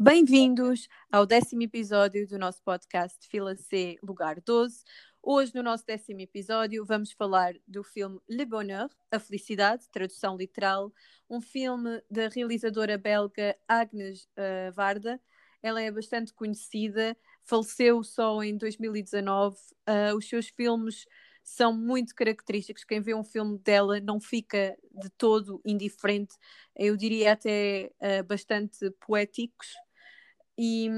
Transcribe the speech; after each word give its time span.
Bem-vindos 0.00 0.88
ao 1.10 1.26
décimo 1.26 1.62
episódio 1.62 2.24
do 2.28 2.38
nosso 2.38 2.62
podcast 2.62 3.18
Fila 3.26 3.56
C 3.56 3.98
Lugar 4.00 4.40
12. 4.40 4.84
Hoje, 5.20 5.52
no 5.52 5.60
nosso 5.60 5.84
décimo 5.84 6.20
episódio, 6.20 6.86
vamos 6.86 7.10
falar 7.10 7.54
do 7.66 7.82
filme 7.82 8.20
Le 8.28 8.46
Bonheur, 8.46 8.88
A 9.10 9.18
Felicidade, 9.18 9.88
tradução 9.90 10.36
literal, 10.36 10.92
um 11.28 11.40
filme 11.40 12.00
da 12.08 12.28
realizadora 12.28 12.96
belga 12.96 13.56
Agnes 13.66 14.28
uh, 14.36 14.72
Varda. 14.72 15.20
Ela 15.60 15.82
é 15.82 15.90
bastante 15.90 16.32
conhecida, 16.32 17.16
faleceu 17.42 18.04
só 18.04 18.40
em 18.40 18.56
2019. 18.56 19.56
Uh, 19.56 20.16
os 20.16 20.28
seus 20.28 20.46
filmes 20.46 21.06
são 21.42 21.72
muito 21.72 22.14
característicos. 22.14 22.84
Quem 22.84 23.00
vê 23.00 23.14
um 23.14 23.24
filme 23.24 23.58
dela 23.58 23.98
não 23.98 24.20
fica 24.20 24.76
de 24.92 25.10
todo 25.10 25.60
indiferente, 25.64 26.36
eu 26.76 26.96
diria 26.96 27.32
até 27.32 27.90
uh, 28.00 28.22
bastante 28.22 28.90
poéticos. 29.04 29.66
E, 30.60 30.88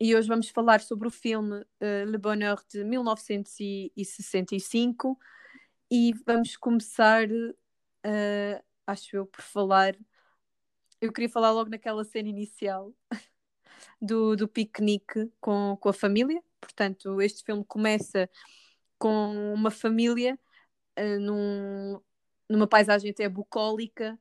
e, 0.00 0.16
hoje 0.16 0.26
vamos 0.26 0.48
falar 0.48 0.80
sobre 0.80 1.06
o 1.06 1.10
filme 1.10 1.60
uh, 1.60 2.04
Le 2.04 2.18
Bonheur 2.18 2.60
de 2.68 2.82
1965 2.82 5.16
e 5.88 6.12
vamos 6.26 6.56
começar, 6.56 7.28
uh, 7.30 8.60
acho 8.84 9.16
eu, 9.16 9.24
por 9.24 9.42
falar. 9.42 9.96
Eu 11.00 11.12
queria 11.12 11.28
falar 11.28 11.52
logo 11.52 11.70
naquela 11.70 12.04
cena 12.04 12.28
inicial 12.28 12.92
do, 14.02 14.34
do 14.34 14.48
piquenique 14.48 15.30
com, 15.40 15.76
com 15.80 15.88
a 15.88 15.92
família. 15.92 16.42
Portanto, 16.60 17.22
este 17.22 17.44
filme 17.44 17.64
começa 17.64 18.28
com 18.98 19.54
uma 19.54 19.70
família 19.70 20.36
uh, 20.98 21.20
num, 21.20 22.00
numa 22.50 22.66
paisagem 22.66 23.12
até 23.12 23.28
bucólica, 23.28 24.18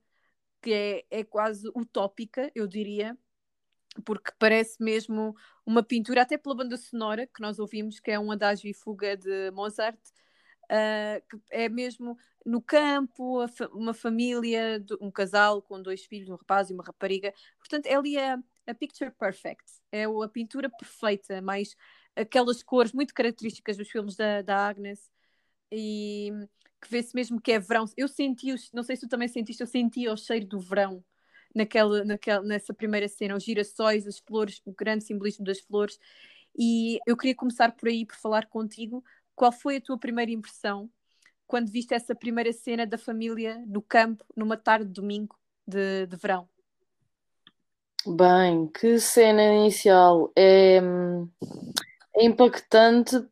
que 0.62 0.72
é, 0.72 1.04
é 1.10 1.24
quase 1.24 1.68
utópica, 1.70 2.52
eu 2.54 2.68
diria 2.68 3.18
porque 4.02 4.32
parece 4.40 4.82
mesmo 4.82 5.36
uma 5.66 5.84
pintura, 5.84 6.22
até 6.24 6.38
pela 6.38 6.56
banda 6.56 6.78
sonora 6.78 7.28
que 7.28 7.42
nós 7.42 7.60
ouvimos, 7.60 8.00
que 8.00 8.12
é 8.12 8.20
um 8.20 8.32
adágio 8.32 8.70
e 8.70 8.74
fuga 8.74 9.16
de 9.16 9.52
Mozart, 9.52 10.00
uh, 10.66 11.22
que 11.30 11.42
é 11.52 11.70
mesmo 11.70 12.18
no 12.46 12.62
campo, 12.62 13.48
fa 13.48 13.68
uma 13.70 13.94
família, 13.94 14.84
um 15.00 15.12
casal 15.12 15.62
com 15.62 15.82
dois 15.82 16.06
filhos, 16.06 16.30
um 16.30 16.36
rapaz 16.36 16.70
e 16.70 16.74
uma 16.74 16.84
rapariga. 16.84 17.34
Portanto, 17.60 17.86
é 17.86 17.96
ali 17.96 18.18
a, 18.18 18.38
a 18.68 18.74
picture 18.74 19.12
perfect, 19.12 19.64
é 19.92 20.04
a 20.06 20.30
pintura 20.30 20.70
perfeita, 20.70 21.42
mais 21.42 21.76
aquelas 22.16 22.62
cores 22.64 22.92
muito 22.92 23.14
características 23.14 23.78
dos 23.78 23.90
filmes 23.90 24.16
da, 24.16 24.42
da 24.42 24.68
Agnes 24.68 25.10
e 25.72 26.32
que 26.82 26.90
vê-se 26.90 27.16
mesmo 27.16 27.42
que 27.42 27.52
é 27.54 27.60
verão. 27.60 27.86
Eu 27.96 28.08
senti, 28.08 28.54
não 28.74 28.84
sei 28.84 28.96
se 28.96 29.08
tu 29.08 29.10
também 29.10 29.28
sentiste, 29.28 29.62
eu 29.62 29.68
senti 29.68 30.08
o 30.08 30.18
cheiro 30.18 30.46
do 30.46 30.60
verão 30.60 31.04
naquela, 31.54 32.04
naquela, 32.04 32.44
nessa 32.44 32.74
primeira 32.74 33.08
cena, 33.08 33.36
os 33.36 33.44
girassóis, 33.44 34.08
as 34.08 34.20
flores, 34.20 34.62
o 34.66 34.74
grande 34.74 35.04
simbolismo 35.04 35.46
das 35.46 35.60
flores. 35.60 36.00
E 36.58 37.00
eu 37.06 37.18
queria 37.18 37.36
começar 37.36 37.72
por 37.72 37.90
aí, 37.90 38.06
por 38.06 38.16
falar 38.16 38.48
contigo. 38.48 39.04
Qual 39.36 39.52
foi 39.52 39.78
a 39.78 39.82
tua 39.82 39.98
primeira 39.98 40.32
impressão 40.32 40.90
quando 41.48 41.72
viste 41.72 41.94
essa 41.94 42.16
primeira 42.16 42.52
cena 42.54 42.86
da 42.86 42.98
família 42.98 43.64
no 43.68 43.82
campo, 43.82 44.24
numa 44.36 44.58
tarde 44.58 44.86
de 44.86 44.94
domingo 44.94 45.36
de, 45.68 46.06
de 46.08 46.16
verão? 46.18 46.48
Bem, 48.06 48.68
que 48.68 49.00
cena 49.00 49.44
inicial. 49.44 50.32
É, 50.36 50.78
é 52.16 52.26
impactante 52.26 53.26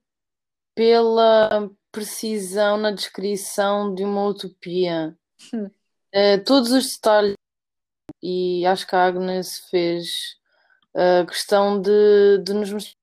pela 0.73 1.69
precisão 1.91 2.77
na 2.77 2.91
descrição 2.91 3.93
de 3.93 4.03
uma 4.03 4.25
utopia. 4.25 5.17
Hum. 5.53 5.69
É, 6.13 6.37
todos 6.37 6.71
os 6.71 6.95
detalhes 6.95 7.35
e 8.21 8.65
acho 8.65 8.87
que 8.87 8.95
a 8.95 9.05
Agnes 9.05 9.59
fez 9.69 10.37
a 10.95 11.25
questão 11.25 11.81
de, 11.81 12.39
de 12.43 12.53
nos 12.53 12.71
mostrar 12.71 13.01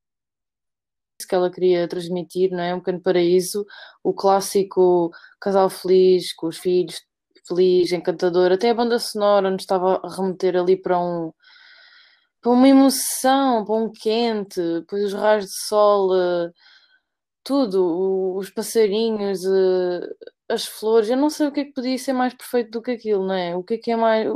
que 1.29 1.35
ela 1.35 1.51
queria 1.51 1.89
transmitir, 1.89 2.51
não 2.53 2.61
é? 2.61 2.75
Um 2.75 2.79
pequeno 2.79 3.01
paraíso, 3.01 3.67
o 4.03 4.15
clássico 4.15 5.11
casal 5.41 5.69
feliz, 5.69 6.33
com 6.33 6.47
os 6.47 6.59
filhos 6.59 7.03
feliz, 7.47 7.93
encantador, 7.93 8.53
até 8.53 8.71
a 8.71 8.75
banda 8.75 8.99
sonora 8.99 9.51
nos 9.51 9.63
estava 9.63 10.01
a 10.05 10.15
remeter 10.15 10.57
ali 10.57 10.77
para 10.77 10.99
um 11.01 11.33
para 12.41 12.53
uma 12.53 12.69
emoção, 12.69 13.65
para 13.65 13.75
um 13.75 13.91
quente, 13.93 14.61
depois 14.81 15.05
os 15.07 15.13
raios 15.13 15.47
de 15.47 15.53
sol, 15.67 16.15
eh, 16.17 16.53
tudo, 17.45 18.37
os 18.37 18.51
passarinhos, 18.51 19.45
eh, 19.45 20.01
as 20.49 20.65
flores, 20.67 21.11
eu 21.11 21.17
não 21.17 21.31
sei 21.31 21.49
o 21.49 21.53
que 21.53 21.61
é 21.61 21.65
que 21.65 21.73
podia 21.73 21.99
ser 21.99 22.13
mais 22.13 22.35
perfeito 22.35 22.71
do 22.73 22.83
que 22.83 22.93
aquilo, 22.93 23.27
não 23.27 23.35
é? 23.35 23.57
O 23.57 23.63
que 23.65 23.75
é 23.75 23.79
que 23.79 23.91
é 23.91 23.97
mais 23.97 24.29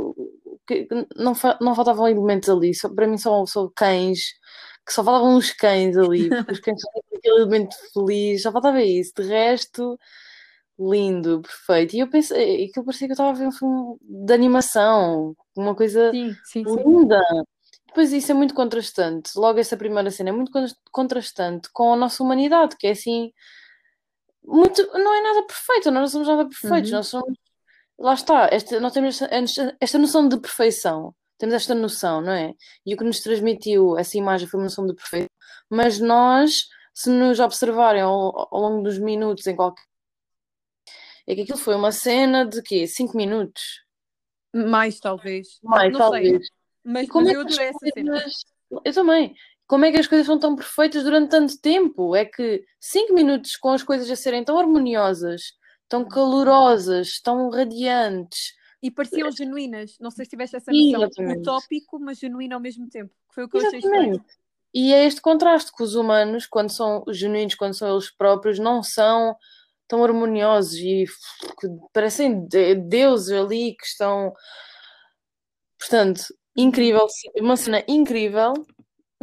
que 0.67 0.87
não, 1.15 1.33
não 1.61 1.75
faltavam 1.75 2.07
elementos 2.07 2.49
ali, 2.49 2.73
só, 2.73 2.89
para 2.89 3.07
mim 3.07 3.17
são, 3.17 3.45
são 3.45 3.71
cães, 3.75 4.33
que 4.85 4.93
só 4.93 5.03
faltavam 5.03 5.35
uns 5.35 5.51
cães 5.51 5.97
ali, 5.97 6.29
porque 6.45 6.51
os 6.53 6.59
cães 6.59 6.81
são 6.81 6.91
aquele 7.15 7.35
elemento 7.35 7.75
feliz, 7.93 8.41
só 8.41 8.51
faltava 8.51 8.81
isso, 8.81 9.13
de 9.15 9.23
resto, 9.23 9.99
lindo, 10.79 11.41
perfeito. 11.41 11.95
E 11.95 11.99
eu 11.99 12.09
pensei, 12.09 12.65
aquilo 12.65 12.85
parecia 12.85 13.07
que 13.07 13.11
eu 13.11 13.15
estava 13.15 13.29
a 13.31 13.33
ver 13.33 13.47
um 13.47 13.51
filme 13.51 13.97
de 14.01 14.33
animação, 14.33 15.35
uma 15.55 15.75
coisa 15.75 16.11
sim, 16.11 16.35
sim, 16.45 16.63
linda. 16.63 17.19
Sim. 17.29 17.43
Depois 17.87 18.11
isso 18.11 18.31
é 18.31 18.35
muito 18.35 18.55
contrastante, 18.55 19.31
logo 19.35 19.59
essa 19.59 19.77
primeira 19.77 20.09
cena 20.09 20.29
é 20.29 20.33
muito 20.33 20.51
contrastante 20.91 21.69
com 21.71 21.93
a 21.93 21.95
nossa 21.95 22.23
humanidade, 22.23 22.75
que 22.75 22.87
é 22.87 22.91
assim, 22.91 23.31
muito, 24.43 24.81
não 24.97 25.15
é 25.15 25.21
nada 25.21 25.45
perfeito, 25.45 25.91
nós 25.91 26.01
não 26.01 26.07
somos 26.07 26.27
nada 26.27 26.49
perfeitos, 26.49 26.89
uhum. 26.89 26.97
nós 26.97 27.07
somos 27.07 27.37
lá 27.99 28.13
está, 28.13 28.49
esta, 28.51 28.79
nós 28.79 28.93
temos 28.93 29.21
esta, 29.21 29.77
esta 29.79 29.97
noção 29.97 30.27
de 30.27 30.39
perfeição, 30.39 31.13
temos 31.37 31.55
esta 31.55 31.75
noção, 31.75 32.21
não 32.21 32.31
é? 32.31 32.53
E 32.85 32.93
o 32.93 32.97
que 32.97 33.03
nos 33.03 33.19
transmitiu 33.19 33.97
essa 33.97 34.17
imagem 34.17 34.47
foi 34.47 34.59
uma 34.59 34.65
noção 34.65 34.85
de 34.85 34.93
perfeição, 34.93 35.29
mas 35.69 35.99
nós, 35.99 36.67
se 36.93 37.09
nos 37.09 37.39
observarem 37.39 38.01
ao, 38.01 38.47
ao 38.53 38.61
longo 38.61 38.83
dos 38.83 38.97
minutos, 38.97 39.45
em 39.47 39.55
qualquer. 39.55 39.83
É 41.25 41.35
que 41.35 41.41
aquilo 41.41 41.57
foi 41.57 41.75
uma 41.75 41.91
cena 41.91 42.45
de 42.45 42.61
quê? 42.61 42.85
5 42.85 43.15
minutos? 43.15 43.81
Mais, 44.53 44.99
talvez. 44.99 45.59
Mais, 45.63 45.91
não 45.91 45.99
talvez. 45.99 46.29
Sei. 46.29 46.39
Mas, 46.83 47.07
como 47.07 47.25
mas 47.25 47.33
é 47.33 47.37
eu 47.37 47.41
adorei 47.41 47.67
essa 47.67 47.87
cena. 47.93 48.25
Eu 48.83 48.93
também. 48.93 49.35
Como 49.65 49.85
é 49.85 49.91
que 49.91 49.97
as 49.97 50.07
coisas 50.07 50.27
são 50.27 50.37
tão 50.37 50.55
perfeitas 50.55 51.03
durante 51.03 51.29
tanto 51.29 51.59
tempo? 51.59 52.15
É 52.15 52.25
que 52.25 52.63
5 52.79 53.13
minutos 53.13 53.55
com 53.55 53.69
as 53.69 53.81
coisas 53.81 54.09
a 54.11 54.15
serem 54.15 54.43
tão 54.43 54.57
harmoniosas, 54.57 55.53
tão 55.93 56.03
calorosas, 56.03 57.19
tão 57.21 57.51
radiantes. 57.51 58.55
E 58.81 58.89
pareciam 58.89 59.31
genuínas. 59.31 59.95
Não 59.99 60.09
sei 60.09 60.25
se 60.25 60.31
tiveste 60.31 60.55
essa 60.55 60.71
noção. 60.71 61.03
Exatamente. 61.03 61.39
Utópico, 61.41 61.99
mas 61.99 62.17
genuíno 62.17 62.55
ao 62.55 62.59
mesmo 62.59 62.89
tempo. 62.89 63.13
Que 63.29 63.35
foi 63.35 63.43
o 63.43 63.47
que 63.47 63.57
Exatamente. 63.57 63.85
eu 63.85 63.91
achei 63.91 64.01
estranho. 64.09 64.25
E 64.73 64.91
é 64.91 65.05
este 65.05 65.21
contraste 65.21 65.71
que 65.71 65.83
os 65.83 65.93
humanos, 65.93 66.47
quando 66.47 66.71
são 66.71 67.03
genuínos, 67.09 67.53
quando 67.53 67.75
são 67.75 67.91
eles 67.91 68.09
próprios, 68.09 68.57
não 68.57 68.81
são 68.81 69.35
tão 69.87 70.03
harmoniosos 70.03 70.73
e 70.73 71.05
que 71.59 71.67
parecem 71.93 72.47
deuses 72.87 73.31
ali 73.31 73.75
que 73.75 73.85
estão. 73.85 74.33
Portanto, 75.77 76.23
incrível, 76.57 77.05
uma 77.39 77.55
cena 77.55 77.83
incrível 77.87 78.53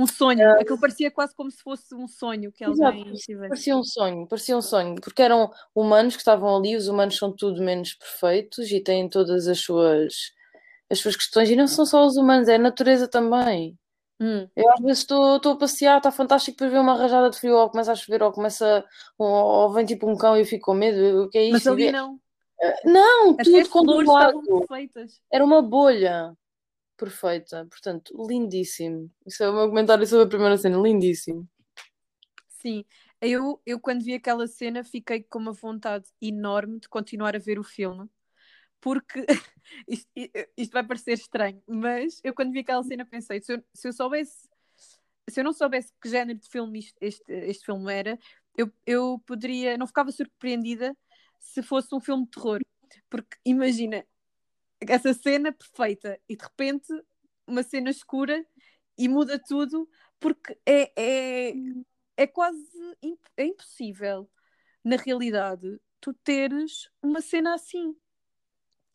um 0.01 0.07
sonho. 0.07 0.49
Uh, 0.49 0.61
Aquilo 0.61 0.81
parecia 0.81 1.11
quase 1.11 1.35
como 1.35 1.51
se 1.51 1.63
fosse 1.63 1.95
um 1.95 2.09
sonho 2.09 2.51
que 2.53 2.65
alguém 2.65 3.13
tivesse. 3.15 3.49
Parecia 3.49 3.77
um 3.77 3.85
sonho, 3.85 4.27
parecia 4.27 4.57
um 4.57 4.63
sonho, 4.63 4.95
porque 5.01 5.23
eram 5.23 5.51
humanos 5.75 6.15
que 6.15 6.21
estavam 6.21 6.57
ali, 6.57 6.77
os 6.77 6.89
humanos 6.89 7.17
são 7.17 7.35
tudo 7.35 7.63
menos 7.63 7.95
perfeitos 7.95 8.71
e 8.71 8.81
têm 8.81 9.09
todas 9.09 9.47
as 9.47 9.61
suas, 9.61 10.15
as 10.91 10.99
suas 10.99 11.17
questões, 11.17 11.51
e 11.51 11.57
não 11.57 11.67
são 11.67 11.85
só 11.85 12.05
os 12.05 12.17
humanos, 12.17 12.49
é 12.49 12.57
a 12.57 12.59
natureza 12.59 13.07
também. 13.07 13.79
Hum. 14.21 14.47
Eu 14.55 14.71
às 14.71 14.81
vezes 14.81 14.99
estou 15.01 15.53
a 15.53 15.57
passear, 15.57 15.97
está 15.97 16.11
fantástico, 16.11 16.57
depois 16.57 16.73
ver 16.73 16.79
uma 16.79 16.97
rajada 16.97 17.31
de 17.31 17.39
frio, 17.39 17.57
ou 17.57 17.71
começa 17.71 17.93
a 17.93 17.95
chover, 17.95 18.23
ou 18.23 18.33
começa, 18.33 18.85
ou, 19.17 19.27
ou 19.27 19.73
vem 19.73 19.87
tipo 19.87 20.09
um 20.09 20.17
cão 20.17 20.37
e 20.37 20.41
eu 20.41 20.47
fico 20.47 20.67
com 20.67 20.75
medo. 20.75 21.23
O 21.25 21.29
que 21.31 21.39
é 21.39 21.45
isso? 21.45 21.53
Mas 21.53 21.67
ali 21.67 21.91
não. 21.91 22.21
Não, 22.85 23.37
As 23.39 23.49
tudo 23.49 23.69
controlado. 23.71 24.43
Era 25.33 25.43
uma 25.43 25.63
bolha 25.63 26.37
perfeita. 27.01 27.67
Portanto, 27.67 28.15
lindíssimo. 28.29 29.11
Isso 29.27 29.43
é 29.43 29.49
o 29.49 29.55
meu 29.55 29.69
comentário 29.69 30.07
sobre 30.07 30.27
a 30.27 30.29
primeira 30.29 30.59
cena, 30.59 30.77
lindíssimo. 30.77 31.49
Sim, 32.61 32.85
eu, 33.23 33.61
eu 33.65 33.81
quando 33.81 34.05
vi 34.05 34.13
aquela 34.13 34.47
cena 34.47 34.85
fiquei 34.85 35.23
com 35.23 35.39
uma 35.39 35.53
vontade 35.53 36.05
enorme 36.21 36.79
de 36.79 36.89
continuar 36.89 37.35
a 37.35 37.39
ver 37.39 37.59
o 37.59 37.65
filme. 37.65 38.09
Porque 38.81 39.25
isto, 39.89 40.09
isto 40.57 40.73
vai 40.73 40.87
parecer 40.87 41.13
estranho, 41.13 41.63
mas 41.67 42.21
eu 42.23 42.35
quando 42.35 42.53
vi 42.53 42.61
aquela 42.61 42.83
cena 42.83 43.05
pensei, 43.05 43.41
se 43.41 43.55
eu, 43.55 43.65
se 43.75 43.89
eu 43.89 43.93
soubesse, 43.93 44.49
se 45.29 45.41
eu 45.41 45.45
não 45.45 45.53
soubesse 45.53 45.93
que 46.01 46.09
género 46.09 46.39
de 46.39 46.49
filme 46.49 46.79
isto, 46.79 46.97
este, 47.01 47.33
este 47.33 47.65
filme 47.67 47.93
era, 47.93 48.19
eu, 48.57 48.73
eu 48.87 49.19
poderia, 49.27 49.77
não 49.77 49.87
ficava 49.87 50.11
surpreendida 50.11 50.97
se 51.39 51.63
fosse 51.63 51.95
um 51.95 52.01
filme 52.01 52.25
de 52.25 52.31
terror. 52.31 52.61
Porque 53.09 53.37
imagina, 53.45 54.05
essa 54.81 55.13
cena 55.15 55.53
perfeita 55.53 56.19
e 56.29 56.37
de 56.37 56.43
repente 56.43 56.89
uma 57.47 57.63
cena 57.63 57.91
escura 57.91 58.45
e 58.97 59.09
muda 59.09 59.39
tudo 59.39 59.89
porque 60.19 60.59
é, 60.67 60.93
é, 60.97 61.55
é 62.17 62.27
quase 62.27 62.69
é 63.37 63.45
impossível 63.45 64.29
na 64.85 64.97
realidade 64.97 65.81
tu 66.01 66.15
teres 66.15 66.91
uma 67.03 67.21
cena 67.21 67.55
assim. 67.55 67.95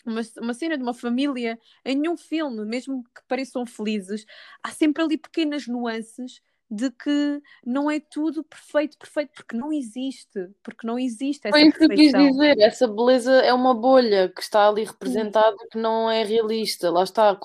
Uma, 0.05 0.21
uma 0.39 0.53
cena 0.53 0.77
de 0.77 0.83
uma 0.83 0.93
família, 0.93 1.59
em 1.83 1.95
nenhum 1.95 2.15
filme, 2.15 2.63
mesmo 2.65 3.03
que 3.03 3.21
pareçam 3.27 3.65
felizes, 3.65 4.23
há 4.61 4.69
sempre 4.69 5.03
ali 5.03 5.17
pequenas 5.17 5.65
nuances 5.67 6.41
de 6.69 6.89
que 6.91 7.41
não 7.65 7.89
é 7.89 7.99
tudo 7.99 8.43
perfeito, 8.43 8.97
perfeito, 8.97 9.31
porque 9.35 9.55
não 9.55 9.71
existe, 9.71 10.49
porque 10.63 10.85
não 10.85 10.97
existe 10.97 11.47
essa 11.47 11.57
Foi 11.57 11.67
isso 11.67 11.77
que 11.77 11.87
quis 11.89 12.11
dizer, 12.11 12.59
essa 12.59 12.87
beleza 12.87 13.33
é 13.33 13.53
uma 13.53 13.73
bolha 13.73 14.29
que 14.29 14.41
está 14.41 14.67
ali 14.67 14.83
representada 14.83 15.55
que 15.71 15.77
não 15.77 16.09
é 16.09 16.23
realista. 16.23 16.89
Lá 16.89 17.03
está, 17.03 17.35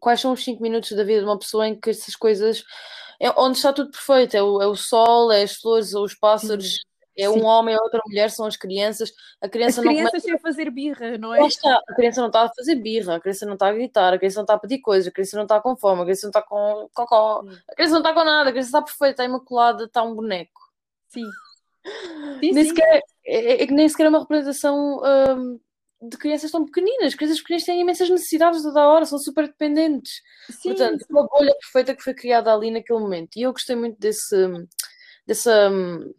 quais 0.00 0.20
são 0.20 0.32
os 0.32 0.42
5 0.42 0.62
minutos 0.62 0.92
da 0.92 1.04
vida 1.04 1.20
de 1.20 1.26
uma 1.26 1.38
pessoa 1.38 1.68
em 1.68 1.78
que 1.78 1.90
essas 1.90 2.16
coisas 2.16 2.64
é 3.20 3.30
onde 3.36 3.56
está 3.56 3.72
tudo 3.72 3.90
perfeito, 3.90 4.36
é 4.36 4.42
o, 4.42 4.60
é 4.60 4.66
o 4.66 4.74
sol, 4.74 5.30
é 5.30 5.42
as 5.42 5.54
flores, 5.54 5.94
ou 5.94 6.04
os 6.04 6.14
pássaros, 6.14 6.80
é 7.16 7.28
Sim. 7.28 7.38
um 7.40 7.44
homem, 7.44 7.74
é 7.74 7.78
outra 7.78 8.00
mulher, 8.06 8.30
são 8.30 8.46
as 8.46 8.56
crianças. 8.56 9.12
A 9.40 9.46
As 9.46 9.50
criança 9.50 9.82
não 9.82 9.92
crianças 9.92 10.22
sem 10.22 10.38
fazer 10.38 10.70
birra, 10.70 11.18
não 11.18 11.34
é? 11.34 11.46
Está, 11.46 11.80
a 11.88 11.94
criança 11.94 12.20
não 12.20 12.28
está 12.28 12.42
a 12.42 12.48
fazer 12.48 12.74
birra, 12.76 13.16
a 13.16 13.20
criança 13.20 13.46
não 13.46 13.54
está 13.54 13.68
a 13.68 13.72
gritar, 13.72 14.12
a 14.12 14.18
criança 14.18 14.36
não 14.36 14.44
está 14.44 14.54
a 14.54 14.58
pedir 14.58 14.78
coisas, 14.80 15.08
a 15.08 15.10
criança 15.10 15.36
não 15.36 15.44
está 15.44 15.60
com 15.60 15.76
fome, 15.76 16.00
a 16.02 16.04
criança 16.04 16.26
não 16.26 16.30
está 16.30 16.42
com 16.42 16.88
cocó, 16.94 17.44
a 17.68 17.74
criança 17.74 17.92
não 17.92 18.00
está 18.00 18.14
com 18.14 18.24
nada, 18.24 18.48
a 18.48 18.52
criança 18.52 18.68
está 18.68 18.82
perfeita, 18.82 19.10
está 19.10 19.24
imaculada, 19.24 19.84
está 19.84 20.02
um 20.02 20.14
boneco. 20.14 20.60
Sim. 21.08 21.24
Sim, 22.38 22.52
Nem 22.52 22.62
sim. 22.62 22.64
sequer, 22.66 23.02
é, 23.26 23.62
é 23.62 23.66
que 23.66 23.74
nem 23.74 23.88
sequer 23.88 24.06
é 24.06 24.08
uma 24.08 24.20
representação 24.20 25.00
hum, 25.04 25.58
de 26.00 26.16
crianças 26.16 26.50
tão 26.52 26.64
pequeninas. 26.64 27.14
Crianças 27.16 27.40
pequeninas 27.40 27.64
têm 27.64 27.80
imensas 27.80 28.08
necessidades 28.08 28.62
toda 28.62 28.80
a 28.80 28.88
hora, 28.88 29.04
são 29.04 29.18
super 29.18 29.48
dependentes. 29.48 30.22
Sim, 30.48 30.70
Portanto, 30.70 31.00
sim. 31.00 31.06
uma 31.10 31.26
bolha 31.26 31.52
perfeita 31.60 31.94
que 31.94 32.02
foi 32.02 32.14
criada 32.14 32.54
ali 32.54 32.70
naquele 32.70 33.00
momento. 33.00 33.36
E 33.36 33.42
eu 33.42 33.52
gostei 33.52 33.74
muito 33.74 33.98
desse, 33.98 34.36
dessa 35.26 35.70
hum, 35.70 36.12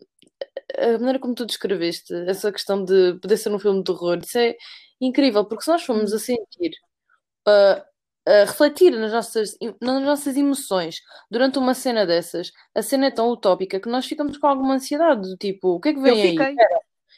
a 0.78 0.92
maneira 0.94 1.20
como 1.20 1.36
tu 1.36 1.46
descreveste, 1.46 2.14
essa 2.28 2.52
questão 2.52 2.84
de 2.84 3.16
poder 3.22 3.38
ser 3.38 3.52
um 3.54 3.60
filme 3.60 3.80
de 3.80 3.86
terror. 3.86 4.20
Isso 4.24 4.38
é 4.38 4.56
incrível, 5.02 5.46
porque 5.46 5.64
se 5.64 5.70
nós 5.72 5.84
formos 5.84 6.14
a 6.14 6.20
sentir, 6.20 6.72
a, 7.48 7.86
a 8.26 8.32
refletir 8.46 8.92
nas 8.92 9.12
nossas, 9.12 9.58
nas 9.82 10.02
nossas 10.04 10.38
emoções 10.38 11.02
durante 11.30 11.58
uma 11.60 11.74
cena 11.74 12.06
dessas, 12.06 12.52
a 12.76 12.82
cena 12.82 13.08
é 13.08 13.12
tão 13.12 13.30
utópica 13.30 13.80
que 13.80 13.90
nós 13.90 14.06
ficamos 14.06 14.38
com 14.38 14.48
alguma 14.48 14.76
ansiedade, 14.76 15.22
do 15.22 15.38
tipo, 15.38 15.76
o 15.76 15.80
que 15.80 15.90
é 15.90 15.94
que 15.94 16.00
Eu 16.00 16.04
vem 16.04 16.22
aí? 16.22 16.30
fiquei. 16.30 16.56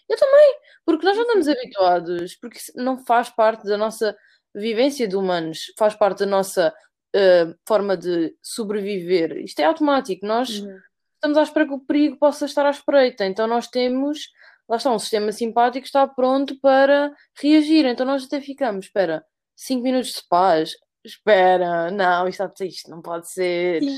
Eu 0.07 0.18
também, 0.18 0.56
porque 0.86 1.06
nós 1.06 1.18
não 1.18 1.24
estamos 1.24 1.48
habituados, 1.48 2.36
porque 2.36 2.60
não 2.75 2.98
faz 3.06 3.30
parte 3.30 3.66
da 3.66 3.78
nossa 3.78 4.16
vivência 4.54 5.07
de 5.07 5.16
humanos, 5.16 5.74
faz 5.78 5.96
parte 5.96 6.19
da 6.19 6.25
nossa 6.25 6.74
uh, 7.16 7.56
forma 7.68 7.98
de 7.98 8.36
sobreviver. 8.42 9.38
Isto 9.38 9.60
é 9.62 9.66
automático, 9.66 10.25
nós 10.25 10.60
Uhum. 10.60 10.80
Estamos 11.15 11.38
à 11.38 11.44
espera 11.44 11.65
que 11.65 11.73
o 11.73 11.79
perigo 11.79 12.17
possa 12.17 12.45
estar 12.45 12.65
à 12.65 12.69
espreita, 12.69 13.25
então 13.25 13.47
nós 13.47 13.67
temos, 13.67 14.29
lá 14.67 14.77
está, 14.77 14.91
um 14.91 15.00
sistema 15.00 15.31
simpático 15.31 15.81
que 15.81 15.88
está 15.88 16.07
pronto 16.07 16.59
para 16.59 17.12
reagir, 17.41 17.85
então 17.85 18.06
nós 18.06 18.25
até 18.25 18.39
ficamos, 18.41 18.85
espera, 18.85 19.25
5 19.56 19.81
minutos 19.81 20.13
de 20.13 20.27
paz, 20.27 20.75
espera, 21.03 21.91
não, 21.91 22.27
isto, 22.27 22.44
isto 22.63 22.89
não 22.89 23.01
pode 23.01 23.29
ser. 23.31 23.81
Sim. 23.81 23.97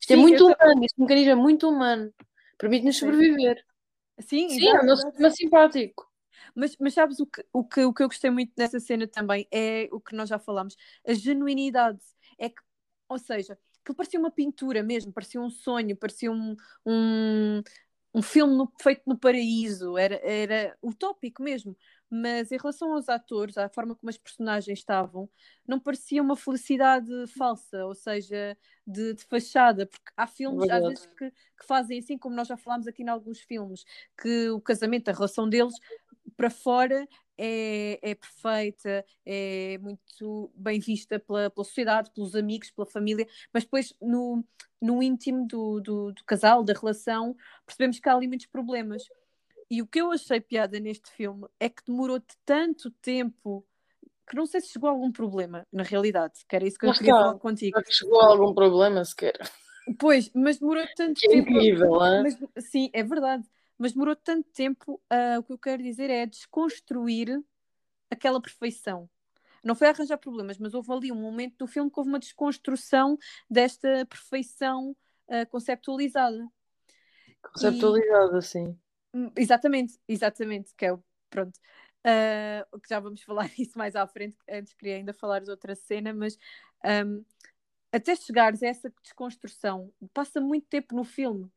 Isto 0.00 0.12
é 0.12 0.16
Sim, 0.16 0.22
muito 0.22 0.44
humano, 0.44 0.84
este 0.84 1.00
mecanismo 1.00 1.30
é 1.30 1.34
muito 1.34 1.68
humano, 1.68 2.12
permite-nos 2.58 2.98
sobreviver. 2.98 3.64
Sim, 4.20 4.48
Sim, 4.50 4.68
é 4.68 4.80
o 4.80 4.84
meu 4.84 4.96
sistema 4.96 5.30
simpático. 5.30 6.06
Mas, 6.54 6.76
mas 6.78 6.94
sabes 6.94 7.18
o 7.18 7.26
que, 7.26 7.44
o, 7.52 7.64
que, 7.64 7.84
o 7.84 7.92
que 7.92 8.02
eu 8.02 8.08
gostei 8.08 8.30
muito 8.30 8.52
nessa 8.56 8.78
cena 8.78 9.08
também 9.08 9.48
é 9.50 9.88
o 9.90 10.00
que 10.00 10.14
nós 10.14 10.28
já 10.28 10.38
falámos, 10.38 10.76
a 11.06 11.14
genuinidade. 11.14 11.98
É 12.38 12.48
que, 12.48 12.60
ou 13.08 13.18
seja, 13.18 13.58
aquilo 13.84 13.96
parecia 13.96 14.18
uma 14.20 14.30
pintura 14.30 14.82
mesmo, 14.82 15.12
parecia 15.12 15.40
um 15.40 15.50
sonho, 15.50 15.96
parecia 15.96 16.32
um, 16.32 16.56
um, 16.86 17.62
um 18.14 18.22
filme 18.22 18.54
no- 18.56 18.72
feito 18.80 19.02
no 19.06 19.18
paraíso, 19.18 19.98
era, 19.98 20.16
era 20.24 20.76
utópico 20.82 21.42
mesmo. 21.42 21.76
Mas 22.10 22.52
em 22.52 22.56
relação 22.56 22.92
aos 22.94 23.08
atores, 23.08 23.58
à 23.58 23.68
forma 23.68 23.94
como 23.96 24.08
as 24.08 24.16
personagens 24.16 24.78
estavam, 24.78 25.28
não 25.66 25.80
parecia 25.80 26.22
uma 26.22 26.36
felicidade 26.36 27.10
falsa, 27.36 27.84
ou 27.86 27.94
seja, 27.94 28.56
de, 28.86 29.14
de 29.14 29.24
fachada, 29.24 29.86
porque 29.86 30.12
há 30.16 30.26
filmes 30.26 30.68
às 30.70 30.80
Verdade. 30.80 31.00
vezes 31.00 31.06
que, 31.18 31.30
que 31.30 31.66
fazem 31.66 31.98
assim, 31.98 32.16
como 32.16 32.36
nós 32.36 32.46
já 32.48 32.56
falámos 32.56 32.86
aqui 32.86 33.02
em 33.02 33.08
alguns 33.08 33.40
filmes, 33.40 33.84
que 34.20 34.48
o 34.50 34.60
casamento, 34.60 35.08
a 35.08 35.12
relação 35.12 35.48
deles 35.48 35.74
para 36.36 36.50
fora 36.50 37.06
é, 37.36 37.98
é 38.02 38.14
perfeita, 38.14 39.04
é 39.24 39.78
muito 39.78 40.50
bem 40.54 40.78
vista 40.78 41.18
pela, 41.18 41.50
pela 41.50 41.64
sociedade, 41.64 42.10
pelos 42.12 42.34
amigos, 42.34 42.70
pela 42.70 42.86
família, 42.86 43.26
mas 43.52 43.64
depois 43.64 43.94
no, 44.00 44.44
no 44.80 45.02
íntimo 45.02 45.46
do, 45.46 45.80
do, 45.80 46.12
do 46.12 46.24
casal, 46.24 46.62
da 46.62 46.72
relação, 46.72 47.36
percebemos 47.66 47.98
que 47.98 48.08
há 48.08 48.14
ali 48.14 48.28
muitos 48.28 48.46
problemas. 48.46 49.04
E 49.70 49.80
o 49.80 49.86
que 49.86 50.00
eu 50.00 50.12
achei 50.12 50.40
piada 50.40 50.78
neste 50.78 51.10
filme 51.10 51.46
é 51.58 51.68
que 51.68 51.84
demorou 51.86 52.22
tanto 52.44 52.90
tempo 53.02 53.66
que 54.28 54.36
não 54.36 54.46
sei 54.46 54.60
se 54.60 54.68
chegou 54.68 54.88
a 54.88 54.92
algum 54.92 55.12
problema, 55.12 55.66
na 55.72 55.82
realidade, 55.82 56.40
que 56.48 56.56
era 56.56 56.66
isso 56.66 56.78
que 56.78 56.86
eu 56.86 56.92
queria 56.92 57.12
está. 57.12 57.24
falar 57.24 57.38
contigo. 57.38 57.80
Chegou 57.88 58.20
a 58.20 58.28
algum 58.28 58.54
problema 58.54 59.04
sequer? 59.04 59.38
Pois, 59.98 60.30
mas 60.34 60.58
demorou 60.58 60.84
tanto 60.96 61.20
é 61.24 61.28
tempo. 61.28 61.50
incrível? 61.50 61.90
Mas, 62.22 62.38
sim, 62.58 62.88
é 62.92 63.02
verdade. 63.02 63.44
Mas 63.78 63.92
demorou 63.92 64.16
tanto 64.16 64.48
tempo. 64.50 65.00
ah, 65.10 65.38
o 65.38 65.42
que 65.42 65.52
eu 65.52 65.58
quero 65.58 65.82
dizer 65.82 66.10
é 66.10 66.26
desconstruir 66.26 67.42
aquela 68.10 68.40
perfeição. 68.40 69.08
Não 69.62 69.74
foi 69.74 69.88
arranjar 69.88 70.18
problemas, 70.18 70.58
mas 70.58 70.74
houve 70.74 70.92
ali 70.92 71.12
um 71.12 71.16
momento 71.20 71.56
do 71.58 71.66
filme 71.66 71.90
que 71.90 71.98
houve 71.98 72.10
uma 72.10 72.18
desconstrução 72.18 73.18
desta 73.48 74.06
perfeição 74.06 74.96
ah, 75.28 75.46
conceptualizada. 75.46 76.46
Conceptualizado 77.42 78.36
assim. 78.36 78.78
Hum, 79.14 79.30
Exatamente, 79.36 79.98
exatamente, 80.08 80.74
que 80.76 80.86
é 80.86 80.92
o 80.92 81.02
pronto. 81.30 81.58
Que 82.02 82.88
já 82.88 83.00
vamos 83.00 83.22
falar 83.24 83.50
isso 83.58 83.78
mais 83.78 83.96
à 83.96 84.06
frente, 84.06 84.36
antes 84.48 84.74
queria 84.74 84.96
ainda 84.96 85.12
falar 85.14 85.40
de 85.40 85.50
outra 85.50 85.74
cena, 85.74 86.12
mas 86.12 86.36
ahm, 86.84 87.22
até 87.92 88.14
chegares 88.16 88.62
a 88.62 88.66
essa 88.66 88.92
desconstrução, 89.02 89.92
passa 90.12 90.40
muito 90.40 90.66
tempo 90.66 90.94
no 90.96 91.04
filme. 91.04 91.50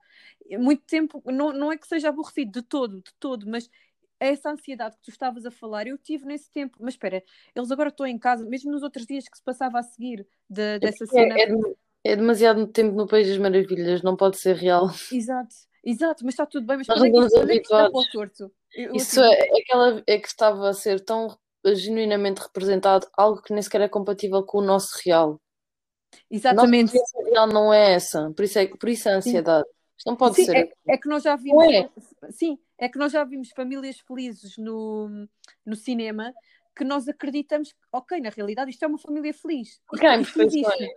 Muito 0.59 0.83
tempo, 0.85 1.21
não, 1.25 1.51
não 1.53 1.71
é 1.71 1.77
que 1.77 1.87
seja 1.87 2.09
aborrecido 2.09 2.51
de 2.51 2.61
todo, 2.61 3.01
de 3.01 3.13
todo, 3.19 3.47
mas 3.49 3.69
essa 4.19 4.49
ansiedade 4.51 4.95
que 4.97 5.03
tu 5.03 5.11
estavas 5.11 5.45
a 5.45 5.51
falar, 5.51 5.87
eu 5.87 5.97
tive 5.97 6.25
nesse 6.25 6.49
tempo. 6.51 6.77
Mas 6.81 6.95
espera, 6.95 7.23
eles 7.55 7.71
agora 7.71 7.89
estão 7.89 8.05
em 8.05 8.17
casa, 8.17 8.45
mesmo 8.45 8.71
nos 8.71 8.83
outros 8.83 9.05
dias 9.05 9.27
que 9.27 9.37
se 9.37 9.43
passava 9.43 9.79
a 9.79 9.83
seguir 9.83 10.27
de- 10.49 10.79
dessa 10.79 11.05
cena. 11.05 11.35
É, 11.37 11.43
é, 11.43 11.45
dem- 11.47 11.75
é 12.03 12.15
demasiado 12.15 12.67
tempo 12.67 12.95
no 12.95 13.07
País 13.07 13.27
das 13.27 13.37
Maravilhas, 13.37 14.01
não 14.01 14.15
pode 14.15 14.37
ser 14.37 14.55
real. 14.55 14.87
Exato, 15.11 15.55
exato, 15.83 16.25
mas 16.25 16.33
está 16.33 16.45
tudo 16.45 16.65
bem, 16.65 16.77
mas 16.77 16.87
Nós 16.87 17.01
é 17.01 17.09
não 17.09 17.27
estamos 17.27 17.33
é 17.33 17.39
o 17.39 17.43
habituados. 17.43 18.07
torto? 18.11 18.51
Eu, 18.73 18.95
Isso 18.95 19.19
assim, 19.19 19.23
é, 19.23 19.47
é 19.57 19.61
aquela 19.61 20.03
é 20.07 20.19
que 20.19 20.27
estava 20.27 20.69
a 20.69 20.73
ser 20.73 20.99
tão 21.03 21.37
genuinamente 21.65 22.41
representado, 22.41 23.07
algo 23.17 23.41
que 23.41 23.53
nem 23.53 23.61
sequer 23.61 23.81
é 23.81 23.89
compatível 23.89 24.43
com 24.43 24.59
o 24.59 24.61
nosso 24.61 24.89
real. 25.05 25.39
Nossa 26.49 26.67
exatamente. 26.69 26.93
vivência 26.93 27.23
real 27.25 27.47
não 27.47 27.73
é 27.73 27.93
essa, 27.93 28.31
por 28.33 28.43
isso 28.43 28.59
é, 28.59 28.67
por 28.67 28.89
isso 28.89 29.09
a 29.09 29.13
ansiedade. 29.13 29.67
Isto 29.97 30.07
não 30.07 30.15
pode 30.15 30.35
Sim, 30.35 30.45
ser. 30.45 30.55
é, 30.55 30.73
é 30.89 30.97
que 30.97 31.09
nós 31.09 31.23
já 31.23 31.35
vimos, 31.35 31.63
é? 31.65 31.89
sim, 32.29 32.59
é 32.77 32.87
que 32.87 32.99
nós 32.99 33.11
já 33.11 33.23
vimos 33.23 33.49
famílias 33.49 33.99
felizes 33.99 34.57
no, 34.57 35.27
no 35.65 35.75
cinema 35.75 36.33
que 36.75 36.83
nós 36.83 37.07
acreditamos 37.07 37.71
que, 37.71 37.79
ok, 37.91 38.19
na 38.21 38.29
realidade 38.29 38.69
isto 38.69 38.83
é 38.83 38.87
uma 38.87 38.99
família 38.99 39.33
feliz. 39.33 39.81
Porque 39.87 40.05
há 40.05 40.15
Isto, 40.17 40.41
existe. 40.43 40.87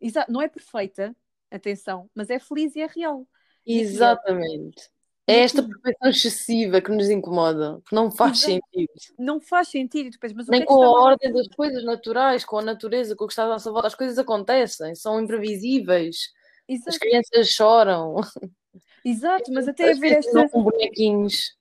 Exato, 0.00 0.32
não 0.32 0.42
é 0.42 0.48
perfeita, 0.48 1.14
atenção, 1.50 2.10
mas 2.14 2.28
é 2.28 2.40
feliz 2.40 2.74
e 2.74 2.80
é 2.80 2.86
real. 2.86 3.26
É. 3.66 3.72
Exatamente. 3.72 4.90
É 5.28 5.40
esta 5.40 5.60
perfeição 5.60 6.08
excessiva 6.08 6.80
que 6.80 6.90
nos 6.90 7.10
incomoda, 7.10 7.80
que 7.88 7.94
não 7.94 8.12
faz 8.12 8.44
Exato. 8.44 8.62
sentido. 8.72 8.92
não 9.18 9.40
faz 9.40 9.68
sentido. 9.68 10.16
Pensas, 10.20 10.36
mas 10.36 10.46
Nem 10.46 10.62
é 10.62 10.64
com 10.64 10.80
a 10.82 10.88
ordem 10.88 11.32
das 11.32 11.48
coisas 11.48 11.84
naturais, 11.84 12.44
com 12.44 12.58
a 12.58 12.62
natureza, 12.62 13.16
com 13.16 13.24
o 13.24 13.26
que 13.26 13.32
está 13.32 13.42
à 13.42 13.48
nossa 13.48 13.70
volta. 13.72 13.88
As 13.88 13.94
coisas 13.94 14.18
acontecem, 14.18 14.94
são 14.94 15.20
imprevisíveis. 15.20 16.32
As 16.68 16.74
Exato, 16.74 16.98
crianças 16.98 17.48
choram, 17.48 18.16
exato, 19.04 19.52
mas 19.52 19.68
até 19.68 19.90
as 19.90 19.98
haver 19.98 20.12
esta, 20.18 20.48
são 20.48 20.62
bonequinhos. 20.62 21.56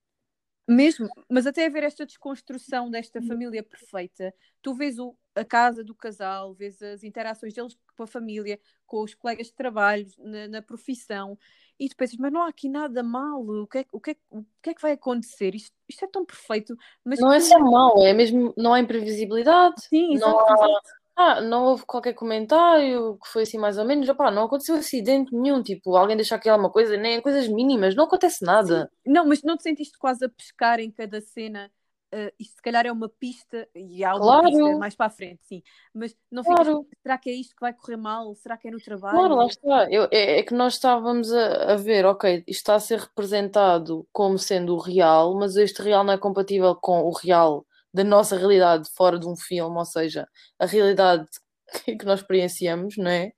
Mesmo, 0.68 1.08
mas 1.30 1.46
até 1.46 1.68
haver 1.68 1.84
esta 1.84 2.06
desconstrução 2.06 2.90
desta 2.90 3.22
família 3.22 3.62
perfeita, 3.62 4.34
tu 4.64 4.74
vês 4.74 4.98
o, 4.98 5.16
a 5.36 5.46
casa 5.46 5.84
do 5.84 5.94
casal, 5.94 6.56
vês 6.56 6.82
as 6.82 7.04
interações 7.04 7.54
deles 7.54 7.78
com 7.96 8.02
a 8.02 8.08
família, 8.08 8.60
com 8.88 9.04
os 9.04 9.14
colegas 9.14 9.48
de 9.48 9.54
trabalho, 9.54 10.08
na, 10.18 10.48
na 10.48 10.62
profissão, 10.64 11.38
e 11.80 11.88
tu 11.88 11.96
pensas, 11.96 12.18
mas 12.18 12.32
não 12.32 12.42
há 12.42 12.48
aqui 12.48 12.68
nada 12.68 13.04
mal, 13.04 13.42
o 13.42 13.68
que 13.68 13.80
é, 13.80 13.86
o 13.92 14.00
que 14.00 14.12
é, 14.12 14.16
o 14.32 14.44
que, 14.64 14.72
é 14.72 14.74
que 14.74 14.82
vai 14.82 14.94
acontecer? 14.94 15.54
Isto, 15.54 15.76
isto 15.88 16.04
é 16.04 16.08
tão 16.08 16.26
perfeito, 16.26 16.76
mas 17.04 17.20
Não 17.20 17.32
é 17.32 17.40
só 17.40 17.60
mau, 17.60 18.04
é 18.04 18.12
mesmo, 18.12 18.52
não 18.58 18.74
há 18.74 18.80
imprevisibilidade. 18.80 19.76
Sim, 19.88 20.18
não 20.18 20.40
exato, 20.40 20.54
exato. 20.54 20.90
Ah, 21.18 21.40
não 21.42 21.64
houve 21.66 21.86
qualquer 21.86 22.14
comentário 22.14 23.18
que 23.20 23.28
foi 23.30 23.44
assim 23.44 23.58
mais 23.58 23.78
ou 23.78 23.86
menos. 23.86 24.08
Opá, 24.10 24.30
não 24.32 24.44
aconteceu 24.46 24.76
acidente 24.76 25.34
nenhum, 25.34 25.64
tipo, 25.64 25.96
alguém 25.96 26.16
deixar 26.18 26.36
aqui 26.36 26.50
alguma 26.50 26.70
coisa, 26.70 26.98
nem 26.98 27.22
coisas 27.22 27.48
mínimas, 27.48 27.96
não 27.96 28.04
acontece 28.06 28.44
nada. 28.44 28.92
Não, 29.06 29.26
mas 29.26 29.44
não 29.44 29.56
te 29.58 29.64
sentiste 29.64 29.98
quase 29.98 30.26
a 30.26 30.30
pescar 30.30 30.80
em 30.80 30.92
cada 30.92 31.22
cena? 31.22 31.72
Uh, 32.14 32.32
isto 32.40 32.56
se 32.56 32.62
calhar 32.62 32.86
é 32.86 32.92
uma 32.92 33.10
pista, 33.10 33.68
e 33.76 34.04
há 34.04 34.16
uma 34.16 34.34
Claro. 34.34 34.42
pista 34.42 34.76
mais 34.76 34.96
para 34.96 35.08
a 35.08 35.10
frente, 35.10 35.46
sim. 35.46 35.62
Mas 35.94 36.16
não 36.32 36.44
Claro. 36.44 36.74
ficas, 36.74 36.80
será 37.04 37.18
que 37.18 37.30
é 37.30 37.34
isto 37.34 37.56
que 37.56 37.62
vai 37.62 37.74
correr 37.74 37.98
mal? 37.98 38.34
Será 38.36 38.58
que 38.58 38.68
é 38.68 38.72
no 38.72 38.82
trabalho? 38.82 39.26
Claro, 39.26 39.36
lá 39.36 39.46
está. 39.46 39.90
Eu- 39.92 40.08
é, 40.12 40.40
é 40.40 40.44
que 40.44 40.54
nós 40.54 40.74
estávamos 40.74 41.32
a, 41.32 41.74
a 41.74 41.76
ver, 41.76 42.06
ok, 42.06 42.38
isto 42.48 42.50
está 42.62 42.76
a 42.76 42.80
ser 42.80 43.00
representado 43.00 44.08
como 44.12 44.38
sendo 44.38 44.74
o 44.76 44.80
real, 44.80 45.36
mas 45.36 45.56
este 45.56 45.82
real 45.82 46.04
não 46.04 46.14
é 46.14 46.18
compatível 46.18 46.76
com 46.76 47.02
o 47.04 47.12
real 47.12 47.66
da 47.96 48.04
nossa 48.04 48.38
realidade 48.38 48.90
fora 48.94 49.18
de 49.18 49.26
um 49.26 49.38
filme, 49.38 49.78
ou 49.78 49.86
seja, 49.86 50.28
a 50.60 50.66
realidade 50.66 51.26
que 51.86 52.06
nós 52.06 52.20
experienciamos, 52.20 52.98
não 52.98 53.10
é? 53.10 53.32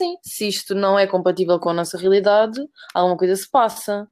Sim, 0.00 0.16
se 0.22 0.46
isto 0.46 0.74
não 0.74 0.98
é 0.98 1.06
compatível 1.06 1.58
com 1.58 1.70
a 1.70 1.74
nossa 1.74 1.96
realidade, 1.96 2.60
alguma 2.94 3.16
coisa 3.16 3.34
se 3.34 3.50
passa, 3.50 4.06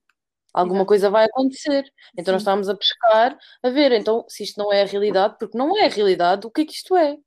alguma 0.53 0.79
Exato. 0.79 0.89
coisa 0.89 1.11
vai 1.11 1.27
acontecer. 1.27 1.85
Então 2.15 2.25
Sim. 2.25 2.33
nós 2.33 2.41
estamos 2.41 2.69
a 2.71 2.75
pescar, 2.75 3.39
a 3.63 3.71
ver, 3.71 3.93
então 3.93 4.25
se 4.29 4.43
isto 4.43 4.59
não 4.59 4.73
é 4.73 4.83
a 4.83 4.87
realidade, 4.87 5.37
porque 5.39 5.57
não 5.57 5.77
é 5.77 5.85
a 5.85 5.91
realidade, 5.91 6.47
o 6.47 6.51
que 6.51 6.63
é 6.63 6.65
que 6.65 6.73
isto 6.73 6.97
é? 6.97 7.19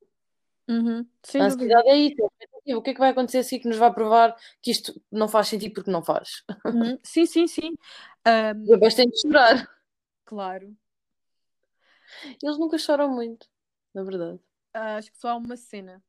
Uhum. 0.68 1.06
a 1.36 1.44
ansiedade 1.46 1.88
é 1.88 1.98
isso, 1.98 2.32
é 2.68 2.76
o 2.76 2.82
que 2.82 2.92
é 2.92 2.94
que 2.94 3.00
vai 3.00 3.10
acontecer 3.10 3.40
assim 3.40 3.58
que 3.60 3.68
nos 3.68 3.78
vai 3.78 3.92
provar 3.92 4.36
que 4.62 4.70
isto 4.70 5.02
não 5.12 5.28
faz 5.28 5.48
sentido 5.48 5.74
porque 5.74 5.90
não 5.90 6.04
faz? 6.04 6.44
Uhum. 6.66 6.98
Sim, 7.04 7.26
sim, 7.28 7.48
sim. 7.48 7.72
Um... 8.28 8.74
Eu 8.74 8.78
bastante 8.78 9.20
chorar. 9.22 9.66
Claro. 10.26 10.76
Eles 12.42 12.58
nunca 12.58 12.78
choram 12.78 13.10
muito, 13.10 13.48
na 13.94 14.04
verdade. 14.04 14.40
Uh, 14.76 14.98
acho 14.98 15.12
que 15.12 15.18
só 15.18 15.30
há 15.30 15.36
uma 15.36 15.58
cena. 15.58 16.04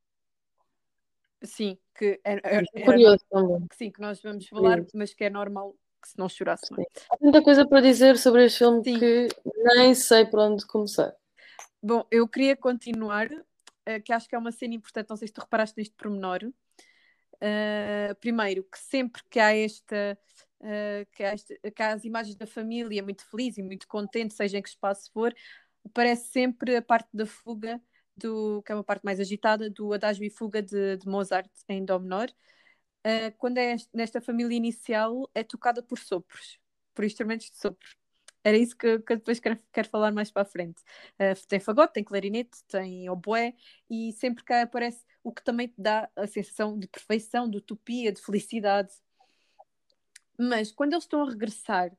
Sim, 1.43 1.79
que 1.97 2.21
é, 2.25 2.35
é, 2.35 2.63
é 2.75 2.85
curioso 2.85 3.25
também. 3.31 3.67
Que 3.69 3.77
sim, 3.77 3.91
que 3.91 4.01
nós 4.01 4.21
vamos 4.21 4.47
falar, 4.49 4.77
curioso. 4.77 4.91
mas 4.95 5.15
que 5.15 5.25
é 5.25 5.31
normal 5.31 5.75
que 6.03 6.09
se 6.09 6.19
não 6.19 6.29
chorasse. 6.29 6.67
É? 6.79 6.85
Há 7.11 7.17
muita 7.21 7.43
coisa 7.43 7.67
para 7.67 7.81
dizer 7.81 8.19
sobre 8.19 8.45
este 8.45 8.59
filme 8.59 8.83
sim. 8.85 8.99
que 8.99 9.29
nem 9.77 9.95
sei 9.95 10.27
por 10.27 10.41
onde 10.41 10.67
começar. 10.67 11.15
Bom, 11.83 12.07
eu 12.11 12.29
queria 12.29 12.57
continuar, 12.57 13.31
uh, 13.33 14.03
que 14.05 14.13
acho 14.13 14.29
que 14.29 14.35
é 14.35 14.39
uma 14.39 14.53
cena 14.53 14.75
importante, 14.75 15.09
não 15.09 15.17
sei 15.17 15.29
se 15.29 15.35
tu 15.35 15.41
reparaste 15.41 15.79
neste 15.79 15.95
pormenor. 15.95 16.41
Uh, 16.45 18.15
primeiro, 18.21 18.63
que 18.65 18.79
sempre 18.79 19.23
que 19.31 19.41
há 19.41 19.57
esta 19.57 20.19
Uh, 20.63 21.09
que, 21.13 21.25
há 21.25 21.33
este, 21.33 21.59
que, 21.75 21.83
há 21.83 21.95
as 21.95 22.05
imagens 22.05 22.37
da 22.37 22.47
família 22.47 23.03
muito 23.03 23.25
feliz 23.25 23.57
e 23.57 23.63
muito 23.63 23.89
contente, 23.89 24.35
seja 24.35 24.59
em 24.59 24.63
que 24.63 24.69
espaço 24.69 25.11
for, 25.11 25.35
aparece 25.85 26.29
sempre 26.29 26.77
a 26.77 26.83
parte 26.83 27.09
da 27.13 27.27
fuga 27.27 27.81
do, 28.17 28.63
que 28.63 28.73
é 28.73 28.75
uma 28.75 28.85
parte 28.85 29.05
mais 29.05 29.19
agitada, 29.19 29.71
do 29.71 29.93
Adagio 29.93 30.25
e 30.25 30.31
Fuga 30.31 30.63
de, 30.63 30.97
de 30.99 31.09
Mozart 31.09 31.51
em 31.69 31.85
Dó 31.85 31.99
menor. 31.99 32.31
Uh, 33.07 33.35
quando 33.39 33.59
é 33.59 33.77
nesta 33.95 34.21
família 34.21 34.55
inicial, 34.55 35.29
é 35.35 35.43
tocada 35.43 35.83
por 35.83 35.99
sopros, 35.99 36.59
por 36.95 37.05
instrumentos 37.05 37.51
de 37.51 37.57
sopro. 37.57 37.89
Era 38.45 38.57
isso 38.57 38.77
que, 38.77 38.99
que 39.01 39.17
depois 39.17 39.39
quero, 39.41 39.59
quero 39.73 39.89
falar 39.89 40.13
mais 40.13 40.31
para 40.31 40.43
a 40.43 40.45
frente. 40.47 40.81
Uh, 41.19 41.47
tem 41.49 41.61
fagote, 41.61 41.95
tem 41.95 42.05
clarinete, 42.05 42.63
tem 42.69 43.09
oboé, 43.09 43.55
e 43.89 44.13
sempre 44.13 44.45
que 44.45 44.53
aparece 44.53 45.03
o 45.23 45.33
que 45.33 45.43
também 45.43 45.69
te 45.69 45.81
dá 45.81 46.11
a 46.17 46.27
sensação 46.27 46.79
de 46.79 46.89
perfeição, 46.89 47.49
de 47.49 47.59
utopia, 47.59 48.13
de 48.13 48.21
felicidade. 48.21 48.93
Mas 50.39 50.73
quando 50.73 50.93
eles 50.93 51.05
estão 51.05 51.23
a 51.23 51.29
regressar 51.29 51.93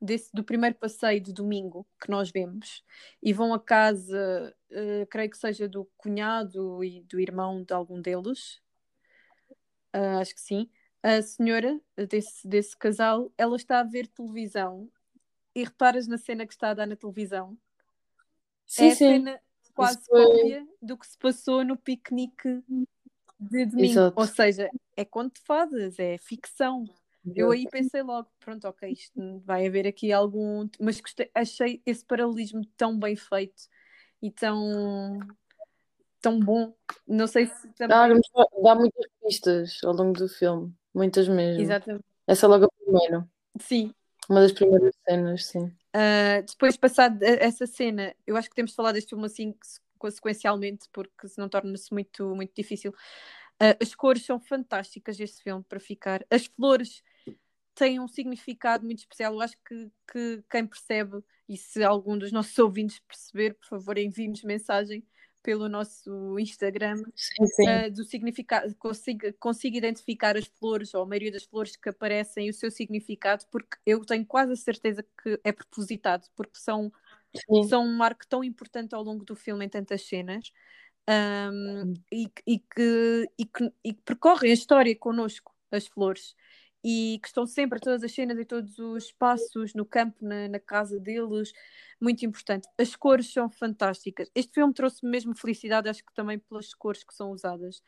desse, 0.00 0.30
do 0.32 0.44
primeiro 0.44 0.76
passeio 0.76 1.20
de 1.20 1.32
domingo 1.32 1.86
que 2.00 2.10
nós 2.10 2.30
vemos 2.30 2.84
e 3.22 3.32
vão 3.32 3.52
a 3.54 3.60
casa, 3.60 4.54
uh, 4.70 5.06
creio 5.08 5.30
que 5.30 5.38
seja 5.38 5.68
do 5.68 5.84
cunhado 5.96 6.82
e 6.84 7.02
do 7.02 7.20
irmão 7.20 7.62
de 7.62 7.72
algum 7.72 8.00
deles, 8.00 8.60
uh, 9.94 10.20
acho 10.20 10.34
que 10.34 10.40
sim. 10.40 10.70
A 11.02 11.22
senhora 11.22 11.80
desse, 12.08 12.46
desse 12.46 12.76
casal, 12.76 13.32
ela 13.38 13.56
está 13.56 13.80
a 13.80 13.84
ver 13.84 14.08
televisão 14.08 14.90
e 15.54 15.62
reparas 15.62 16.06
na 16.06 16.18
cena 16.18 16.46
que 16.46 16.52
está 16.52 16.70
a 16.70 16.74
dar 16.74 16.86
na 16.86 16.96
televisão. 16.96 17.56
Sim, 18.66 18.88
é 18.88 18.92
a 18.92 18.96
cena 18.96 19.40
quase 19.74 20.04
cópia 20.08 20.66
do 20.82 20.96
que 20.96 21.06
se 21.06 21.18
passou 21.18 21.62
no 21.62 21.76
piquenique 21.76 22.62
de 23.38 23.66
domingo. 23.66 23.90
Exato. 23.92 24.18
Ou 24.18 24.26
seja, 24.26 24.70
é 24.96 25.04
conto 25.04 25.34
de 25.34 25.42
fadas, 25.42 25.98
é 25.98 26.18
ficção. 26.18 26.84
Eu 27.34 27.50
aí 27.50 27.66
pensei 27.70 28.02
logo, 28.02 28.28
pronto, 28.38 28.66
ok, 28.68 28.90
isto 28.90 29.40
vai 29.44 29.66
haver 29.66 29.86
aqui 29.86 30.12
algum. 30.12 30.68
Mas 30.80 31.00
gostei, 31.00 31.30
achei 31.34 31.82
esse 31.84 32.04
paralelismo 32.04 32.64
tão 32.76 32.98
bem 32.98 33.16
feito 33.16 33.64
e 34.22 34.30
tão 34.30 35.18
tão 36.20 36.40
bom. 36.40 36.74
Não 37.06 37.26
sei 37.26 37.46
se 37.46 37.68
também. 37.74 38.20
Dá, 38.34 38.46
dá 38.62 38.74
muitas 38.74 39.06
pistas 39.22 39.78
ao 39.84 39.92
longo 39.92 40.12
do 40.12 40.28
filme, 40.28 40.74
muitas 40.94 41.28
mesmo. 41.28 41.62
Exatamente. 41.62 42.04
Essa 42.26 42.46
é 42.46 42.48
logo 42.48 42.64
a 42.64 42.68
primeira. 42.68 43.28
Sim. 43.60 43.92
Uma 44.28 44.40
das 44.40 44.52
primeiras 44.52 44.94
cenas, 45.08 45.46
sim. 45.46 45.64
Uh, 45.94 46.44
depois, 46.46 46.76
passado 46.76 47.22
essa 47.22 47.66
cena, 47.66 48.14
eu 48.26 48.36
acho 48.36 48.48
que 48.48 48.56
temos 48.56 48.72
de 48.72 48.76
falar 48.76 48.92
deste 48.92 49.10
filme 49.10 49.26
assim 49.26 49.54
sequencialmente, 50.10 50.88
porque 50.92 51.28
senão 51.28 51.48
torna-se 51.48 51.92
muito, 51.92 52.34
muito 52.34 52.52
difícil. 52.54 52.90
Uh, 53.62 53.76
as 53.80 53.94
cores 53.94 54.24
são 54.24 54.38
fantásticas 54.40 55.16
deste 55.16 55.42
filme 55.42 55.64
para 55.68 55.80
ficar. 55.80 56.24
As 56.30 56.46
flores 56.46 57.02
têm 57.76 58.00
um 58.00 58.08
significado 58.08 58.84
muito 58.84 58.98
especial. 58.98 59.34
Eu 59.34 59.40
acho 59.40 59.56
que, 59.64 59.90
que 60.10 60.42
quem 60.50 60.66
percebe, 60.66 61.22
e 61.48 61.56
se 61.56 61.84
algum 61.84 62.18
dos 62.18 62.32
nossos 62.32 62.58
ouvintes 62.58 62.98
perceber, 63.00 63.54
por 63.54 63.68
favor, 63.68 63.98
envie-nos 63.98 64.42
mensagem 64.42 65.06
pelo 65.42 65.68
nosso 65.68 66.36
Instagram 66.40 66.96
sim, 67.14 67.46
sim. 67.46 67.68
Uh, 67.68 67.92
do 67.92 68.02
significado, 68.02 68.74
consigo, 68.74 69.32
consigo 69.38 69.76
identificar 69.76 70.36
as 70.36 70.46
flores, 70.46 70.92
ou 70.92 71.02
a 71.02 71.06
maioria 71.06 71.30
das 71.30 71.44
flores 71.44 71.76
que 71.76 71.88
aparecem, 71.88 72.46
e 72.46 72.50
o 72.50 72.54
seu 72.54 72.70
significado, 72.70 73.44
porque 73.52 73.76
eu 73.86 74.04
tenho 74.04 74.26
quase 74.26 74.54
a 74.54 74.56
certeza 74.56 75.04
que 75.22 75.38
é 75.44 75.52
propositado, 75.52 76.26
porque 76.34 76.58
são, 76.58 76.90
são 77.68 77.84
um 77.84 77.96
marco 77.96 78.26
tão 78.26 78.42
importante 78.42 78.94
ao 78.94 79.04
longo 79.04 79.24
do 79.24 79.36
filme 79.36 79.64
em 79.64 79.68
tantas 79.68 80.02
cenas. 80.02 80.50
Um, 81.08 81.94
e, 82.10 82.28
e, 82.44 82.58
que, 82.58 83.30
e, 83.38 83.44
que, 83.44 83.72
e 83.84 83.92
que 83.92 84.02
percorrem 84.02 84.50
a 84.50 84.54
história 84.54 84.96
connosco, 84.96 85.54
as 85.70 85.86
flores 85.86 86.34
e 86.88 87.18
que 87.20 87.26
estão 87.26 87.44
sempre 87.44 87.80
todas 87.80 88.04
as 88.04 88.14
cenas 88.14 88.38
e 88.38 88.44
todos 88.44 88.78
os 88.78 89.10
passos 89.10 89.74
no 89.74 89.84
campo, 89.84 90.24
na, 90.24 90.46
na, 90.46 90.60
casa 90.60 91.00
deles, 91.00 91.52
muito 92.00 92.24
importante. 92.24 92.68
As 92.78 92.94
cores 92.94 93.32
são 93.32 93.50
fantásticas. 93.50 94.30
Este 94.32 94.54
filme 94.54 94.72
trouxe 94.72 95.04
mesmo 95.04 95.36
felicidade, 95.36 95.88
acho 95.88 96.06
que 96.06 96.14
também 96.14 96.38
pelas 96.38 96.72
cores 96.74 97.02
que 97.02 97.12
são 97.12 97.32
usadas. 97.32 97.82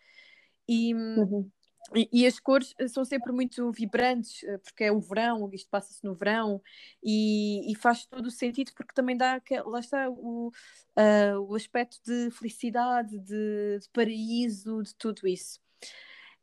E, 0.69 0.93
uhum. 0.93 1.49
e, 1.95 2.09
e, 2.13 2.27
as 2.27 2.41
cores 2.41 2.75
são 2.89 3.05
sempre 3.05 3.33
muito 3.33 3.71
vibrantes, 3.71 4.43
eh, 4.43 4.59
porque 4.59 4.83
é 4.83 4.91
o 4.91 4.99
verão, 4.99 5.49
isto 5.53 5.71
passa-se 5.71 6.03
no 6.03 6.13
verão, 6.13 6.61
e, 7.01 7.71
e, 7.71 7.77
faz 7.77 8.05
todo 8.05 8.27
o 8.27 8.33
sentido, 8.33 8.73
porque 8.75 8.93
também 8.93 9.17
dá, 9.17 9.41
lá 9.65 9.79
está, 9.79 10.11
o, 10.11 10.49
uh, 10.49 11.41
o 11.49 11.55
aspecto 11.55 12.01
de 12.05 12.33
felicidade, 12.33 13.17
de, 13.21 13.79
de 13.79 13.89
paraíso, 13.93 14.83
de 14.83 14.93
tudo 14.97 15.29
isso. 15.29 15.61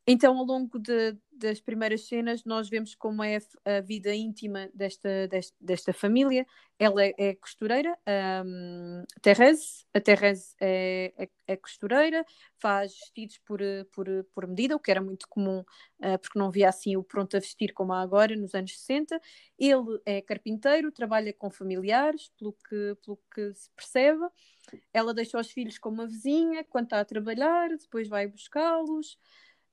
Então, 0.08 0.38
ao 0.38 0.46
longo 0.46 0.78
de, 0.78 1.18
das 1.32 1.60
primeiras 1.60 2.08
cenas, 2.08 2.44
nós 2.46 2.70
vemos 2.70 2.94
como 2.94 3.24
é 3.24 3.40
a 3.66 3.82
vida 3.82 4.14
íntima 4.14 4.70
desta, 4.72 5.28
desta, 5.28 5.56
desta 5.60 5.94
família. 5.94 6.46
Ela 6.78 7.06
é, 7.06 7.14
é 7.18 7.36
costureira, 7.36 7.98
um, 8.46 9.04
Therese. 9.24 9.84
A 9.96 10.00
Therese 10.00 10.56
é, 10.62 11.12
é, 11.18 11.30
é, 11.48 11.58
costureira, 11.58 12.24
faz 12.60 12.92
vestidos 12.92 13.40
por, 13.40 13.60
por, 13.92 14.06
por 14.32 14.48
medida, 14.48 14.76
o 14.76 14.80
que 14.80 14.92
era 14.92 15.02
muito 15.02 15.28
comum, 15.28 15.62
uh, 15.62 16.20
porque 16.22 16.38
não 16.38 16.48
havia 16.48 16.70
assim 16.70 16.96
o 16.96 17.04
pronto 17.04 17.36
a 17.36 17.40
vestir 17.40 17.74
como 17.74 17.92
há 17.92 18.02
agora, 18.02 18.36
nos 18.36 18.54
anos 18.54 18.78
60. 18.78 19.20
Ele 19.58 20.00
é 20.06 20.22
carpinteiro, 20.22 20.92
trabalha 20.92 21.34
com 21.34 21.50
familiares, 21.50 22.30
pelo 22.38 22.54
que, 22.54 22.96
pelo 23.04 23.20
que 23.34 23.56
se 23.56 23.72
percebe. 23.72 24.24
Ela 24.94 25.16
deixa 25.16 25.40
os 25.40 25.50
filhos 25.52 25.80
com 25.80 25.90
uma 25.90 26.06
vizinha 26.06 26.64
quando 26.66 26.86
está 26.86 27.00
a 27.00 27.06
trabalhar, 27.06 27.70
depois 27.70 28.08
vai 28.08 28.28
buscá-los. 28.28 29.18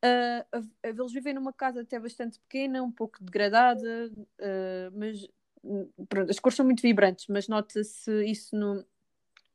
Uh, 0.04 0.68
eles 0.82 1.12
vivem 1.12 1.32
numa 1.32 1.52
casa 1.52 1.82
até 1.82 1.99
bastante 1.99 2.40
pequena, 2.40 2.82
um 2.82 2.90
pouco 2.90 3.23
degradada, 3.23 4.11
uh, 4.11 4.90
mas 4.99 5.28
hum, 5.62 5.88
pronto, 6.09 6.30
as 6.30 6.40
cores 6.40 6.56
são 6.56 6.64
muito 6.66 6.82
vibrantes, 6.82 7.26
mas 7.28 7.47
nota-se 7.47 8.25
isso 8.25 8.56
no, 8.56 8.85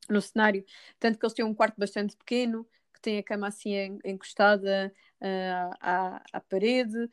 no 0.10 0.22
cenário. 0.22 0.64
Tanto 1.00 1.20
que 1.20 1.26
eles 1.26 1.34
têm 1.34 1.46
um 1.46 1.54
quarto 1.54 1.78
bastante 1.78 2.16
pequeno, 2.16 2.66
que 2.94 3.02
tem 3.02 3.18
a 3.18 3.24
cama 3.24 3.48
assim 3.48 4.00
encostada 4.06 4.94
uh, 5.22 5.76
à, 5.82 6.24
à 6.32 6.40
parede, 6.40 7.10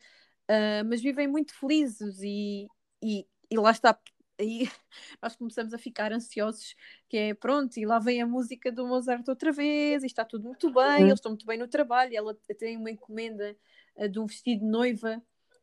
mas 0.87 1.01
vivem 1.01 1.27
muito 1.27 1.55
felizes 1.55 2.21
e, 2.21 2.67
e, 3.01 3.27
e 3.49 3.57
lá 3.57 3.71
está, 3.71 3.99
aí 4.39 4.69
nós 5.21 5.35
começamos 5.35 5.73
a 5.73 5.77
ficar 5.77 6.11
ansiosos, 6.11 6.75
que 7.07 7.17
é 7.17 7.33
pronto, 7.33 7.77
e 7.77 7.85
lá 7.85 7.99
vem 7.99 8.21
a 8.21 8.27
música 8.27 8.71
do 8.71 8.87
Mozart 8.87 9.27
outra 9.27 9.51
vez, 9.51 10.03
e 10.03 10.07
está 10.07 10.25
tudo 10.25 10.45
muito 10.45 10.71
bem, 10.71 10.83
uhum. 10.83 11.07
eles 11.07 11.13
estão 11.13 11.31
muito 11.31 11.45
bem 11.45 11.57
no 11.57 11.67
trabalho, 11.67 12.15
ela 12.15 12.37
tem 12.57 12.77
uma 12.77 12.91
encomenda 12.91 13.55
uh, 13.95 14.09
de 14.09 14.19
um 14.19 14.25
vestido 14.25 14.61
de 14.61 14.67
noiva 14.67 15.21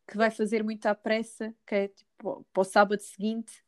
que 0.08 0.16
vai 0.16 0.30
fazer 0.30 0.62
muito 0.62 0.86
à 0.86 0.94
pressa, 0.94 1.54
que 1.66 1.74
é 1.74 1.88
tipo 1.88 2.46
para 2.52 2.60
o 2.60 2.64
sábado 2.64 3.00
seguinte. 3.00 3.64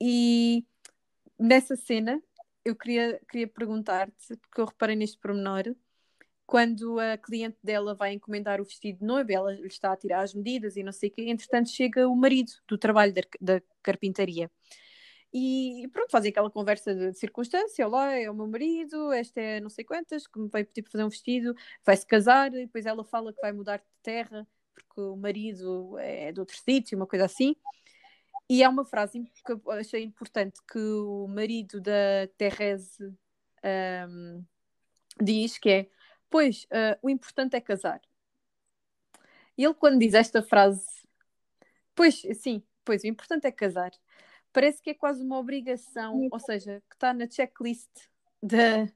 E 0.00 0.64
nessa 1.38 1.76
cena 1.76 2.22
eu 2.64 2.76
queria, 2.76 3.20
queria 3.30 3.48
perguntar-te, 3.48 4.36
porque 4.36 4.60
eu 4.60 4.66
reparei 4.66 4.96
neste 4.96 5.18
pormenor, 5.18 5.74
quando 6.48 6.98
a 6.98 7.18
cliente 7.18 7.58
dela 7.62 7.94
vai 7.94 8.14
encomendar 8.14 8.58
o 8.58 8.64
vestido 8.64 9.00
de 9.00 9.04
noiva, 9.04 9.30
ela 9.30 9.52
lhe 9.52 9.66
está 9.66 9.92
a 9.92 9.96
tirar 9.98 10.22
as 10.22 10.32
medidas 10.32 10.78
e 10.78 10.82
não 10.82 10.92
sei 10.92 11.10
o 11.10 11.12
quê, 11.12 11.24
entretanto 11.28 11.68
chega 11.68 12.08
o 12.08 12.16
marido 12.16 12.50
do 12.66 12.78
trabalho 12.78 13.12
da, 13.12 13.20
da 13.38 13.62
carpintaria. 13.82 14.50
E 15.30 15.86
pronto, 15.92 16.10
fazem 16.10 16.30
aquela 16.30 16.50
conversa 16.50 16.94
de, 16.94 17.12
circunstância, 17.12 17.86
olá, 17.86 18.14
é 18.14 18.30
o 18.30 18.34
meu 18.34 18.46
marido, 18.46 19.12
esta 19.12 19.38
é 19.38 19.60
não 19.60 19.68
sei 19.68 19.84
quantas, 19.84 20.26
que 20.26 20.38
me 20.38 20.48
vai 20.48 20.64
pedir 20.64 20.80
para 20.84 20.92
fazer 20.92 21.04
um 21.04 21.10
vestido, 21.10 21.54
vai-se 21.84 22.06
casar, 22.06 22.48
e 22.54 22.64
depois 22.64 22.86
ela 22.86 23.04
fala 23.04 23.30
que 23.30 23.42
vai 23.42 23.52
mudar 23.52 23.76
de 23.76 23.84
terra, 24.02 24.48
porque 24.72 25.02
o 25.02 25.16
marido 25.16 25.98
é 25.98 26.32
de 26.32 26.40
outro 26.40 26.56
sítio, 26.56 26.96
uma 26.96 27.06
coisa 27.06 27.26
assim. 27.26 27.54
E 28.48 28.62
é 28.62 28.68
uma 28.70 28.86
frase 28.86 29.22
que 29.44 29.52
eu 29.52 29.60
achei 29.72 30.02
importante 30.02 30.60
que 30.66 30.78
o 30.78 31.28
marido 31.28 31.78
da 31.78 32.26
Therese 32.38 33.14
um, 34.08 34.42
diz 35.22 35.58
que 35.58 35.68
é 35.68 35.97
pois, 36.30 36.64
uh, 36.64 36.98
o 37.02 37.10
importante 37.10 37.56
é 37.56 37.60
casar. 37.60 38.00
E 39.56 39.64
ele 39.64 39.74
quando 39.74 39.98
diz 39.98 40.14
esta 40.14 40.42
frase, 40.42 40.86
pois, 41.94 42.22
sim, 42.34 42.62
pois, 42.84 43.02
o 43.02 43.06
importante 43.06 43.46
é 43.46 43.52
casar, 43.52 43.90
parece 44.52 44.80
que 44.80 44.90
é 44.90 44.94
quase 44.94 45.22
uma 45.22 45.38
obrigação, 45.38 46.28
ou 46.30 46.38
seja, 46.38 46.82
que 46.88 46.94
está 46.94 47.12
na 47.12 47.28
checklist 47.28 47.90
da, 48.42 48.86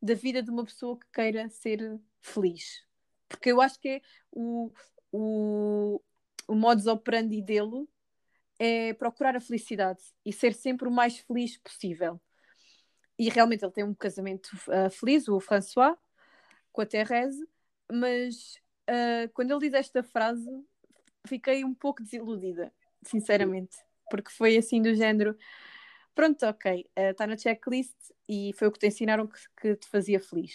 da 0.00 0.14
vida 0.14 0.42
de 0.42 0.50
uma 0.50 0.64
pessoa 0.64 0.98
que 0.98 1.06
queira 1.12 1.48
ser 1.48 2.00
feliz. 2.20 2.84
Porque 3.28 3.50
eu 3.50 3.60
acho 3.60 3.80
que 3.80 3.88
é 3.88 4.00
o, 4.30 4.70
o, 5.10 6.00
o 6.46 6.54
modus 6.54 6.86
operandi 6.86 7.42
dele 7.42 7.86
é 8.58 8.94
procurar 8.94 9.34
a 9.34 9.40
felicidade 9.40 10.02
e 10.24 10.32
ser 10.32 10.54
sempre 10.54 10.86
o 10.86 10.90
mais 10.90 11.18
feliz 11.18 11.56
possível. 11.58 12.20
E 13.18 13.28
realmente 13.28 13.64
ele 13.64 13.72
tem 13.72 13.84
um 13.84 13.94
casamento 13.94 14.50
uh, 14.68 14.90
feliz, 14.90 15.28
o 15.28 15.40
François, 15.40 15.96
com 16.72 16.80
a 16.80 16.86
Thérèse, 16.86 17.46
mas 17.90 18.54
uh, 18.88 19.30
quando 19.34 19.50
ele 19.52 19.70
diz 19.70 19.74
esta 19.74 20.02
frase, 20.02 20.48
fiquei 21.26 21.64
um 21.64 21.74
pouco 21.74 22.02
desiludida, 22.02 22.72
sinceramente, 23.02 23.76
porque 24.10 24.30
foi 24.30 24.56
assim 24.56 24.80
do 24.80 24.94
género. 24.94 25.36
Pronto, 26.14 26.44
ok, 26.46 26.88
está 26.96 27.24
uh, 27.24 27.28
na 27.28 27.36
checklist 27.36 27.96
e 28.28 28.52
foi 28.54 28.68
o 28.68 28.72
que 28.72 28.78
te 28.78 28.86
ensinaram 28.86 29.26
que, 29.26 29.38
que 29.60 29.76
te 29.76 29.88
fazia 29.88 30.20
feliz. 30.20 30.52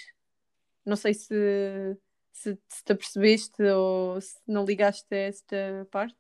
Não 0.86 0.96
sei 0.96 1.14
se, 1.14 1.98
se, 2.32 2.58
se 2.68 2.84
te 2.84 2.94
apercebeste 2.94 3.62
ou 3.64 4.22
se 4.22 4.38
não 4.48 4.66
ligaste 4.66 5.14
a 5.14 5.18
esta 5.18 5.88
parte. 5.92 6.18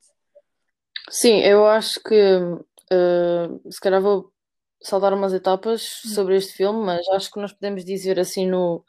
Sim, 1.10 1.40
eu 1.40 1.66
acho 1.66 2.02
que 2.04 2.38
uh, 2.92 3.72
se 3.72 3.80
calhar 3.80 4.02
vou 4.02 4.34
saltar 4.82 5.14
umas 5.14 5.34
etapas 5.34 6.02
hum. 6.06 6.10
sobre 6.10 6.36
este 6.36 6.54
filme, 6.54 6.86
mas 6.86 7.08
acho 7.10 7.32
que 7.32 7.40
nós 7.40 7.54
podemos 7.54 7.86
dizer 7.86 8.20
assim 8.20 8.48
no, 8.48 8.84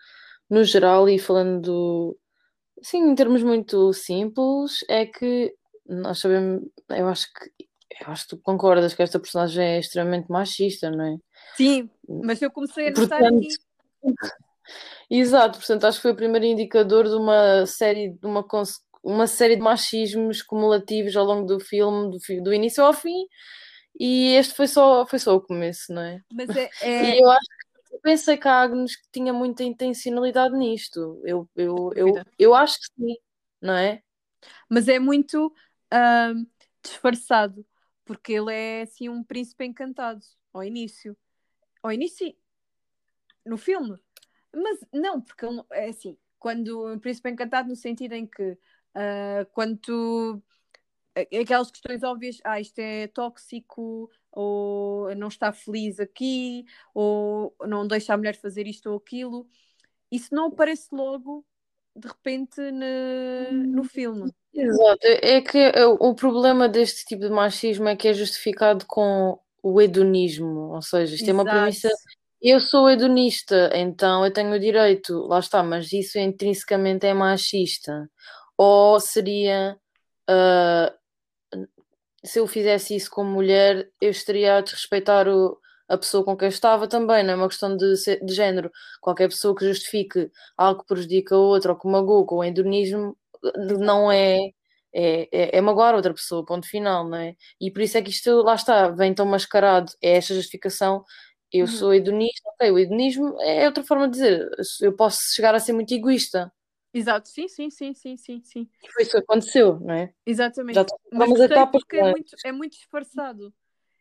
no 0.49 0.64
geral 0.64 1.09
e 1.09 1.19
falando 1.19 2.17
assim 2.81 2.99
em 2.99 3.14
termos 3.14 3.43
muito 3.43 3.93
simples, 3.93 4.85
é 4.88 5.07
que 5.07 5.55
nós 5.87 6.19
sabemos, 6.21 6.62
eu 6.90 7.09
acho 7.09 7.26
que 7.33 7.69
eu 8.00 8.12
acho 8.12 8.25
que 8.25 8.37
tu 8.37 8.38
concordas 8.38 8.95
que 8.95 9.02
esta 9.02 9.19
personagem 9.19 9.64
é 9.64 9.78
extremamente 9.81 10.31
machista, 10.31 10.90
não 10.90 11.05
é? 11.05 11.17
Sim, 11.57 11.90
mas 12.07 12.40
eu 12.40 12.50
comecei 12.50 12.88
a 12.88 12.90
notar 12.93 13.25
aqui. 13.25 13.49
Exato, 15.11 15.59
portanto 15.59 15.85
acho 15.85 15.99
que 15.99 16.02
foi 16.02 16.12
o 16.12 16.17
primeiro 16.17 16.45
indicador 16.45 17.09
de 17.09 17.14
uma 17.14 17.64
série 17.67 18.11
de 18.11 18.26
uma 18.26 18.47
uma 19.02 19.26
série 19.26 19.57
de 19.57 19.62
machismos 19.62 20.43
cumulativos 20.43 21.17
ao 21.17 21.25
longo 21.25 21.47
do 21.47 21.59
filme, 21.59 22.11
do, 22.11 22.43
do 22.43 22.52
início 22.52 22.85
ao 22.85 22.93
fim, 22.93 23.26
e 23.99 24.35
este 24.37 24.55
foi 24.55 24.69
só, 24.69 25.07
foi 25.07 25.19
só 25.19 25.35
o 25.35 25.40
começo, 25.40 25.93
não 25.93 26.02
é? 26.02 26.21
Mas 26.33 26.49
é, 26.50 26.71
é... 26.83 27.17
E 27.17 27.21
eu 27.21 27.31
acho 27.31 27.47
pensei 28.00 28.37
que 28.37 28.49
a 28.49 28.62
Agnes 28.62 28.93
tinha 29.12 29.33
muita 29.33 29.64
intencionalidade 29.64 30.57
nisto. 30.57 31.21
Eu, 31.25 31.49
eu, 31.57 31.93
eu, 31.95 32.14
eu 32.38 32.55
acho 32.55 32.78
que 32.78 32.87
sim, 32.97 33.17
não 33.61 33.75
é? 33.75 34.02
Mas 34.69 34.88
é 34.88 34.99
muito 34.99 35.49
uh, 35.49 36.47
disfarçado, 36.83 37.67
porque 38.05 38.33
ele 38.35 38.52
é 38.52 38.83
assim 38.83 39.09
um 39.09 39.23
príncipe 39.25 39.64
encantado 39.64 40.21
ao 40.52 40.64
início. 40.64 41.17
Ao 41.83 41.93
início, 41.93 42.35
no 43.45 43.57
filme. 43.57 43.99
Mas 44.55 44.81
não, 44.93 45.21
porque 45.21 45.45
ele, 45.45 45.62
é 45.73 45.88
assim, 45.88 46.17
quando 46.38 46.87
um 46.87 46.99
príncipe 46.99 47.31
encantado 47.31 47.69
no 47.69 47.76
sentido 47.76 48.14
em 48.14 48.26
que 48.26 48.59
Uh, 48.99 49.47
quando 49.52 49.76
tu. 49.78 50.43
Aquelas 51.40 51.71
questões 51.71 52.05
óbvias, 52.05 52.38
ah, 52.45 52.61
isto 52.61 52.78
é 52.78 53.09
tóxico, 53.09 54.09
ou 54.38 55.14
não 55.16 55.28
está 55.28 55.52
feliz 55.52 55.99
aqui, 55.99 56.64
ou 56.95 57.54
não 57.66 57.87
deixa 57.87 58.14
a 58.14 58.16
mulher 58.16 58.37
fazer 58.37 58.66
isto 58.66 58.90
ou 58.90 58.97
aquilo. 58.97 59.47
Isso 60.12 60.33
não 60.33 60.47
aparece 60.47 60.88
logo, 60.92 61.45
de 61.97 62.07
repente, 62.07 62.61
no, 62.61 63.52
no 63.66 63.85
filme. 63.85 64.30
Exato, 64.54 65.00
é 65.02 65.40
que 65.40 65.59
é, 65.59 65.87
o 65.87 66.14
problema 66.14 66.68
deste 66.68 67.04
tipo 67.04 67.23
de 67.23 67.30
machismo 67.30 67.89
é 67.89 67.97
que 67.97 68.08
é 68.08 68.15
justificado 68.15 68.86
com 68.86 69.39
o 69.62 69.80
hedonismo, 69.80 70.75
ou 70.75 70.82
seja, 70.82 71.15
isto 71.15 71.25
Exato. 71.25 71.30
é 71.30 71.43
uma 71.43 71.45
premissa. 71.45 71.89
Eu 72.41 72.60
sou 72.60 72.89
hedonista, 72.89 73.71
então 73.75 74.25
eu 74.25 74.32
tenho 74.32 74.52
o 74.52 74.60
direito, 74.60 75.26
lá 75.26 75.41
está, 75.41 75.60
mas 75.60 75.93
isso 75.93 76.19
intrinsecamente 76.21 77.04
é 77.04 77.12
machista 77.12 78.08
ou 78.58 78.99
seria 78.99 79.78
uh, 80.28 80.98
se 82.25 82.39
eu 82.41 82.47
fizesse 82.47 82.97
isso 82.97 83.11
como 83.11 83.31
mulher, 83.31 83.91
eu 84.00 84.11
estaria 84.11 84.57
a 84.57 84.61
desrespeitar 84.61 85.28
o, 85.28 85.59
a 85.89 85.97
pessoa 85.97 86.25
com 86.25 86.37
quem 86.37 86.49
estava 86.49 86.87
também, 86.87 87.25
não 87.25 87.33
é 87.33 87.37
uma 87.37 87.49
questão 87.49 87.76
de, 87.76 87.95
de 88.23 88.35
género. 88.35 88.71
Qualquer 89.00 89.28
pessoa 89.28 89.54
que 89.54 89.67
justifique 89.67 90.31
algo 90.57 90.83
que 90.83 90.87
prejudica 90.87 91.35
a 91.35 91.39
outra, 91.39 91.73
ou 91.73 91.78
que 91.78 91.89
magoa 91.89 92.26
com 92.26 92.37
o 92.37 92.45
endonismo, 92.45 93.17
não 93.81 94.11
é, 94.13 94.39
é, 94.93 95.28
é, 95.33 95.59
é 95.59 95.61
magoar 95.61 95.95
outra 95.95 96.13
pessoa, 96.15 96.45
ponto 96.45 96.69
final, 96.69 97.09
não 97.09 97.17
é? 97.19 97.35
E 97.61 97.71
por 97.71 97.83
isso 97.83 97.97
é 97.97 98.02
que 98.02 98.11
isto, 98.11 98.43
lá 98.43 98.54
está, 98.54 98.89
vem 98.89 99.15
tão 99.15 99.26
mascarado, 99.26 99.93
é 100.02 100.17
esta 100.17 100.35
justificação. 100.35 101.04
Eu 101.52 101.67
uhum. 101.67 101.73
sou 101.73 101.95
hedonista, 101.95 102.43
ok, 102.50 102.71
o 102.71 102.78
hedonismo 102.78 103.41
é 103.41 103.67
outra 103.67 103.83
forma 103.83 104.07
de 104.09 104.13
dizer, 104.13 104.50
eu 104.83 104.95
posso 104.95 105.35
chegar 105.35 105.54
a 105.54 105.61
ser 105.61 105.73
muito 105.73 105.93
egoísta, 105.95 106.52
Exato, 106.92 107.28
sim, 107.28 107.48
sim, 107.48 107.70
sim, 107.70 107.94
sim, 107.94 108.16
sim, 108.16 108.42
sim. 108.42 108.68
E 108.82 108.92
foi 108.92 109.02
isso 109.02 109.12
que 109.12 109.18
aconteceu, 109.18 109.78
não 109.80 109.94
é? 109.94 110.12
Exatamente. 110.24 110.74
Já 110.74 110.86
Mas 111.12 111.40
etapas 111.40 111.82
porque 111.82 111.96
é 111.96 112.10
muito, 112.10 112.36
é 112.44 112.52
muito 112.52 112.72
disfarçado. 112.72 113.54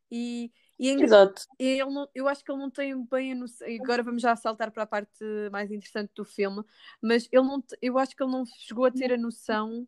E, 0.10 0.52
e 0.80 0.90
é 0.90 0.94
Exato. 0.94 1.42
E 1.60 1.66
ele 1.66 1.92
não, 1.92 2.08
eu 2.14 2.28
acho 2.28 2.44
que 2.44 2.52
ele 2.52 2.60
não 2.60 2.70
tem 2.70 3.06
bem 3.06 3.34
a 3.34 3.36
noção. 3.36 3.68
Agora 3.82 4.04
vamos 4.04 4.22
já 4.22 4.36
saltar 4.36 4.72
para 4.72 4.84
a 4.84 4.88
parte 4.88 5.24
mais 5.52 5.72
interessante 5.72 6.12
do 6.16 6.24
filme, 6.24 6.64
mas 7.02 7.28
ele 7.32 7.44
não, 7.44 7.64
eu 7.82 7.98
acho 7.98 8.16
que 8.16 8.24
ele 8.24 8.32
não 8.32 8.46
chegou 8.46 8.86
a 8.86 8.92
ter 8.92 9.12
a 9.12 9.18
noção 9.18 9.88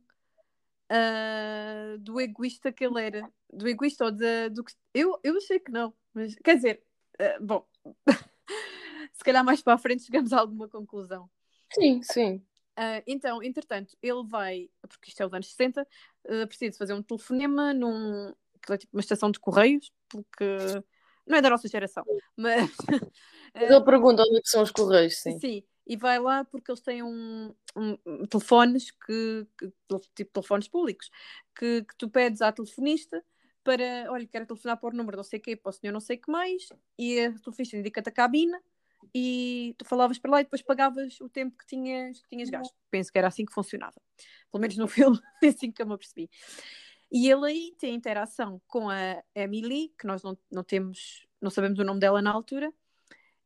uh, 0.91 1.97
do 1.99 2.19
egoísta 2.19 2.71
que 2.71 2.85
ele 2.85 3.01
era. 3.01 3.31
Do 3.51 3.67
egoísta 3.67 4.05
ou 4.05 4.12
de, 4.12 4.49
do 4.49 4.63
que. 4.63 4.73
Eu, 4.93 5.19
eu 5.23 5.38
achei 5.38 5.59
que 5.59 5.71
não, 5.71 5.93
mas 6.13 6.35
quer 6.35 6.55
dizer, 6.55 6.83
uh, 7.19 7.45
bom, 7.45 7.65
se 9.13 9.23
calhar 9.23 9.43
mais 9.43 9.62
para 9.62 9.73
a 9.73 9.77
frente 9.77 10.03
chegamos 10.03 10.33
a 10.33 10.39
alguma 10.39 10.67
conclusão. 10.67 11.29
Sim, 11.71 12.01
sim. 12.01 12.43
Uh, 12.80 13.04
então, 13.06 13.44
entretanto, 13.44 13.98
ele 14.02 14.24
vai, 14.26 14.70
porque 14.88 15.10
isto 15.10 15.22
é 15.22 15.26
os 15.26 15.34
anos 15.34 15.48
60, 15.48 15.82
uh, 15.82 16.48
precisa 16.48 16.78
fazer 16.78 16.94
um 16.94 17.04
telefonema 17.04 17.74
num, 17.74 18.34
é 18.70 18.78
tipo 18.78 18.96
uma 18.96 19.02
estação 19.02 19.30
de 19.30 19.38
correios, 19.38 19.92
porque 20.08 20.46
não 21.28 21.38
é 21.38 21.42
da 21.42 21.50
nossa 21.50 21.68
geração, 21.68 22.06
mas. 22.38 22.72
mas 23.54 23.70
ele 23.70 23.84
pergunta 23.84 24.24
onde 24.24 24.38
é 24.38 24.42
são 24.46 24.63
os 24.63 24.72
correios, 24.72 25.18
sim. 25.18 25.38
Sim, 25.39 25.63
e 25.86 25.98
vai 25.98 26.20
lá 26.20 26.46
porque 26.46 26.72
eles 26.72 26.80
têm 26.80 27.04
um, 27.04 27.54
um 27.76 28.26
telefones 28.26 28.92
que, 28.92 29.46
que, 29.58 29.74
tipo 30.15 30.32
telefones 30.32 30.70
públicos, 30.70 31.10
que, 31.58 31.84
que 31.84 31.98
tu 31.98 32.10
pedes 32.10 32.42
à 32.42 32.50
telefonista 32.50 33.22
para, 33.62 34.10
olha, 34.10 34.26
quero 34.26 34.46
telefonar 34.46 34.80
para 34.80 34.94
o 34.94 34.98
número 34.98 35.18
não 35.18 35.24
sei 35.24 35.39
o 35.39 35.42
quê, 35.42 35.56
para 35.58 35.70
o 35.70 35.74
senhor 35.74 35.92
não 35.92 36.00
sei 36.00 36.15
o 36.15 36.22
que 36.22 36.32
mais, 36.32 36.70
e 36.98 37.20
a 37.20 37.34
telefonista 37.34 37.76
indica-te 37.76 38.08
a 38.08 38.13
cabina 38.13 38.62
e 39.13 39.76
tu 39.78 39.86
falavas 39.86 40.17
para 40.19 40.32
lá 40.32 40.41
e 40.41 40.43
depois 40.43 40.62
pagavas 40.62 41.19
o 41.22 41.30
tempo 41.30 41.58
que 41.58 41.65
tinhas, 41.65 42.22
que 42.22 42.30
tinhas 42.30 42.50
gasto. 42.50 42.74
Penso 42.89 43.12
que 43.12 43.17
era 43.17 43.28
assim 43.28 43.45
que 43.45 43.54
funcionava. 43.54 44.00
Pelo 44.52 44.62
menos 44.62 44.78
no 44.78 44.88
filme, 44.88 45.19
é 45.43 45.48
assim 45.48 45.72
que 45.72 45.82
eu 45.82 45.88
me 45.88 45.93
apercebi. 45.93 46.30
E 47.12 47.30
ele 47.30 47.45
aí 47.45 47.76
tem 47.80 47.95
interação 47.95 48.62
com 48.67 48.89
a 48.89 49.24
Emily, 49.34 49.93
que 49.98 50.06
nós 50.06 50.22
não, 50.22 50.38
não 50.52 50.63
temos, 50.63 51.28
não 51.41 51.50
sabemos 51.50 51.80
o 51.80 51.84
nome 51.84 52.00
dela 52.00 52.22
na 52.22 52.32
altura, 52.32 52.72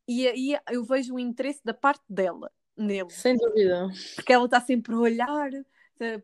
e 0.07 0.27
aí 0.27 0.59
eu 0.69 0.83
vejo 0.83 1.15
o 1.15 1.19
interesse 1.19 1.61
da 1.63 1.73
parte 1.73 2.03
dela 2.09 2.51
nele. 2.75 3.09
Sem 3.09 3.37
dúvida. 3.37 3.87
Porque 4.15 4.33
ela 4.33 4.45
está 4.45 4.59
sempre 4.59 4.93
a 4.93 4.97
olhar 4.97 5.49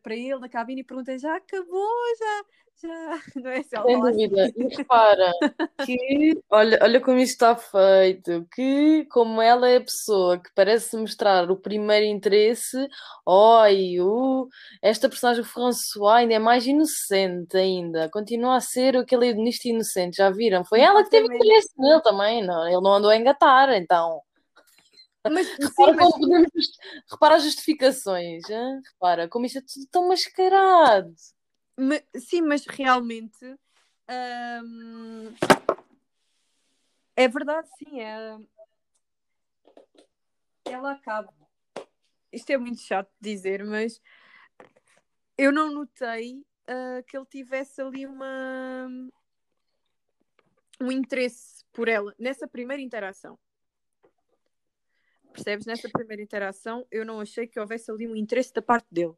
para 0.01 0.15
ele 0.15 0.39
na 0.39 0.49
cabine 0.49 0.81
e 0.81 0.83
pergunta: 0.83 1.17
já 1.17 1.35
acabou? 1.35 1.89
Já, 2.19 2.43
já, 2.81 3.19
não 3.35 3.51
é 3.51 3.63
Sem 3.63 3.99
dúvida. 3.99 4.51
E 4.55 4.75
repara 4.75 5.31
que, 5.85 6.41
olha, 6.49 6.79
olha 6.81 7.01
como 7.01 7.19
isto 7.19 7.33
está 7.33 7.55
feito, 7.55 8.47
que 8.53 9.05
como 9.11 9.41
ela 9.41 9.69
é 9.69 9.77
a 9.77 9.81
pessoa 9.81 10.39
que 10.39 10.49
parece 10.55 10.95
mostrar 10.95 11.49
o 11.51 11.57
primeiro 11.57 12.05
interesse, 12.05 12.87
oi, 13.25 13.99
uh, 13.99 14.47
esta 14.81 15.09
personagem 15.09 15.43
François 15.43 16.19
ainda 16.19 16.35
é 16.35 16.39
mais 16.39 16.65
inocente 16.65 17.57
ainda, 17.57 18.09
continua 18.09 18.55
a 18.55 18.61
ser 18.61 18.95
aquele 18.95 19.27
hedonista 19.27 19.67
inocente, 19.67 20.17
já 20.17 20.29
viram? 20.29 20.63
Foi 20.63 20.79
ela 20.79 21.03
que 21.03 21.09
teve 21.09 21.33
interesse 21.33 21.73
nele 21.77 22.01
também, 22.01 22.45
não? 22.45 22.65
ele 22.67 22.81
não 22.81 22.93
andou 22.93 23.09
a 23.09 23.17
engatar, 23.17 23.69
então... 23.73 24.21
Mas, 25.31 25.47
repara, 25.59 25.91
sim, 25.91 25.97
mas... 25.97 26.11
Podemos... 26.11 26.51
repara 27.11 27.35
as 27.35 27.43
justificações, 27.43 28.49
hein? 28.49 28.81
repara 28.93 29.27
como 29.27 29.45
isto 29.45 29.59
é 29.59 29.61
tudo 29.61 29.87
tão 29.91 30.07
mascarado. 30.07 31.13
Mas, 31.77 32.03
sim, 32.17 32.41
mas 32.41 32.65
realmente 32.65 33.45
hum, 34.63 35.33
é 37.15 37.27
verdade, 37.27 37.67
sim. 37.77 37.99
É... 37.99 38.37
Ela 40.65 40.93
acaba. 40.93 41.33
Isto 42.31 42.51
é 42.51 42.57
muito 42.57 42.79
chato 42.81 43.09
de 43.19 43.29
dizer, 43.31 43.65
mas 43.65 44.01
eu 45.37 45.51
não 45.51 45.71
notei 45.71 46.45
uh, 46.69 47.03
que 47.05 47.17
ele 47.17 47.25
tivesse 47.25 47.81
ali 47.81 48.05
uma 48.05 48.87
um 50.79 50.91
interesse 50.91 51.65
por 51.73 51.89
ela 51.89 52.15
nessa 52.17 52.47
primeira 52.47 52.81
interação. 52.81 53.37
Percebes? 55.33 55.65
Nessa 55.65 55.89
primeira 55.89 56.21
interação, 56.21 56.85
eu 56.91 57.05
não 57.05 57.19
achei 57.19 57.47
que 57.47 57.59
houvesse 57.59 57.91
ali 57.91 58.07
um 58.07 58.15
interesse 58.15 58.53
da 58.53 58.61
parte 58.61 58.87
dele. 58.91 59.13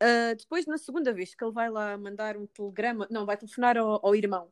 Uh, 0.00 0.34
depois, 0.36 0.66
na 0.66 0.78
segunda 0.78 1.12
vez 1.12 1.34
que 1.34 1.44
ele 1.44 1.52
vai 1.52 1.68
lá 1.68 1.98
mandar 1.98 2.36
um 2.36 2.46
telegrama, 2.46 3.06
não, 3.10 3.26
vai 3.26 3.36
telefonar 3.36 3.76
ao, 3.76 4.04
ao 4.04 4.14
irmão 4.14 4.50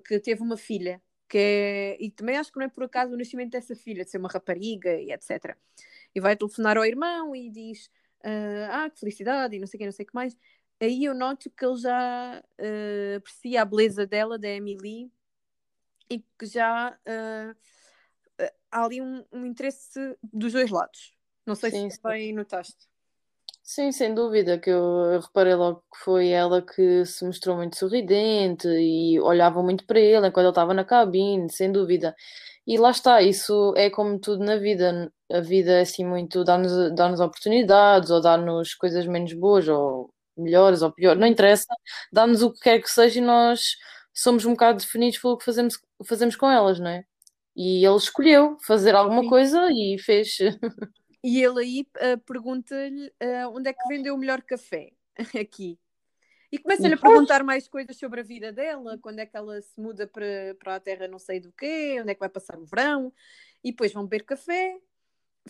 que 0.00 0.18
teve 0.20 0.42
uma 0.42 0.56
filha, 0.56 1.02
que 1.28 1.38
é, 1.38 1.96
e 2.00 2.10
também 2.10 2.36
acho 2.36 2.52
que 2.52 2.58
não 2.58 2.66
é 2.66 2.68
por 2.68 2.84
acaso 2.84 3.14
o 3.14 3.16
nascimento 3.16 3.52
dessa 3.52 3.74
filha, 3.74 4.04
de 4.04 4.10
ser 4.10 4.18
uma 4.18 4.28
rapariga 4.28 4.94
e 4.94 5.12
etc. 5.12 5.56
E 6.14 6.20
vai 6.20 6.36
telefonar 6.36 6.76
ao 6.76 6.84
irmão 6.84 7.34
e 7.34 7.50
diz: 7.50 7.86
uh, 8.24 8.68
Ah, 8.70 8.90
que 8.90 9.00
felicidade, 9.00 9.56
e 9.56 9.58
não 9.58 9.66
sei 9.66 9.78
o 9.78 9.80
que, 9.80 9.84
não 9.86 9.92
sei 9.92 10.04
o 10.04 10.08
que 10.08 10.14
mais. 10.14 10.36
Aí 10.80 11.04
eu 11.04 11.14
noto 11.14 11.50
que 11.50 11.64
ele 11.64 11.76
já 11.76 12.42
uh, 12.42 13.16
aprecia 13.16 13.62
a 13.62 13.64
beleza 13.64 14.06
dela, 14.06 14.38
da 14.38 14.48
Emily, 14.48 15.10
e 16.10 16.18
que 16.38 16.46
já 16.46 16.90
uh, 16.90 17.56
há 18.72 18.84
ali 18.84 19.00
um, 19.00 19.24
um, 19.32 19.46
interesse 19.46 20.16
dos 20.32 20.52
dois 20.52 20.70
lados. 20.70 21.12
Não 21.46 21.54
sei 21.54 21.70
sim, 21.70 21.90
se 21.90 22.02
bem 22.02 22.32
notaste. 22.32 22.88
Sim, 23.62 23.92
sem 23.92 24.14
dúvida, 24.14 24.58
que 24.58 24.70
eu, 24.70 25.20
reparei 25.20 25.54
logo 25.54 25.84
que 25.92 26.04
foi 26.04 26.28
ela 26.28 26.62
que 26.62 27.04
se 27.06 27.24
mostrou 27.24 27.56
muito 27.56 27.76
sorridente 27.76 28.66
e 28.66 29.20
olhava 29.20 29.62
muito 29.62 29.84
para 29.86 30.00
ele 30.00 30.26
enquanto 30.26 30.44
ele 30.44 30.48
estava 30.48 30.74
na 30.74 30.84
cabine, 30.84 31.50
sem 31.52 31.70
dúvida. 31.70 32.14
E 32.66 32.78
lá 32.78 32.90
está, 32.90 33.22
isso 33.22 33.74
é 33.76 33.90
como 33.90 34.18
tudo 34.18 34.44
na 34.44 34.56
vida. 34.56 35.12
A 35.30 35.40
vida 35.40 35.72
é 35.72 35.80
assim 35.82 36.04
muito 36.04 36.44
dá-nos 36.44 36.94
dá-nos 36.94 37.20
oportunidades 37.20 38.10
ou 38.10 38.20
dá-nos 38.20 38.74
coisas 38.74 39.06
menos 39.06 39.32
boas 39.34 39.68
ou 39.68 40.12
melhores 40.36 40.82
ou 40.82 40.92
piores, 40.92 41.20
não 41.20 41.26
interessa, 41.26 41.66
dá-nos 42.12 42.42
o 42.42 42.52
que 42.52 42.60
quer 42.60 42.80
que 42.80 42.90
seja 42.90 43.18
e 43.18 43.22
nós 43.22 43.76
somos 44.14 44.44
um 44.44 44.52
bocado 44.52 44.78
definidos 44.78 45.18
pelo 45.18 45.36
que 45.38 45.44
fazemos, 45.44 45.78
fazemos 46.06 46.36
com 46.36 46.50
elas, 46.50 46.78
não 46.80 46.88
é? 46.88 47.04
E 47.54 47.84
ele 47.84 47.96
escolheu 47.96 48.56
fazer 48.66 48.94
alguma 48.94 49.22
Sim. 49.22 49.28
coisa 49.28 49.68
e 49.70 49.98
fez. 49.98 50.38
E 51.24 51.40
ele 51.40 51.60
aí 51.60 51.86
uh, 51.98 52.18
pergunta-lhe 52.26 53.06
uh, 53.06 53.48
onde 53.54 53.68
é 53.68 53.72
que 53.72 53.88
vendeu 53.88 54.14
o 54.14 54.18
melhor 54.18 54.42
café 54.42 54.90
aqui. 55.40 55.78
E 56.50 56.58
começa-lhe 56.58 56.94
a 56.94 56.98
perguntar 56.98 57.42
mais 57.42 57.66
coisas 57.66 57.96
sobre 57.96 58.20
a 58.20 58.24
vida 58.24 58.52
dela, 58.52 58.98
quando 58.98 59.20
é 59.20 59.26
que 59.26 59.36
ela 59.36 59.60
se 59.62 59.80
muda 59.80 60.06
para, 60.06 60.54
para 60.58 60.74
a 60.74 60.80
terra 60.80 61.08
não 61.08 61.18
sei 61.18 61.40
do 61.40 61.50
quê, 61.52 61.98
onde 62.00 62.10
é 62.10 62.14
que 62.14 62.20
vai 62.20 62.28
passar 62.28 62.58
o 62.58 62.66
verão, 62.66 63.10
e 63.64 63.70
depois 63.70 63.92
vão 63.92 64.02
beber 64.02 64.24
café. 64.24 64.78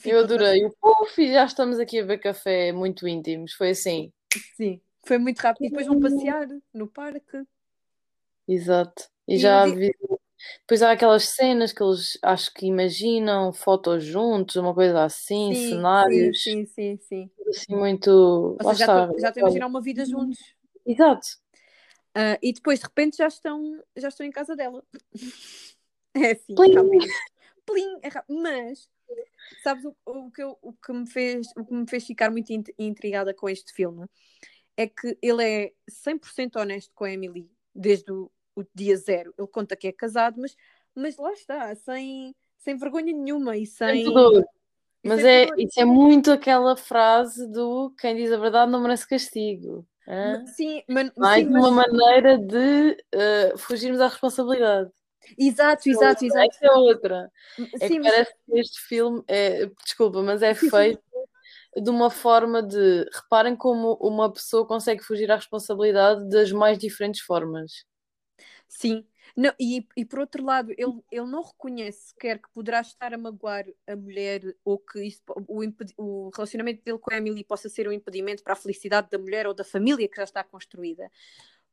Eu 0.05 0.21
adorei. 0.21 0.65
O 0.65 0.71
puf, 0.81 1.27
já 1.27 1.45
estamos 1.45 1.81
aqui 1.81 1.99
a 1.99 2.03
beber 2.03 2.21
café 2.21 2.71
muito 2.71 3.09
íntimos, 3.09 3.53
foi 3.55 3.71
assim. 3.71 4.13
Sim, 4.57 4.81
foi 5.05 5.19
muito 5.19 5.41
rápido. 5.41 5.67
E 5.67 5.71
depois 5.71 5.87
vão 5.89 5.99
passear 5.99 6.47
no 6.73 6.87
parque. 6.87 7.43
Exato. 8.47 9.09
E, 9.27 9.35
e 9.35 9.39
já 9.39 9.67
vi 9.67 9.93
depois 10.61 10.83
há 10.83 10.93
aquelas 10.93 11.29
cenas 11.29 11.73
que 11.73 11.83
eles 11.83 12.19
acho 12.23 12.53
que 12.53 12.67
imaginam 12.67 13.53
fotos 13.53 14.05
juntos, 14.05 14.57
uma 14.57 14.75
coisa 14.75 15.05
assim, 15.05 15.55
sim, 15.55 15.69
cenários. 15.71 16.43
Sim, 16.43 16.67
sim, 16.67 16.97
sim, 16.99 16.99
sim. 17.09 17.31
Assim, 17.49 17.75
muito. 17.75 18.57
Ou 18.61 18.75
seja, 18.75 18.87
já, 18.87 19.13
já 19.19 19.29
estão 19.29 19.43
a 19.45 19.47
imaginar 19.47 19.67
uma 19.67 19.81
vida 19.81 20.05
juntos. 20.05 20.39
Exato. 20.87 21.27
Uh, 22.17 22.37
e 22.43 22.53
depois 22.53 22.79
de 22.79 22.85
repente 22.85 23.17
já 23.17 23.27
estão, 23.27 23.83
já 23.97 24.09
estão 24.09 24.27
em 24.27 24.31
casa 24.31 24.57
dela. 24.57 24.83
É 26.15 26.33
assim, 26.33 26.55
Plim. 26.55 26.75
Plim, 27.65 28.01
é 28.03 28.11
Mas 28.29 28.87
sabes 29.63 29.83
o, 29.87 29.97
o, 30.05 30.31
que 30.31 30.43
eu, 30.43 30.59
o, 30.61 30.75
que 30.75 30.93
me 30.93 31.09
fez, 31.09 31.47
o 31.57 31.65
que 31.65 31.73
me 31.73 31.89
fez 31.89 32.05
ficar 32.05 32.31
muito 32.31 32.53
intrigada 32.79 33.33
com 33.33 33.49
este 33.49 33.73
filme 33.73 34.07
é 34.77 34.87
que 34.87 35.17
ele 35.23 35.43
é 35.43 35.73
100% 35.89 36.57
honesto 36.57 36.93
com 36.95 37.05
a 37.05 37.11
Emily 37.11 37.51
desde 37.75 38.13
o, 38.13 38.31
o 38.55 38.65
dia 38.75 38.97
zero. 38.97 39.35
Ele 39.39 39.49
conta 39.49 39.77
que 39.77 39.89
é 39.89 39.93
casado, 39.93 40.41
mas, 40.41 40.57
mas 40.95 41.17
lá 41.17 41.33
está, 41.33 41.75
sem, 41.75 42.35
sem 42.59 42.77
vergonha 42.77 43.13
nenhuma 43.13 43.57
e 43.57 43.67
sem. 43.67 44.05
Mas 45.05 45.25
é, 45.25 45.49
isso 45.59 45.81
é 45.81 45.85
muito 45.85 46.31
aquela 46.31 46.77
frase 46.77 47.51
do 47.51 47.93
quem 47.99 48.15
diz 48.15 48.31
a 48.31 48.37
verdade 48.37 48.71
não 48.71 48.81
merece 48.81 49.09
castigo. 49.09 49.85
Sim, 50.55 50.83
mas, 50.89 51.11
Mais 51.17 51.45
sim, 51.45 51.53
uma 51.53 51.71
maneira 51.71 52.39
de 52.39 52.97
uh, 53.15 53.59
fugirmos 53.59 54.01
à 54.01 54.09
responsabilidade. 54.09 54.91
Exato, 55.39 55.89
exato, 55.89 56.25
exato. 56.25 56.51
Essa 56.51 56.67
é 56.67 56.73
outra. 56.73 57.31
É 57.81 57.89
sim, 57.89 57.95
que 57.95 58.01
mas... 58.01 58.13
parece 58.13 58.35
que 58.35 58.59
este 58.59 58.81
filme 58.81 59.23
é, 59.29 59.71
desculpa, 59.85 60.23
mas 60.23 60.43
é 60.43 60.55
feito 60.55 61.03
de 61.77 61.89
uma 61.89 62.11
forma 62.11 62.63
de 62.63 63.09
reparem 63.13 63.57
como 63.57 63.95
uma 63.95 64.31
pessoa 64.31 64.67
consegue 64.67 65.03
fugir 65.03 65.31
à 65.31 65.37
responsabilidade 65.37 66.29
das 66.29 66.53
mais 66.53 66.79
diferentes 66.79 67.21
formas. 67.23 67.85
Sim, 68.75 69.07
não, 69.37 69.53
e, 69.61 69.87
e 69.95 70.05
por 70.05 70.19
outro 70.19 70.43
lado, 70.43 70.73
ele, 70.73 71.03
ele 71.11 71.27
não 71.27 71.43
reconhece 71.43 72.09
sequer 72.09 72.39
que 72.41 72.49
poderá 72.55 72.81
estar 72.81 73.13
a 73.13 73.19
magoar 73.19 73.67
a 73.87 73.95
mulher 73.95 74.57
ou 74.65 74.79
que 74.79 75.05
isso, 75.05 75.23
o, 75.47 75.63
o 75.99 76.31
relacionamento 76.35 76.83
dele 76.83 76.99
com 76.99 77.13
a 77.13 77.19
Emily 77.19 77.45
possa 77.45 77.69
ser 77.69 77.87
um 77.87 77.93
impedimento 77.93 78.43
para 78.43 78.55
a 78.55 78.57
felicidade 78.57 79.11
da 79.11 79.19
mulher 79.19 79.47
ou 79.47 79.53
da 79.53 79.63
família 79.63 80.09
que 80.09 80.17
já 80.17 80.25
está 80.25 80.43
construída. 80.43 81.11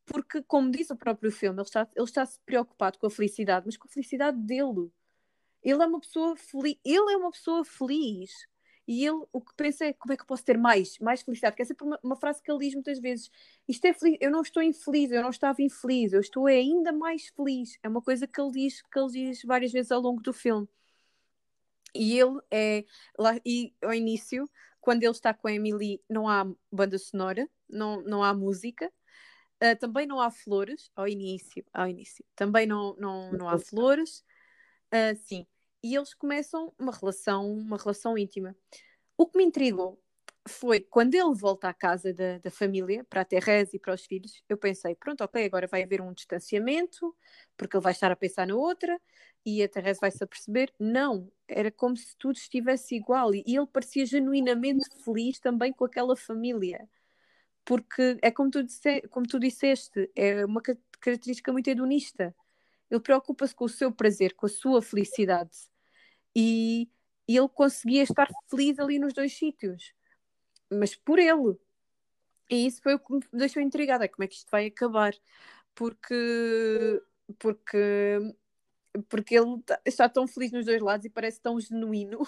Porque, 0.06 0.44
como 0.44 0.70
diz 0.72 0.90
o 0.90 0.98
próprio 0.98 1.32
filme, 1.32 1.58
ele 1.58 1.68
está, 1.68 1.88
ele 1.96 2.06
está 2.06 2.26
-se 2.26 2.38
preocupado 2.46 3.00
com 3.00 3.08
a 3.08 3.12
felicidade, 3.12 3.66
mas 3.66 3.78
com 3.78 3.88
a 3.88 3.92
felicidade 3.92 4.38
dele. 4.38 4.92
Ele 5.64 5.82
é 5.82 5.86
uma 5.86 6.02
pessoa 6.02 6.36
feliz. 6.36 6.78
Ele 6.84 7.14
é 7.14 7.18
uma 7.18 7.32
pessoa 7.32 7.64
feliz. 7.64 8.32
E 8.90 9.06
ele 9.06 9.24
o 9.32 9.40
que 9.40 9.54
pensa 9.56 9.86
é 9.86 9.94
como 9.94 10.14
é 10.14 10.18
que 10.18 10.24
eu 10.24 10.26
posso 10.26 10.44
ter 10.44 10.58
mais, 10.58 10.98
mais 10.98 11.22
felicidade, 11.22 11.56
que 11.56 11.62
é 11.62 11.66
sempre 11.66 11.86
uma, 11.86 12.00
uma 12.02 12.16
frase 12.16 12.42
que 12.42 12.52
ele 12.52 12.66
diz 12.66 12.74
muitas 12.74 13.00
vezes. 13.00 13.30
Isto 13.68 13.86
é 13.86 13.94
feliz, 13.94 14.18
eu 14.20 14.32
não 14.32 14.42
estou 14.42 14.64
infeliz, 14.64 15.12
eu 15.12 15.22
não 15.22 15.30
estava 15.30 15.62
infeliz, 15.62 16.12
eu 16.12 16.20
estou 16.20 16.48
ainda 16.48 16.92
mais 16.92 17.28
feliz. 17.28 17.78
É 17.84 17.88
uma 17.88 18.02
coisa 18.02 18.26
que 18.26 18.42
ele 18.42 18.50
diz, 18.50 18.82
que 18.82 19.00
ele 19.00 19.12
diz 19.12 19.44
várias 19.44 19.72
vezes 19.72 19.92
ao 19.92 20.02
longo 20.02 20.24
do 20.24 20.34
filme. 20.34 20.68
E 21.94 22.18
ele 22.20 22.40
é 22.50 22.84
lá, 23.16 23.40
e 23.46 23.76
ao 23.84 23.94
início, 23.94 24.50
quando 24.82 25.04
ele 25.04 25.12
está 25.12 25.36
com 25.36 25.48
a 25.48 25.54
Emily, 25.54 26.02
não 26.10 26.28
há 26.28 26.52
banda 26.72 26.98
sonora, 26.98 27.48
não, 27.70 28.02
não 28.02 28.24
há 28.24 28.34
música, 28.34 28.92
uh, 29.64 29.78
também 29.80 30.08
não 30.08 30.20
há 30.20 30.32
flores 30.32 30.90
ao 30.96 31.08
início, 31.08 31.64
ao 31.72 31.88
início. 31.88 32.26
Também 32.36 32.66
não, 32.66 32.96
não, 32.96 33.32
não 33.34 33.50
há 33.50 33.60
flores. 33.60 34.26
Uh, 34.92 35.16
sim 35.16 35.46
e 35.84 35.96
eles 35.96 36.14
começam 36.14 36.74
uma 36.78 36.92
relação, 36.92 37.52
uma 37.52 37.78
relação 37.78 38.18
íntima. 38.18 38.56
O 39.18 39.28
que 39.28 39.38
me 39.38 39.44
intrigou 39.46 40.02
foi 40.48 40.80
quando 40.80 41.14
ele 41.16 41.34
volta 41.34 41.70
à 41.70 41.74
casa 41.74 42.14
da, 42.14 42.38
da 42.40 42.52
família, 42.52 43.04
para 43.10 43.22
a 43.22 43.26
Teresa 43.26 43.76
e 43.76 43.80
para 43.80 43.94
os 43.94 44.06
filhos, 44.06 44.44
eu 44.50 44.58
pensei, 44.58 44.96
pronto, 44.96 45.24
ok, 45.24 45.46
agora 45.46 45.68
vai 45.68 45.84
haver 45.84 46.02
um 46.02 46.14
distanciamento, 46.14 47.16
porque 47.58 47.76
ele 47.78 47.84
vai 47.84 47.92
estar 47.92 48.12
a 48.12 48.16
pensar 48.16 48.48
na 48.48 48.56
outra, 48.56 49.00
e 49.46 49.64
a 49.64 49.70
Teresa 49.70 50.00
vai 50.02 50.12
se 50.12 50.24
aperceber. 50.24 50.74
Não, 50.80 51.32
era 51.48 51.72
como 51.72 51.96
se 51.96 52.16
tudo 52.18 52.38
estivesse 52.38 52.96
igual, 52.96 53.34
e 53.34 53.44
ele 53.48 53.68
parecia 53.68 54.06
genuinamente 54.06 54.88
feliz 55.04 55.40
também 55.40 55.72
com 55.74 55.86
aquela 55.86 56.16
família. 56.16 56.90
Porque 57.66 58.18
é 58.22 58.32
como 58.32 58.50
tu, 58.50 58.64
disse, 58.64 59.02
como 59.10 59.28
tu 59.28 59.40
disseste, 59.40 60.12
é 60.16 60.46
uma 60.46 60.62
característica 61.00 61.52
muito 61.52 61.70
hedonista 61.70 62.36
ele 62.90 63.00
preocupa-se 63.00 63.54
com 63.56 63.66
o 63.66 63.70
seu 63.70 63.92
prazer, 63.92 64.34
com 64.36 64.46
a 64.46 64.50
sua 64.50 64.82
felicidade. 64.82 65.52
E, 66.36 66.90
ele 67.28 67.50
conseguia 67.50 68.04
estar 68.04 68.28
feliz 68.50 68.80
ali 68.80 68.98
nos 69.00 69.14
dois 69.14 69.38
sítios. 69.38 69.94
Mas 70.72 70.96
por 70.96 71.20
ele. 71.20 71.58
E 72.50 72.66
isso 72.68 72.82
foi 72.82 72.96
o 72.96 73.00
que 73.00 73.14
me 73.14 73.22
deixou 73.34 73.62
intrigada. 73.62 74.08
Como 74.10 74.24
é 74.24 74.28
que 74.28 74.36
isto 74.36 74.50
vai 74.50 74.68
acabar? 74.68 75.14
Porque. 75.76 77.02
Porque. 77.40 78.36
Porque 79.08 79.36
ele 79.38 79.62
tá, 79.64 79.80
está 79.86 80.10
tão 80.10 80.28
feliz 80.28 80.52
nos 80.52 80.66
dois 80.66 80.82
lados 80.82 81.06
e 81.06 81.10
parece 81.10 81.40
tão 81.42 81.60
genuíno. 81.60 82.22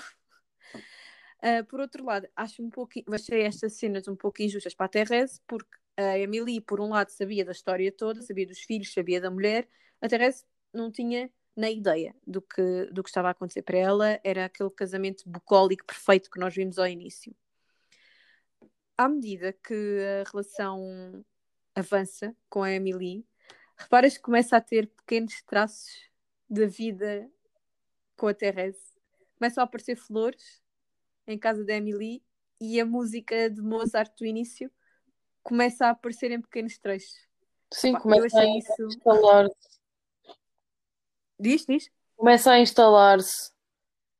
Uh, 1.41 1.65
por 1.67 1.80
outro 1.80 2.06
lado, 2.06 2.28
acho 2.36 2.63
um 2.63 2.69
pouco, 2.69 2.93
achei 3.12 3.41
estas 3.41 3.74
cenas 3.74 4.08
um 4.08 4.15
pouco 4.15 4.41
injustas 4.43 4.76
para 4.76 4.86
a 4.86 4.89
Therese, 4.89 5.41
porque 5.47 5.76
a 5.97 6.19
Emily, 6.19 6.62
por 6.62 6.80
um 6.80 6.89
lado, 6.89 7.10
sabia 7.10 7.43
da 7.43 7.52
história 7.52 7.91
toda, 7.91 8.21
sabia 8.21 8.45
dos 8.45 8.60
filhos, 8.60 8.93
sabia 8.93 9.19
da 9.19 9.32
mulher, 9.32 9.67
a 10.00 10.08
Therese 10.08 10.45
não 10.74 10.92
tinha 10.92 11.32
nem 11.56 11.78
ideia 11.78 12.16
do 12.26 12.42
que, 12.42 12.86
do 12.92 13.04
que 13.04 13.10
estava 13.10 13.28
a 13.28 13.32
acontecer 13.32 13.62
para 13.62 13.78
ela, 13.78 14.20
era 14.24 14.46
aquele 14.46 14.70
casamento 14.70 15.24
bucólico 15.28 15.86
perfeito 15.86 16.30
que 16.30 16.40
nós 16.40 16.54
vimos 16.54 16.78
ao 16.80 16.88
início. 16.88 17.36
À 18.98 19.10
medida 19.10 19.54
que 19.54 20.00
a 20.22 20.30
relação 20.30 21.26
avança 21.76 22.36
com 22.50 22.64
a 22.64 22.72
Emily, 22.72 23.26
reparas 23.78 24.18
que 24.18 24.24
começa 24.24 24.58
a 24.58 24.62
ter 24.62 24.88
pequenos 24.88 25.42
traços 25.44 26.10
da 26.50 26.66
vida 26.66 27.30
com 28.16 28.28
a 28.28 28.34
Therese. 28.34 28.94
Começam 29.38 29.62
a 29.62 29.66
aparecer 29.66 29.96
flores 29.96 30.62
em 31.28 31.38
casa 31.38 31.66
da 31.66 31.74
Emily 31.74 32.24
e 32.60 32.80
a 32.80 32.86
música 32.86 33.50
de 33.50 33.62
Mozart 33.62 34.16
do 34.18 34.26
início 34.26 34.72
começa 35.42 35.88
a 35.88 35.90
aparecer 35.92 36.32
em 36.32 36.40
pequenos 36.40 36.78
trechos. 36.78 37.28
Sim, 37.74 37.92
Opa, 37.92 38.02
começa 38.02 38.40
a 38.40 38.46
isso... 38.46 38.86
instalar-se 38.86 39.81
Diz, 41.41 41.65
diz. 41.65 41.89
Começa 42.15 42.51
a 42.51 42.60
instalar-se. 42.60 43.51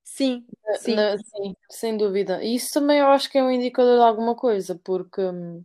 Sim, 0.04 0.46
sim. 0.80 0.96
Na, 0.96 1.18
sim, 1.18 1.56
sem 1.70 1.96
dúvida. 1.96 2.44
E 2.44 2.56
isso 2.56 2.74
também 2.74 3.00
eu 3.00 3.08
acho 3.08 3.30
que 3.30 3.38
é 3.38 3.44
um 3.44 3.52
indicador 3.52 3.98
de 3.98 4.04
alguma 4.04 4.36
coisa, 4.36 4.80
porque 4.84 5.22
hum, 5.22 5.64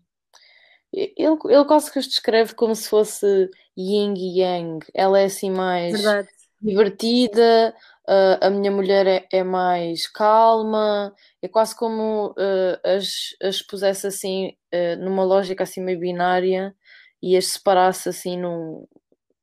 ele, 0.93 1.15
ele 1.17 1.65
quase 1.65 1.91
que 1.93 1.99
os 1.99 2.07
descreve 2.07 2.55
como 2.55 2.75
se 2.75 2.89
fosse 2.89 3.51
yin 3.77 4.15
e 4.17 4.41
yang. 4.41 4.87
Ela 4.95 5.21
é 5.21 5.25
assim 5.25 5.51
mais 5.51 5.93
Verdade. 5.93 6.29
divertida, 6.61 7.75
uh, 8.09 8.39
a 8.47 8.51
minha 8.51 8.71
mulher 8.71 9.07
é, 9.07 9.27
é, 9.33 9.43
mais 9.45 10.07
calma, 10.07 11.15
é 11.43 11.49
quase 11.49 11.77
como 11.77 12.31
uh, 12.31 12.81
as, 12.85 13.37
as 13.43 13.63
pusesse 13.63 14.07
assim 14.07 14.57
uh, 14.73 14.97
numa 15.03 15.25
lógica 15.25 15.65
assim 15.65 15.83
meio 15.83 15.99
binária 15.99 16.75
e 17.23 17.37
as 17.37 17.47
separasse 17.47 18.09
assim 18.09 18.39
num. 18.39 18.87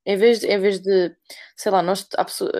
Em 0.06 0.16
vez 0.16 0.40
de, 0.40 0.46
em 0.48 0.58
vez 0.58 0.80
de 0.80 1.14
sei 1.56 1.72
lá, 1.72 1.82
nós, 1.82 2.02
pessoa, 2.02 2.50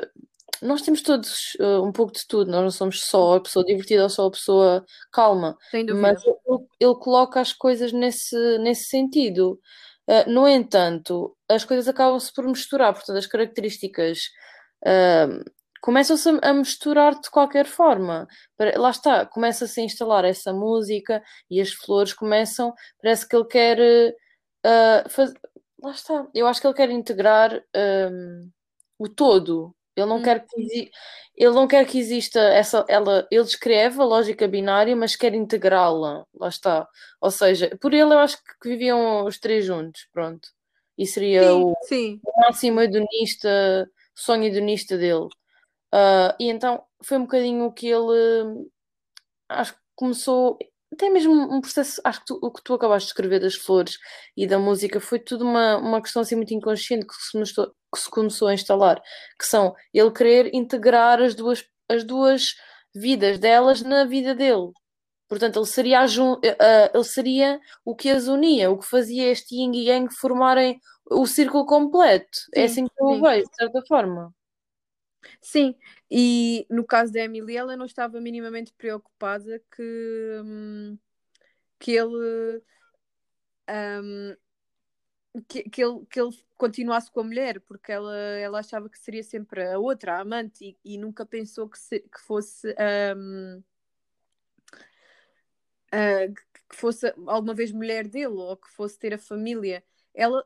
nós 0.63 0.83
temos 0.83 1.03
todos 1.03 1.55
uh, 1.61 1.83
um 1.83 1.93
pouco 1.93 2.13
de 2.13 2.27
tudo, 2.27 2.51
nós 2.51 2.63
não 2.63 2.71
somos 2.71 3.01
só 3.05 3.37
a 3.37 3.41
pessoa 3.41 3.65
divertida 3.65 4.03
ou 4.03 4.09
só 4.09 4.27
a 4.27 4.31
pessoa 4.31 4.85
calma. 5.13 5.57
Sem 5.71 5.85
dúvida. 5.85 6.01
Mas 6.01 6.25
ele, 6.25 6.37
ele 6.81 6.95
coloca 6.95 7.41
as 7.41 7.53
coisas 7.53 7.93
nesse, 7.93 8.59
nesse 8.59 8.85
sentido. 8.85 9.61
Uh, 10.09 10.31
no 10.31 10.49
entanto, 10.49 11.37
as 11.49 11.65
coisas 11.65 11.89
acabam-se 11.89 12.33
por 12.33 12.45
misturar, 12.45 12.93
portanto, 12.93 13.17
as 13.17 13.27
características 13.27 14.21
uh, 14.87 15.45
começam-se 15.85 16.31
a, 16.43 16.53
misturar 16.55 17.21
de 17.21 17.31
qualquer 17.31 17.67
forma. 17.67 18.27
Lá 18.77 18.89
está, 18.89 19.27
começa-se 19.27 19.81
a 19.81 19.85
instalar 19.85 20.25
essa 20.25 20.51
música 20.51 21.23
e 21.51 21.61
as 21.61 21.73
flores 21.73 22.15
começam, 22.15 22.73
parece 23.03 23.29
que 23.29 23.37
ele 23.37 23.45
quer 23.45 24.15
uh, 24.65 25.11
faz... 25.11 25.33
lá 25.85 25.93
está, 25.93 26.27
eu 26.35 26.47
acho 26.47 26.61
que 26.61 26.67
ele 26.67 26.75
quer 26.75 26.91
integrar 26.91 27.63
o 28.99 29.09
todo, 29.09 29.75
ele 29.97 30.07
não, 30.07 30.17
hum. 30.17 30.23
quer 30.23 30.45
que, 30.45 30.91
ele 31.37 31.51
não 31.53 31.69
quer 31.69 31.87
que 31.87 31.99
exista 31.99 32.41
essa. 32.41 32.85
Ela, 32.89 33.27
ele 33.31 33.45
descreve 33.45 34.01
a 34.01 34.05
lógica 34.05 34.49
binária, 34.49 34.95
mas 34.97 35.17
quer 35.17 35.35
integrá-la. 35.35 36.27
Lá 36.35 36.49
está. 36.49 36.89
Ou 37.21 37.31
seja, 37.31 37.77
por 37.81 37.95
ele 37.95 38.13
eu 38.13 38.19
acho 38.19 38.39
que 38.39 38.69
viviam 38.69 39.25
os 39.25 39.39
três 39.39 39.65
juntos, 39.65 40.09
pronto. 40.13 40.49
E 40.99 41.07
seria 41.07 41.43
sim, 41.43 41.49
o, 41.49 41.77
sim. 41.83 42.21
o 42.25 42.41
máximo 42.41 42.81
hedonista, 42.81 43.89
sonho 44.15 44.45
hedonista 44.45 44.97
dele. 44.97 45.29
Uh, 45.93 46.35
e 46.41 46.49
então 46.49 46.85
foi 47.03 47.19
um 47.19 47.23
bocadinho 47.23 47.67
o 47.67 47.73
que 47.73 47.89
ele 47.89 48.69
acho 49.49 49.75
que 49.75 49.81
começou 49.95 50.59
até 50.95 51.11
mesmo 51.11 51.33
um 51.33 51.61
processo, 51.61 52.01
acho 52.05 52.21
que 52.21 52.27
tu, 52.27 52.39
o 52.43 52.51
que 52.51 52.63
tu 52.63 52.75
acabaste 52.75 53.09
de 53.09 53.11
escrever 53.13 53.41
das 53.41 53.55
flores 53.55 53.99
e 54.37 54.47
da 54.47 54.59
música 54.59 55.01
foi 55.01 55.19
tudo 55.19 55.45
uma, 55.45 55.77
uma 55.77 56.01
questão 56.01 56.23
assim 56.23 56.37
muito 56.37 56.55
inconsciente 56.55 57.07
que 57.07 57.15
se, 57.15 57.33
começou, 57.33 57.67
que 57.93 58.01
se 58.01 58.11
começou 58.11 58.49
a 58.49 58.55
instalar, 58.55 59.03
que 59.39 59.47
são 59.47 59.75
ele 59.93 60.11
querer 60.11 60.55
integrar 60.55 61.21
as 61.21 61.35
duas, 61.35 61.65
as 61.89 62.05
duas 62.05 62.55
vidas 62.95 63.39
delas 63.39 63.83
na 63.83 64.05
vida 64.05 64.35
dele. 64.35 64.71
Portanto, 65.29 65.59
ele 65.59 65.67
seria, 65.67 66.01
a, 66.01 66.05
uh, 66.05 66.39
ele 66.95 67.05
seria 67.05 67.61
o 67.85 67.95
que 67.95 68.11
as 68.11 68.27
unia, 68.27 68.71
o 68.71 68.79
que 68.79 68.87
fazia 68.87 69.31
este 69.31 69.57
yin 69.57 69.73
e 69.75 69.89
yang 69.89 70.13
formarem 70.15 70.79
o 71.11 71.27
círculo 71.27 71.67
completo. 71.67 72.39
É 72.55 72.69
sim, 72.69 72.83
é 72.83 72.85
assim 72.85 72.87
que 72.87 73.03
eu 73.03 73.21
vejo, 73.21 73.49
de 73.49 73.57
certa 73.57 73.83
forma. 73.87 74.33
Sim, 75.41 75.75
e 76.11 76.67
no 76.71 76.85
caso 76.85 77.13
da 77.13 77.21
Emily, 77.21 77.57
ela 77.57 77.77
não 77.77 77.87
estava 77.87 78.21
minimamente 78.21 78.73
preocupada 78.73 79.63
que, 79.75 80.41
hum, 80.45 80.99
que 81.79 81.93
ele. 81.93 82.63
Um, 83.69 84.37
que, 85.49 85.65
que, 85.65 85.83
ele, 85.83 86.07
que 86.07 86.21
ele 86.21 86.31
continuasse 86.57 87.11
com 87.11 87.21
a 87.21 87.25
mulher, 87.25 87.61
porque 87.61 87.91
ela, 87.91 88.17
ela 88.17 88.61
achava 88.61 88.89
que 88.89 88.99
seria 88.99 89.23
sempre 89.23 89.65
a 89.65 89.79
outra, 89.79 90.15
a 90.17 90.21
amante, 90.21 90.79
e, 90.85 90.95
e 90.95 90.99
nunca 90.99 91.27
pensou 91.27 91.69
que, 91.69 91.79
se, 91.79 92.01
que 92.01 92.21
fosse. 92.21 92.75
Um, 93.17 93.63
uh, 95.93 96.35
que 96.69 96.77
fosse 96.77 97.13
alguma 97.27 97.55
vez 97.55 97.73
mulher 97.73 98.09
dele 98.09 98.27
ou 98.27 98.57
que 98.57 98.69
fosse 98.71 98.99
ter 98.99 99.15
a 99.15 99.19
família. 99.19 99.85
Ela, 100.15 100.45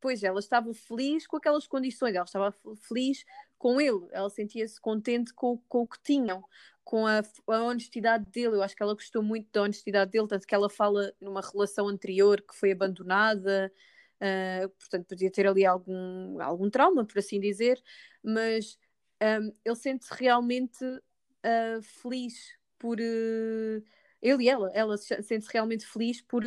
pois, 0.00 0.22
ela 0.22 0.40
estava 0.40 0.72
feliz 0.74 1.26
com 1.26 1.36
aquelas 1.36 1.66
condições, 1.66 2.14
ela 2.14 2.24
estava 2.24 2.52
feliz 2.88 3.24
com 3.58 3.80
ele, 3.80 4.06
ela 4.12 4.30
sentia-se 4.30 4.80
contente 4.80 5.32
com, 5.32 5.58
com 5.68 5.82
o 5.82 5.86
que 5.86 5.98
tinham, 6.02 6.44
com 6.84 7.06
a, 7.06 7.22
a, 7.48 7.62
honestidade 7.62 8.24
dele. 8.30 8.56
Eu 8.56 8.62
acho 8.62 8.76
que 8.76 8.82
ela 8.82 8.94
gostou 8.94 9.22
muito 9.22 9.48
da 9.52 9.62
honestidade 9.62 10.10
dele, 10.10 10.28
tanto 10.28 10.46
que 10.46 10.54
ela 10.54 10.70
fala 10.70 11.12
numa 11.20 11.40
relação 11.40 11.88
anterior 11.88 12.40
que 12.40 12.54
foi 12.54 12.72
abandonada, 12.72 13.72
uh, 14.20 14.68
portanto, 14.70 15.06
podia 15.06 15.30
ter 15.30 15.46
ali 15.46 15.64
algum, 15.64 16.40
algum 16.40 16.70
trauma, 16.70 17.04
por 17.04 17.18
assim 17.18 17.40
dizer, 17.40 17.82
mas 18.22 18.78
um, 19.22 19.52
ele 19.64 19.76
sente-se 19.76 20.14
realmente 20.14 20.84
uh, 20.84 21.82
feliz 21.82 22.56
por. 22.78 22.98
Uh, 23.00 23.82
ele 24.22 24.44
e 24.44 24.48
ela, 24.48 24.70
ela 24.74 24.96
sente-se 24.96 25.52
realmente 25.52 25.86
feliz 25.86 26.20
por 26.22 26.44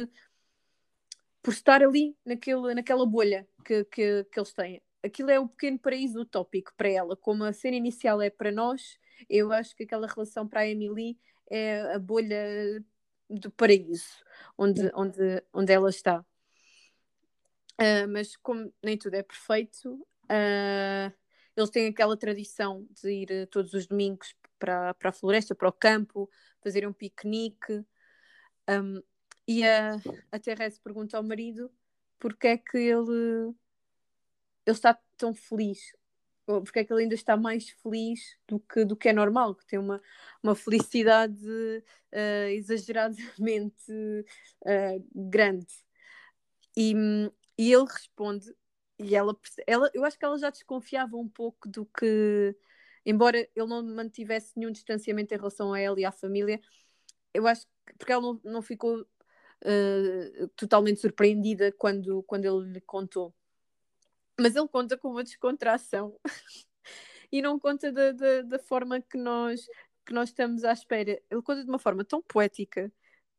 por 1.42 1.54
estar 1.54 1.82
ali 1.82 2.18
naquele, 2.26 2.74
naquela 2.74 3.06
bolha 3.06 3.48
que, 3.64 3.86
que, 3.86 4.26
que 4.26 4.40
eles 4.40 4.54
têm 4.54 4.82
aquilo 5.04 5.30
é 5.32 5.40
o 5.40 5.48
pequeno 5.48 5.80
paraíso 5.80 6.22
utópico 6.22 6.74
para 6.76 6.90
ela, 6.90 7.16
como 7.16 7.44
a 7.44 7.54
cena 7.54 7.78
inicial 7.78 8.22
é 8.22 8.30
para 8.30 8.52
nós, 8.52 8.98
eu 9.30 9.52
acho 9.52 9.76
que 9.76 9.84
aquela 9.84 10.08
relação 10.08 10.48
para 10.48 10.62
a 10.62 10.68
Emily 10.68 11.18
é 11.50 11.94
a 11.94 12.00
bolha 12.00 12.84
do 13.30 13.52
paraíso 13.52 14.24
onde, 14.58 14.92
onde, 14.94 15.44
onde 15.54 15.74
ela 15.74 15.90
está. 15.90 16.26
Uh, 17.80 18.08
mas 18.10 18.36
como 18.38 18.74
nem 18.84 18.98
tudo 18.98 19.14
é 19.16 19.24
perfeito, 19.24 19.94
uh, 19.94 21.14
eles 21.56 21.70
têm 21.70 21.88
aquela 21.88 22.18
tradição 22.18 22.86
de 22.92 23.10
ir 23.10 23.48
todos 23.48 23.74
os 23.74 23.88
domingos 23.88 24.36
para, 24.58 24.94
para 24.94 25.10
a 25.10 25.14
floresta, 25.14 25.56
para 25.56 25.70
o 25.70 25.74
campo, 25.74 26.30
fazer 26.62 26.88
um 26.88 26.94
piquenique. 26.94 27.86
Um, 28.70 29.02
e 29.48 29.66
a, 29.66 29.96
a 30.32 30.40
Therese 30.40 30.80
pergunta 30.80 31.18
ao 31.18 31.24
marido 31.24 31.72
porque 32.20 32.48
é 32.48 32.58
que 32.58 32.78
ele 32.78 33.56
ele 34.70 34.78
está 34.78 34.98
tão 35.18 35.34
feliz? 35.34 35.80
Porque 36.46 36.80
é 36.80 36.84
que 36.84 36.92
ele 36.92 37.04
ainda 37.04 37.16
está 37.16 37.38
mais 37.38 37.70
feliz 37.70 38.36
do 38.48 38.60
que, 38.60 38.84
do 38.84 38.96
que 38.96 39.10
é 39.10 39.14
normal, 39.14 39.54
que 39.54 39.66
tem 39.68 39.78
uma, 39.78 40.02
uma 40.42 40.56
felicidade 40.56 41.46
uh, 41.46 42.50
exageradamente 42.50 43.92
uh, 43.92 45.08
grande. 45.14 45.68
E, 46.76 46.94
e 47.58 47.72
ele 47.72 47.86
responde, 47.86 48.52
e 48.98 49.16
ela, 49.16 49.38
ela, 49.68 49.92
eu 49.94 50.04
acho 50.04 50.18
que 50.18 50.26
ela 50.26 50.38
já 50.38 50.50
desconfiava 50.50 51.16
um 51.18 51.28
pouco 51.28 51.70
do 51.70 51.86
que, 51.86 52.56
embora 53.06 53.38
ele 53.38 53.68
não 53.68 53.84
mantivesse 53.84 54.54
nenhum 54.58 54.72
distanciamento 54.72 55.34
em 55.34 55.38
relação 55.38 55.72
a 55.72 55.80
ela 55.80 56.00
e 56.00 56.06
à 56.06 56.12
família, 56.12 56.60
eu 57.34 57.46
acho 57.46 57.66
que, 57.86 57.94
porque 57.98 58.12
ela 58.12 58.22
não, 58.22 58.42
não 58.44 58.62
ficou 58.62 59.02
uh, 59.02 60.48
totalmente 60.56 61.00
surpreendida 61.00 61.72
quando, 61.72 62.24
quando 62.24 62.46
ele 62.46 62.74
lhe 62.74 62.82
contou 62.82 63.36
mas 64.40 64.56
ele 64.56 64.68
conta 64.68 64.98
com 64.98 65.10
uma 65.10 65.24
descontração 65.24 66.20
e 67.32 67.42
não 67.42 67.60
conta 67.60 67.92
da, 67.92 68.12
da, 68.12 68.42
da, 68.44 68.60
forma 68.60 69.02
que 69.02 69.18
nós, 69.18 69.66
que 70.06 70.14
nós 70.14 70.30
estamos 70.30 70.64
à 70.64 70.74
espera. 70.74 71.22
Ele 71.30 71.42
conta 71.42 71.64
de 71.64 71.70
uma 71.70 71.80
forma 71.80 72.04
tão 72.04 72.22
poética, 72.22 72.92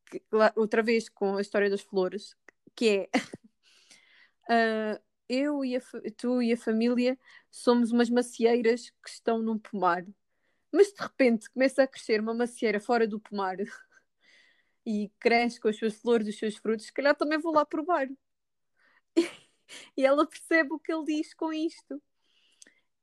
que, 0.06 0.22
lá, 0.32 0.52
outra 0.56 0.82
vez 0.82 1.08
com 1.08 1.36
a 1.36 1.40
história 1.40 1.70
das 1.70 1.82
flores, 1.82 2.36
que 2.74 3.08
é 3.12 4.96
uh, 4.96 5.02
eu 5.28 5.64
e 5.64 5.76
a, 5.76 5.80
tu 6.16 6.42
e 6.42 6.52
a 6.52 6.56
família 6.56 7.18
somos 7.50 7.92
umas 7.92 8.10
macieiras 8.10 8.90
que 8.90 9.10
estão 9.10 9.40
num 9.42 9.58
pomar. 9.58 10.04
Mas 10.72 10.92
de 10.92 11.02
repente 11.02 11.50
começa 11.50 11.82
a 11.82 11.86
crescer 11.86 12.20
uma 12.20 12.34
macieira 12.34 12.80
fora 12.80 13.06
do 13.06 13.20
pomar 13.20 13.56
e 14.86 15.10
cresce 15.20 15.60
com 15.60 15.68
as 15.68 15.76
suas 15.76 15.94
flores, 15.94 16.28
os 16.28 16.38
seus 16.38 16.56
frutos, 16.56 16.86
se 16.86 16.92
calhar 16.92 17.14
também 17.16 17.38
vou 17.38 17.52
lá 17.52 17.64
provar. 17.64 18.08
E 19.96 20.04
ela 20.04 20.26
percebe 20.26 20.72
o 20.72 20.78
que 20.78 20.92
ele 20.92 21.04
diz 21.04 21.34
com 21.34 21.52
isto. 21.52 22.00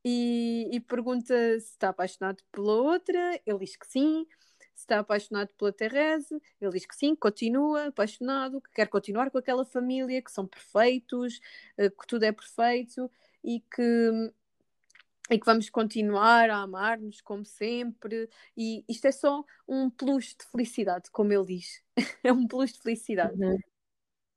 E, 0.03 0.69
e 0.71 0.79
pergunta 0.79 1.33
se 1.59 1.71
está 1.71 1.89
apaixonado 1.89 2.41
pela 2.51 2.73
outra, 2.73 3.41
ele 3.45 3.59
diz 3.59 3.75
que 3.75 3.87
sim. 3.87 4.25
Se 4.73 4.83
está 4.83 4.99
apaixonado 4.99 5.53
pela 5.55 5.73
Therese, 5.73 6.39
ele 6.61 6.71
diz 6.71 6.85
que 6.85 6.95
sim, 6.95 7.15
continua 7.15 7.87
apaixonado, 7.87 8.61
que 8.61 8.69
quer 8.71 8.87
continuar 8.87 9.31
com 9.31 9.39
aquela 9.39 9.65
família, 9.65 10.21
que 10.21 10.31
são 10.31 10.47
perfeitos, 10.47 11.39
eh, 11.77 11.89
que 11.89 12.07
tudo 12.07 12.23
é 12.23 12.31
perfeito 12.31 13.11
e 13.43 13.59
que, 13.59 14.31
e 15.31 15.39
que 15.39 15.45
vamos 15.45 15.69
continuar 15.69 16.49
a 16.51 16.57
amar-nos 16.57 17.21
como 17.21 17.43
sempre. 17.43 18.29
E 18.55 18.85
isto 18.87 19.05
é 19.07 19.11
só 19.11 19.43
um 19.67 19.89
plus 19.89 20.27
de 20.27 20.45
felicidade, 20.51 21.09
como 21.11 21.33
ele 21.33 21.57
diz. 21.57 21.83
é 22.23 22.31
um 22.31 22.47
plus 22.47 22.71
de 22.71 22.79
felicidade. 22.79 23.33
Uhum. 23.43 23.57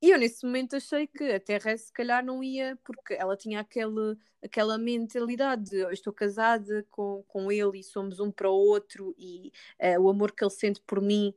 E 0.02 0.10
eu 0.10 0.18
nesse 0.18 0.46
momento 0.46 0.76
achei 0.76 1.06
que 1.06 1.24
a 1.24 1.38
Terra 1.38 1.76
se 1.76 1.92
calhar 1.92 2.24
não 2.24 2.42
ia, 2.42 2.78
porque 2.82 3.12
ela 3.12 3.36
tinha 3.36 3.60
aquele, 3.60 4.16
aquela 4.42 4.78
mentalidade 4.78 5.70
de 5.70 5.76
eu 5.76 5.90
estou 5.90 6.12
casada 6.12 6.86
com, 6.90 7.22
com 7.28 7.52
ele 7.52 7.80
e 7.80 7.84
somos 7.84 8.18
um 8.18 8.30
para 8.30 8.48
o 8.48 8.54
outro 8.54 9.14
e 9.18 9.52
uh, 9.78 10.00
o 10.00 10.08
amor 10.08 10.32
que 10.32 10.42
ele 10.42 10.50
sente 10.50 10.80
por 10.86 11.02
mim 11.02 11.34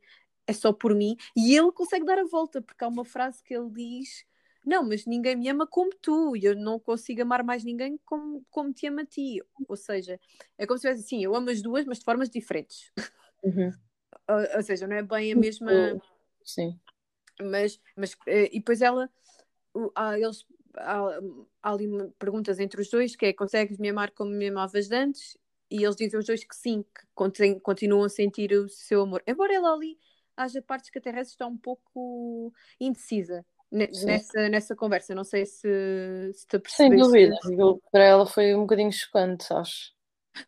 é 0.48 0.54
só 0.54 0.72
por 0.72 0.96
mim. 0.96 1.18
E 1.36 1.56
ele 1.56 1.72
consegue 1.74 2.06
dar 2.06 2.18
a 2.18 2.24
volta, 2.24 2.62
porque 2.62 2.84
há 2.84 2.88
uma 2.88 3.04
frase 3.04 3.44
que 3.44 3.54
ele 3.54 3.70
diz: 3.70 4.26
Não, 4.66 4.82
mas 4.88 5.06
ninguém 5.06 5.36
me 5.36 5.50
ama 5.50 5.68
como 5.68 5.92
tu, 6.02 6.36
e 6.36 6.46
eu 6.46 6.56
não 6.56 6.80
consigo 6.80 7.22
amar 7.22 7.44
mais 7.44 7.66
ninguém 7.66 8.00
como, 8.06 8.46
como 8.50 8.74
te 8.74 8.88
ama 8.88 9.02
a 9.02 9.06
ti. 9.06 9.42
Ou 9.68 9.76
seja, 9.76 10.18
é 10.58 10.66
como 10.66 10.78
se 10.78 10.84
tivesse 10.88 11.04
assim: 11.04 11.24
eu 11.24 11.36
amo 11.36 11.50
as 11.50 11.62
duas, 11.62 11.86
mas 11.86 12.00
de 12.00 12.06
formas 12.06 12.30
diferentes. 12.30 12.92
Uhum. 13.44 13.72
ou, 14.30 14.58
ou, 14.58 14.64
seja, 14.64 14.88
não 14.88 14.96
é 14.96 15.04
bem 15.04 15.34
a 15.34 15.36
mesma. 15.36 15.72
Sim 16.44 16.80
mas, 17.42 17.80
mas 17.96 18.16
eh, 18.28 18.50
e 18.52 18.60
depois 18.60 18.82
ela 18.82 19.10
ah, 19.96 20.18
eles 20.18 20.46
há, 20.78 21.20
há 21.62 21.72
ali 21.72 21.88
perguntas 22.20 22.60
entre 22.60 22.82
os 22.82 22.90
dois, 22.90 23.16
que 23.16 23.28
é, 23.28 23.34
consegues 23.34 23.78
me 23.78 23.90
amar 23.90 24.12
como 24.12 24.32
me 24.32 24.48
amavas 24.48 24.92
antes? 24.92 25.38
E 25.70 25.84
eles 25.84 25.96
dizem 25.96 26.20
os 26.20 26.26
dois 26.26 26.44
que 26.44 26.56
sim, 26.56 26.84
que 26.84 27.60
continuam 27.62 28.04
a 28.04 28.10
sentir 28.10 28.54
o 28.54 28.70
seu 28.70 29.02
amor. 29.02 29.24
Embora 29.26 29.54
ela 29.54 29.74
ali 29.74 29.98
haja 30.38 30.62
partes 30.62 30.90
que 30.90 31.00
a 31.00 31.02
Teresa 31.02 31.32
está 31.32 31.48
um 31.48 31.58
pouco 31.58 32.54
indecisa 32.80 33.46
nessa, 33.72 34.50
nessa 34.50 34.76
conversa. 34.76 35.16
Não 35.16 35.24
sei 35.24 35.46
se, 35.46 36.32
se 36.34 36.46
te 36.46 36.60
percebeste. 36.60 37.12
Sem 37.12 37.56
dúvida, 37.56 37.82
para 37.92 38.04
ela 38.04 38.26
foi 38.26 38.54
um 38.54 38.62
bocadinho 38.62 38.92
chocante, 38.92 39.52
acho. 39.52 39.94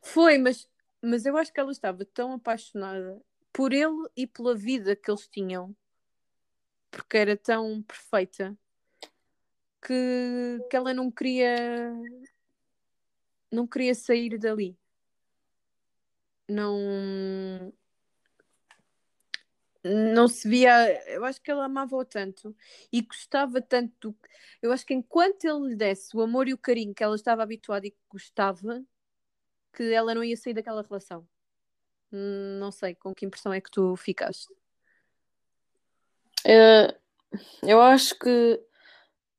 Foi, 0.02 0.38
mas, 0.38 0.68
mas 1.02 1.26
eu 1.26 1.36
acho 1.38 1.52
que 1.52 1.60
ela 1.60 1.72
estava 1.72 2.06
tão 2.06 2.34
apaixonada 2.34 3.20
por 3.52 3.74
ele 3.74 4.08
e 4.16 4.28
pela 4.28 4.56
vida 4.56 4.96
que 4.96 5.10
eles 5.10 5.28
tinham, 5.28 5.76
porque 6.96 7.18
era 7.18 7.36
tão 7.36 7.84
perfeita, 7.84 8.58
que, 9.82 10.60
que 10.70 10.76
ela 10.76 10.94
não 10.94 11.12
queria 11.12 11.94
não 13.52 13.68
queria 13.68 13.94
sair 13.94 14.38
dali. 14.40 14.78
Não 16.48 17.74
não 19.84 20.28
se 20.28 20.50
via, 20.50 20.72
eu 21.12 21.24
acho 21.26 21.40
que 21.42 21.52
ele 21.52 21.62
amava-o 21.62 22.04
tanto 22.04 22.56
e 22.92 23.02
gostava 23.02 23.62
tanto, 23.62 24.16
eu 24.60 24.72
acho 24.72 24.84
que 24.84 24.96
enquanto 24.96 25.46
ele 25.46 25.70
lhe 25.70 25.76
desse 25.76 26.16
o 26.18 26.22
amor 26.22 26.48
e 26.48 26.54
o 26.54 26.58
carinho 26.58 26.96
que 26.96 27.04
ela 27.04 27.16
estava 27.16 27.44
habituada 27.44 27.86
e 27.86 27.92
que 27.92 28.00
gostava, 28.10 28.84
que 29.74 29.84
ela 29.94 30.16
não 30.16 30.24
ia 30.24 30.36
sair 30.38 30.56
daquela 30.56 30.82
relação. 30.82 31.28
Não 32.12 32.72
sei 32.72 32.96
com 32.96 33.14
que 33.14 33.26
impressão 33.26 33.54
é 33.54 33.62
que 33.62 33.70
tu 33.70 33.96
ficaste. 33.96 34.48
É, 36.46 36.96
eu 37.64 37.82
acho 37.82 38.18
que 38.20 38.62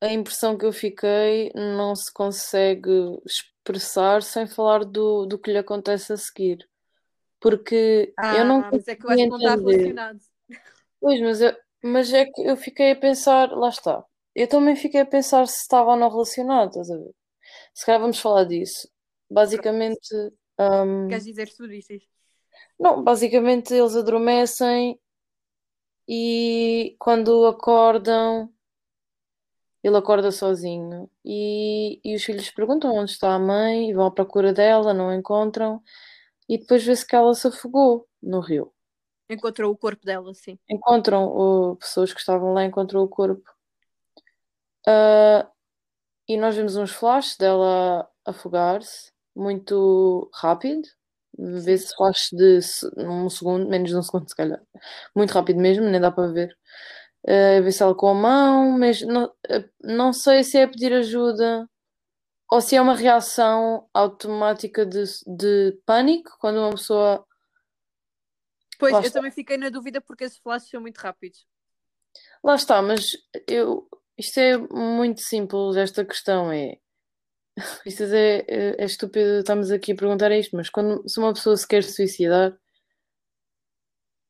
a 0.00 0.12
impressão 0.12 0.58
que 0.58 0.66
eu 0.66 0.72
fiquei 0.72 1.52
não 1.54 1.94
se 1.94 2.12
consegue 2.12 2.90
expressar 3.24 4.22
sem 4.22 4.46
falar 4.46 4.84
do, 4.84 5.24
do 5.26 5.38
que 5.38 5.50
lhe 5.50 5.58
acontece 5.58 6.12
a 6.12 6.16
seguir. 6.16 6.68
Porque 7.40 8.12
ah, 8.18 8.36
eu 8.36 8.44
não. 8.44 8.60
Mas 8.70 8.88
é 8.88 8.96
que 8.96 9.06
eu 9.06 9.10
acho 9.10 9.22
que 9.22 9.28
não 9.28 9.36
está 9.36 9.54
relacionado. 9.54 10.18
Pois, 11.00 11.20
mas, 11.20 11.40
eu, 11.40 11.56
mas 11.82 12.12
é 12.12 12.24
que 12.24 12.42
eu 12.42 12.56
fiquei 12.56 12.90
a 12.90 12.96
pensar, 12.96 13.50
lá 13.52 13.68
está. 13.68 14.04
Eu 14.34 14.48
também 14.48 14.74
fiquei 14.76 15.00
a 15.00 15.06
pensar 15.06 15.46
se 15.46 15.60
estava 15.60 15.92
ou 15.92 15.96
não 15.96 16.10
relacionado, 16.10 16.70
estás 16.70 16.90
a 16.90 16.96
ver? 16.96 17.14
Se 17.72 17.86
calhar 17.86 18.00
vamos 18.00 18.18
falar 18.18 18.44
disso. 18.44 18.88
Basicamente. 19.30 20.14
Um, 20.58 21.08
Queres 21.08 21.24
dizer 21.24 21.48
tudo 21.54 21.72
isso? 21.72 21.92
Não, 22.78 23.02
basicamente 23.02 23.74
eles 23.74 23.94
adormecem 23.94 24.98
e 26.08 26.96
quando 26.98 27.46
acordam, 27.46 28.52
ele 29.82 29.96
acorda 29.96 30.30
sozinho. 30.30 31.10
E, 31.24 32.00
e 32.04 32.14
os 32.14 32.24
filhos 32.24 32.50
perguntam 32.50 32.94
onde 32.94 33.10
está 33.10 33.34
a 33.34 33.38
mãe 33.38 33.90
e 33.90 33.94
vão 33.94 34.06
à 34.06 34.10
procura 34.10 34.52
dela, 34.52 34.94
não 34.94 35.08
a 35.08 35.16
encontram. 35.16 35.82
E 36.48 36.58
depois 36.58 36.84
vê-se 36.84 37.06
que 37.06 37.16
ela 37.16 37.34
se 37.34 37.46
afogou 37.48 38.08
no 38.22 38.40
rio. 38.40 38.72
Encontrou 39.28 39.72
o 39.72 39.76
corpo 39.76 40.04
dela, 40.04 40.32
sim. 40.34 40.58
Encontram, 40.68 41.24
o, 41.26 41.76
pessoas 41.76 42.12
que 42.12 42.20
estavam 42.20 42.52
lá 42.52 42.64
encontrou 42.64 43.04
o 43.04 43.08
corpo. 43.08 43.50
Uh, 44.86 45.48
e 46.28 46.36
nós 46.36 46.54
vemos 46.54 46.76
uns 46.76 46.92
flashes 46.92 47.36
dela 47.36 48.08
afogar-se, 48.24 49.12
muito 49.34 50.30
rápido. 50.32 50.88
Vê-se 51.38 51.94
flash 51.94 52.30
de 52.32 52.60
um 52.96 53.28
segundo, 53.28 53.68
menos 53.68 53.90
de 53.90 53.96
um 53.96 54.02
segundo, 54.02 54.28
se 54.28 54.36
calhar. 54.36 54.60
Muito 55.14 55.32
rápido 55.32 55.60
mesmo, 55.60 55.84
nem 55.84 56.00
dá 56.00 56.10
para 56.10 56.32
ver. 56.32 56.56
Uh, 57.24 57.62
Vê-se 57.62 57.82
ela 57.82 57.94
com 57.94 58.08
a 58.08 58.14
mão, 58.14 58.78
mas 58.78 59.02
não, 59.02 59.26
uh, 59.26 59.70
não 59.82 60.12
sei 60.12 60.44
se 60.44 60.58
é 60.58 60.66
pedir 60.66 60.92
ajuda 60.92 61.68
ou 62.50 62.60
se 62.60 62.76
é 62.76 62.80
uma 62.80 62.94
reação 62.94 63.88
automática 63.92 64.86
de, 64.86 65.02
de 65.26 65.78
pânico 65.84 66.36
quando 66.38 66.58
uma 66.58 66.70
pessoa 66.70 67.26
Pois, 68.78 68.92
Lá 68.92 68.98
eu 68.98 69.06
está. 69.06 69.18
também 69.18 69.30
fiquei 69.30 69.56
na 69.56 69.68
dúvida 69.68 70.00
porque 70.00 70.24
esses 70.24 70.38
flashes 70.38 70.68
são 70.68 70.80
muito 70.80 70.98
rápidos. 70.98 71.46
Lá 72.42 72.54
está, 72.54 72.80
mas 72.82 73.12
eu, 73.46 73.88
isto 74.16 74.38
é 74.38 74.56
muito 74.56 75.20
simples, 75.20 75.76
esta 75.76 76.04
questão 76.04 76.52
é. 76.52 76.78
Isto 77.86 78.02
é, 78.04 78.44
é, 78.46 78.82
é 78.82 78.84
estúpido, 78.84 79.38
estamos 79.38 79.70
aqui 79.70 79.92
a 79.92 79.96
perguntar 79.96 80.30
isto, 80.32 80.54
mas 80.54 80.68
quando 80.68 81.08
se 81.08 81.18
uma 81.18 81.32
pessoa 81.32 81.56
se 81.56 81.66
quer 81.66 81.82
suicidar, 81.82 82.54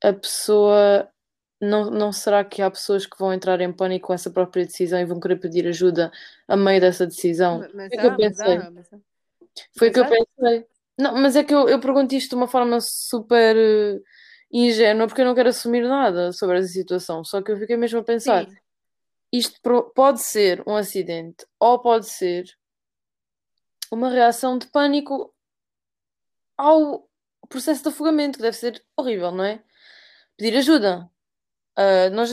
a 0.02 0.12
pessoa 0.12 1.10
não, 1.60 1.90
não 1.90 2.12
será 2.12 2.44
que 2.44 2.62
há 2.62 2.70
pessoas 2.70 3.06
que 3.06 3.18
vão 3.18 3.32
entrar 3.32 3.60
em 3.60 3.72
pânico 3.72 4.08
com 4.08 4.14
essa 4.14 4.30
própria 4.30 4.64
decisão 4.64 5.00
e 5.00 5.04
vão 5.04 5.18
querer 5.18 5.36
pedir 5.36 5.66
ajuda 5.66 6.12
a 6.46 6.56
meio 6.56 6.80
dessa 6.80 7.06
decisão? 7.06 7.60
Mas, 7.60 7.74
mas 7.74 7.88
Foi 7.88 7.98
o 7.98 8.00
que 8.00 8.06
eu 8.06 8.16
pensei. 8.16 8.58
Mas 8.58 8.88
Foi 9.76 9.88
o 9.88 9.92
que 9.92 10.00
eu 10.00 10.06
pensei. 10.06 10.66
Não, 10.98 11.14
mas 11.14 11.36
é 11.36 11.44
que 11.44 11.54
eu, 11.54 11.68
eu 11.68 11.80
pergunto 11.80 12.14
isto 12.14 12.30
de 12.30 12.36
uma 12.36 12.48
forma 12.48 12.80
super 12.80 13.56
uh, 13.56 14.02
ingênua 14.50 15.06
porque 15.06 15.20
eu 15.20 15.26
não 15.26 15.34
quero 15.34 15.48
assumir 15.48 15.82
nada 15.82 16.32
sobre 16.32 16.58
essa 16.58 16.68
situação. 16.68 17.24
Só 17.24 17.42
que 17.42 17.52
eu 17.52 17.58
fiquei 17.58 17.76
mesmo 17.76 17.98
a 17.98 18.04
pensar: 18.04 18.46
Sim. 18.46 18.56
isto 19.32 19.60
pode 19.94 20.22
ser 20.22 20.62
um 20.66 20.76
acidente 20.76 21.46
ou 21.58 21.80
pode 21.80 22.08
ser 22.08 22.44
uma 23.90 24.10
reação 24.10 24.58
de 24.58 24.66
pânico 24.66 25.34
ao 26.56 27.08
processo 27.48 27.82
de 27.82 27.88
afogamento, 27.88 28.38
que 28.38 28.42
deve 28.42 28.56
ser 28.56 28.84
horrível, 28.96 29.30
não 29.30 29.44
é? 29.44 29.62
Pedir 30.36 30.56
ajuda. 30.56 31.10
Uh, 31.78 32.08
nós, 32.14 32.30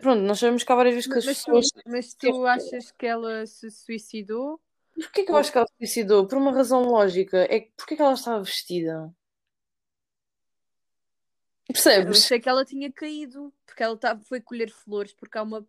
pronto, 0.00 0.20
nós 0.22 0.38
sabemos 0.38 0.64
que 0.64 0.72
há 0.72 0.74
várias 0.74 0.94
vezes 0.94 1.08
que 1.08 1.14
mas, 1.14 1.28
as 1.28 1.36
pessoas. 1.36 1.68
Tu, 1.68 1.80
mas 1.86 2.14
tu 2.14 2.46
achas 2.46 2.90
que 2.90 3.06
ela 3.06 3.46
se 3.46 3.70
suicidou? 3.70 4.60
Porquê 4.94 5.24
que 5.24 5.30
eu 5.30 5.36
acho 5.36 5.52
que 5.52 5.58
ela 5.58 5.66
se 5.66 5.76
suicidou? 5.78 6.26
Por 6.26 6.36
uma 6.36 6.52
razão 6.52 6.82
lógica. 6.82 7.46
É 7.48 7.60
que 7.60 7.72
porquê 7.76 7.96
que 7.96 8.02
ela 8.02 8.14
estava 8.14 8.42
vestida? 8.42 9.14
Percebes? 11.66 12.16
Eu 12.16 12.22
sei 12.22 12.40
que 12.40 12.48
ela 12.48 12.64
tinha 12.64 12.90
caído, 12.92 13.52
porque 13.64 13.82
ela 13.82 13.96
tá, 13.96 14.18
foi 14.18 14.40
colher 14.40 14.70
flores, 14.70 15.12
porque 15.12 15.38
há 15.38 15.42
uma. 15.42 15.66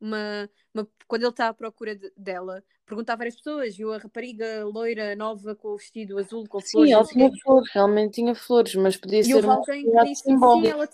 uma, 0.00 0.48
uma 0.72 0.88
quando 1.08 1.22
ele 1.22 1.30
está 1.30 1.48
à 1.48 1.54
procura 1.54 1.96
de, 1.96 2.12
dela, 2.16 2.62
pergunta 2.90 3.12
a 3.12 3.16
várias 3.16 3.36
pessoas, 3.36 3.76
viu 3.76 3.92
a 3.92 3.98
rapariga 3.98 4.64
loira 4.64 5.14
nova 5.14 5.54
com 5.54 5.68
o 5.68 5.76
vestido 5.76 6.18
azul 6.18 6.44
com 6.48 6.60
flores. 6.60 6.90
Sim, 6.90 6.92
ela 6.92 7.04
tinha 7.04 7.30
flores, 7.40 7.70
realmente 7.72 8.14
tinha 8.14 8.34
flores, 8.34 8.74
mas 8.74 8.96
podia 8.96 9.20
e 9.20 9.24
ser 9.24 9.44
uma 9.44 9.54
alguém 9.54 9.88
que 9.88 10.04
disse 10.04 10.24
sim, 10.24 10.66
ela... 10.66 10.88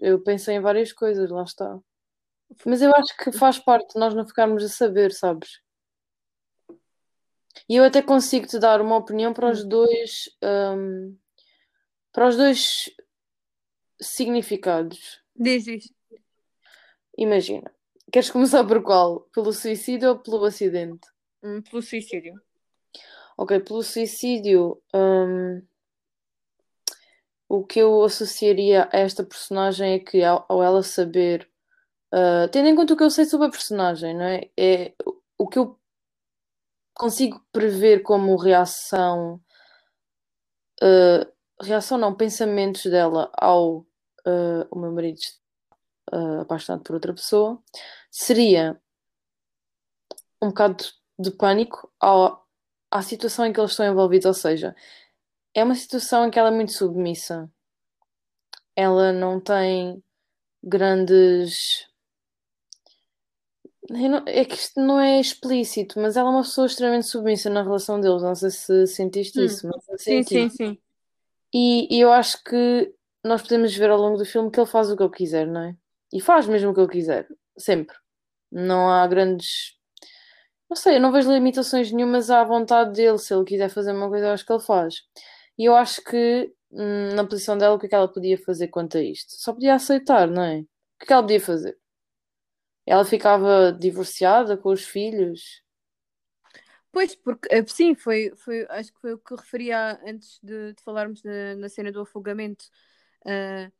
Eu 0.00 0.20
pensei 0.22 0.56
em 0.56 0.60
várias 0.60 0.92
coisas, 0.92 1.30
lá 1.30 1.42
está. 1.42 1.78
Mas 2.64 2.80
eu 2.80 2.90
acho 2.94 3.14
que 3.18 3.30
faz 3.32 3.58
parte 3.58 3.92
de 3.92 4.00
nós 4.00 4.14
não 4.14 4.26
ficarmos 4.26 4.64
a 4.64 4.68
saber, 4.68 5.12
sabes? 5.12 5.60
E 7.68 7.76
eu 7.76 7.84
até 7.84 8.00
consigo 8.00 8.46
te 8.46 8.58
dar 8.58 8.80
uma 8.80 8.96
opinião 8.96 9.34
para 9.34 9.50
os 9.50 9.62
hum. 9.62 9.68
dois. 9.68 10.30
Um, 10.42 11.16
para 12.10 12.28
os 12.28 12.36
dois 12.36 12.90
significados. 14.00 15.20
Diz. 15.36 15.66
Imagina. 17.16 17.70
Queres 18.10 18.30
começar 18.30 18.64
por 18.64 18.82
qual? 18.82 19.20
Pelo 19.34 19.52
suicídio 19.52 20.08
ou 20.10 20.18
pelo 20.18 20.44
acidente? 20.44 21.06
Hum, 21.42 21.60
pelo 21.60 21.82
suicídio. 21.82 22.40
Ok, 23.36 23.60
pelo 23.60 23.82
suicídio. 23.82 24.82
Hum, 24.94 25.62
o 27.48 27.64
que 27.64 27.80
eu 27.80 28.02
associaria 28.02 28.88
a 28.92 28.98
esta 28.98 29.22
personagem 29.22 29.92
é 29.94 29.98
que, 29.98 30.22
ao, 30.24 30.44
ao 30.48 30.62
ela 30.62 30.82
saber. 30.82 31.50
Uh, 32.14 32.48
tendo 32.50 32.68
em 32.68 32.76
conta 32.76 32.94
o 32.94 32.96
que 32.96 33.02
eu 33.04 33.10
sei 33.10 33.26
sobre 33.26 33.48
a 33.48 33.50
personagem, 33.50 34.14
não 34.14 34.24
é? 34.24 34.50
É 34.56 34.94
o 35.36 35.46
que 35.46 35.58
eu 35.58 35.78
consigo 36.94 37.44
prever 37.52 38.02
como 38.02 38.36
reação. 38.36 39.40
Uh, 40.82 41.30
reação 41.60 41.98
não, 41.98 42.14
pensamentos 42.14 42.84
dela 42.84 43.30
ao 43.36 43.80
uh, 44.26 44.66
o 44.70 44.78
meu 44.78 44.92
marido 44.92 45.20
uh, 46.12 46.40
apaixonado 46.40 46.82
por 46.82 46.94
outra 46.94 47.12
pessoa, 47.14 47.62
seria 48.10 48.80
um 50.40 50.48
bocado 50.48 50.84
de 51.18 51.30
pânico 51.30 51.90
ao, 51.98 52.46
à 52.90 53.02
situação 53.02 53.46
em 53.46 53.52
que 53.52 53.60
eles 53.60 53.72
estão 53.72 53.86
envolvidos, 53.86 54.26
ou 54.26 54.34
seja, 54.34 54.74
é 55.54 55.64
uma 55.64 55.74
situação 55.74 56.26
em 56.26 56.30
que 56.30 56.38
ela 56.38 56.48
é 56.48 56.54
muito 56.54 56.72
submissa. 56.72 57.50
Ela 58.76 59.12
não 59.12 59.40
tem 59.40 60.02
grandes. 60.62 61.86
Não, 63.90 64.22
é 64.26 64.44
que 64.44 64.54
isto 64.54 64.80
não 64.80 65.00
é 65.00 65.18
explícito, 65.18 65.98
mas 65.98 66.16
ela 66.16 66.28
é 66.28 66.32
uma 66.32 66.42
pessoa 66.42 66.66
extremamente 66.66 67.06
submissa 67.06 67.50
na 67.50 67.62
relação 67.62 68.00
deles. 68.00 68.22
Não 68.22 68.34
sei 68.34 68.50
se 68.50 68.86
sentiste 68.86 69.40
hum. 69.40 69.44
isso, 69.44 69.66
mas 69.66 70.02
sim, 70.02 70.22
sim, 70.22 70.48
sim. 70.50 70.78
E, 71.52 71.96
e 71.96 72.00
eu 72.00 72.12
acho 72.12 72.42
que 72.44 72.94
nós 73.24 73.42
podemos 73.42 73.74
ver 73.74 73.90
ao 73.90 73.98
longo 73.98 74.18
do 74.18 74.24
filme 74.24 74.50
que 74.50 74.60
ele 74.60 74.66
faz 74.66 74.90
o 74.90 74.96
que 74.96 75.02
ele 75.02 75.12
quiser, 75.12 75.46
não 75.46 75.62
é? 75.62 75.76
E 76.12 76.20
faz 76.20 76.46
mesmo 76.46 76.70
o 76.70 76.74
que 76.74 76.80
ele 76.80 76.88
quiser, 76.88 77.28
sempre. 77.56 77.96
Não 78.50 78.90
há 78.90 79.06
grandes. 79.06 79.78
Não 80.68 80.76
sei, 80.76 80.96
eu 80.96 81.00
não 81.00 81.12
vejo 81.12 81.32
limitações 81.32 81.92
nenhumas 81.92 82.30
à 82.30 82.44
vontade 82.44 82.92
dele. 82.94 83.18
Se 83.18 83.34
ele 83.34 83.44
quiser 83.44 83.68
fazer 83.70 83.92
uma 83.92 84.08
coisa, 84.08 84.26
eu 84.26 84.32
acho 84.32 84.46
que 84.46 84.52
ele 84.52 84.62
faz. 84.62 85.02
E 85.58 85.64
eu 85.66 85.74
acho 85.74 86.02
que, 86.04 86.52
hum, 86.70 87.14
na 87.14 87.24
posição 87.26 87.58
dela, 87.58 87.74
o 87.74 87.78
que 87.78 87.86
é 87.86 87.88
que 87.88 87.94
ela 87.94 88.12
podia 88.12 88.38
fazer 88.38 88.68
quanto 88.68 88.98
a 88.98 89.02
isto? 89.02 89.32
Só 89.36 89.52
podia 89.52 89.74
aceitar, 89.74 90.28
não 90.28 90.42
é? 90.42 90.60
O 90.60 90.64
que 90.98 91.04
é 91.04 91.06
que 91.06 91.12
ela 91.12 91.22
podia 91.22 91.40
fazer? 91.40 91.78
Ela 92.86 93.04
ficava 93.04 93.72
divorciada 93.72 94.56
com 94.56 94.70
os 94.70 94.84
filhos. 94.84 95.62
Pois, 96.90 97.14
porque 97.14 97.48
eh, 97.50 97.64
sim, 97.66 97.94
foi, 97.94 98.32
foi, 98.36 98.66
acho 98.70 98.92
que 98.94 99.00
foi 99.00 99.12
o 99.12 99.18
que 99.18 99.34
referia 99.34 100.00
antes 100.06 100.40
de, 100.42 100.72
de 100.72 100.82
falarmos 100.82 101.22
na, 101.22 101.54
na, 101.56 101.68
cena 101.68 101.92
do 101.92 102.00
afogamento. 102.00 102.64
Uh, 103.26 103.70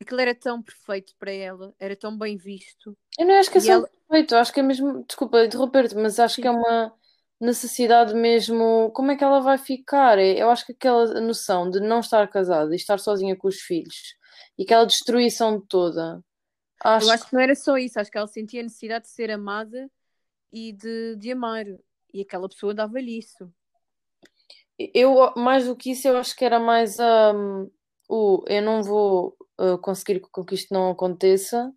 aquilo 0.00 0.20
era 0.20 0.34
tão 0.34 0.62
perfeito 0.62 1.14
para 1.18 1.32
ela, 1.32 1.74
era 1.78 1.96
tão 1.96 2.16
bem 2.16 2.36
visto. 2.36 2.96
Eu 3.18 3.26
não 3.26 3.34
acho 3.36 3.50
que 3.50 3.58
é 3.58 3.60
só 3.60 3.72
ela... 3.72 3.88
perfeito, 4.08 4.36
acho 4.36 4.52
que 4.52 4.60
é 4.60 4.62
mesmo, 4.62 5.04
desculpa 5.04 5.44
interromper-te, 5.44 5.94
mas 5.94 6.18
acho 6.18 6.36
sim. 6.36 6.42
que 6.42 6.48
é 6.48 6.50
uma 6.50 6.92
necessidade 7.40 8.14
mesmo. 8.14 8.90
Como 8.92 9.10
é 9.10 9.16
que 9.16 9.24
ela 9.24 9.40
vai 9.40 9.58
ficar? 9.58 10.18
É, 10.18 10.40
eu 10.40 10.50
acho 10.50 10.64
que 10.64 10.72
aquela 10.72 11.20
noção 11.20 11.68
de 11.68 11.80
não 11.80 12.00
estar 12.00 12.26
casada 12.28 12.72
e 12.72 12.76
estar 12.76 12.98
sozinha 12.98 13.36
com 13.36 13.48
os 13.48 13.60
filhos 13.60 14.16
e 14.58 14.64
aquela 14.64 14.84
destruição 14.84 15.60
toda. 15.60 16.22
Acho... 16.80 17.06
Eu 17.06 17.12
acho 17.12 17.26
que 17.26 17.32
não 17.32 17.40
era 17.40 17.54
só 17.54 17.76
isso, 17.76 17.98
acho 17.98 18.10
que 18.10 18.18
ela 18.18 18.26
sentia 18.26 18.60
a 18.60 18.64
necessidade 18.64 19.04
de 19.04 19.10
ser 19.10 19.30
amada 19.30 19.90
e 20.52 20.72
de, 20.72 21.16
de 21.16 21.32
amar. 21.32 21.64
E 22.12 22.20
aquela 22.20 22.48
pessoa 22.48 22.74
dava-lhe 22.74 23.18
isso. 23.18 23.50
Eu, 24.78 25.32
mais 25.36 25.66
do 25.66 25.76
que 25.76 25.92
isso, 25.92 26.08
eu 26.08 26.16
acho 26.16 26.34
que 26.36 26.44
era 26.44 26.58
mais 26.58 26.98
um, 26.98 27.70
o 28.08 28.44
eu 28.48 28.62
não 28.62 28.82
vou 28.82 29.36
conseguir 29.78 30.20
com 30.20 30.44
que 30.44 30.54
isto 30.54 30.72
não 30.72 30.90
aconteça, 30.90 31.72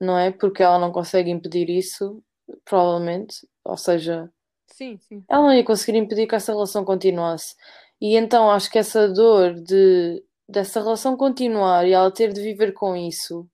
não 0.00 0.18
é? 0.18 0.30
Porque 0.30 0.62
ela 0.62 0.78
não 0.78 0.92
consegue 0.92 1.30
impedir 1.30 1.68
isso, 1.70 2.22
provavelmente. 2.64 3.46
Ou 3.64 3.76
seja, 3.76 4.30
sim, 4.66 4.98
sim. 4.98 5.24
ela 5.28 5.42
não 5.42 5.52
ia 5.54 5.64
conseguir 5.64 5.98
impedir 5.98 6.26
que 6.26 6.34
essa 6.34 6.52
relação 6.52 6.84
continuasse. 6.84 7.56
E 8.00 8.16
então 8.16 8.50
acho 8.50 8.70
que 8.70 8.78
essa 8.78 9.08
dor 9.08 9.54
de 9.54 10.24
dessa 10.48 10.80
relação 10.80 11.16
continuar 11.16 11.86
e 11.86 11.92
ela 11.92 12.10
ter 12.10 12.32
de 12.32 12.40
viver 12.40 12.72
com 12.72 12.96
isso, 12.96 13.46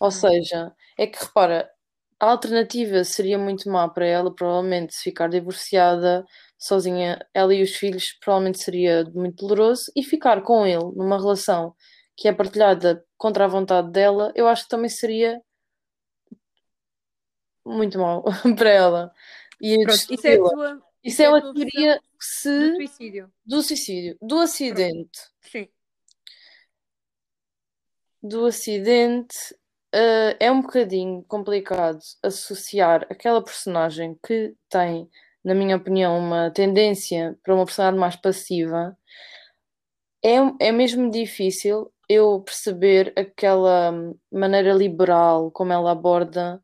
ou 0.00 0.08
hum. 0.08 0.10
seja, 0.10 0.74
é 0.98 1.06
que 1.06 1.22
repara, 1.22 1.70
a 2.20 2.26
alternativa 2.30 3.04
seria 3.04 3.38
muito 3.38 3.68
má 3.70 3.88
para 3.88 4.06
ela, 4.06 4.34
provavelmente, 4.34 4.94
se 4.94 5.02
ficar 5.04 5.28
divorciada, 5.28 6.24
sozinha, 6.62 7.18
ela 7.34 7.52
e 7.52 7.62
os 7.62 7.74
filhos, 7.74 8.12
provavelmente 8.20 8.62
seria 8.62 9.04
muito 9.14 9.46
doloroso, 9.46 9.90
e 9.96 10.02
ficar 10.02 10.42
com 10.42 10.64
ele 10.64 10.84
numa 10.94 11.18
relação 11.18 11.74
que 12.16 12.28
é 12.28 12.32
partilhada 12.32 13.04
contra 13.16 13.46
a 13.46 13.48
vontade 13.48 13.90
dela, 13.90 14.32
eu 14.36 14.46
acho 14.46 14.64
que 14.64 14.68
também 14.68 14.88
seria 14.88 15.40
muito 17.64 17.98
mal 17.98 18.22
para 18.56 18.70
ela. 18.70 19.12
E 19.60 19.82
Pronto, 19.84 20.14
isso 20.14 20.26
é 20.26 20.34
a 20.34 20.38
tua. 20.38 20.82
Isso 21.02 21.22
é, 21.22 21.24
é 21.24 21.28
a 21.28 21.40
teoria 21.40 22.00
se. 22.20 22.70
Do 22.70 22.76
suicídio. 22.76 23.32
Do 23.44 23.62
suicídio. 23.62 24.18
Do 24.22 24.38
acidente. 24.38 25.18
Pronto. 25.40 25.50
Sim. 25.50 25.68
Do 28.22 28.46
acidente 28.46 29.36
uh, 29.94 30.36
é 30.38 30.50
um 30.50 30.62
bocadinho 30.62 31.24
complicado 31.24 31.98
associar 32.22 33.04
aquela 33.10 33.42
personagem 33.42 34.16
que 34.24 34.54
tem, 34.68 35.08
na 35.44 35.54
minha 35.54 35.76
opinião, 35.76 36.18
uma 36.18 36.50
tendência 36.50 37.38
para 37.42 37.54
uma 37.54 37.64
personagem 37.64 37.98
mais 38.00 38.16
passiva. 38.16 38.96
É, 40.24 40.36
é 40.68 40.72
mesmo 40.72 41.10
difícil 41.10 41.92
eu 42.08 42.40
perceber 42.42 43.12
aquela 43.16 43.92
maneira 44.30 44.72
liberal 44.72 45.50
como 45.50 45.72
ela 45.72 45.92
aborda 45.92 46.62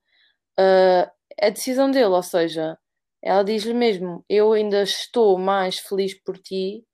uh, 0.59 1.11
a 1.41 1.51
decisão 1.51 1.91
dele, 1.91 2.07
ou 2.07 2.23
seja, 2.23 2.79
ela 3.23 3.43
diz-lhe 3.43 3.75
mesmo: 3.75 4.25
Eu 4.29 4.53
ainda 4.53 4.83
estou 4.83 5.39
mais 5.39 5.79
feliz 5.79 6.15
por 6.15 6.39
ti 6.39 6.85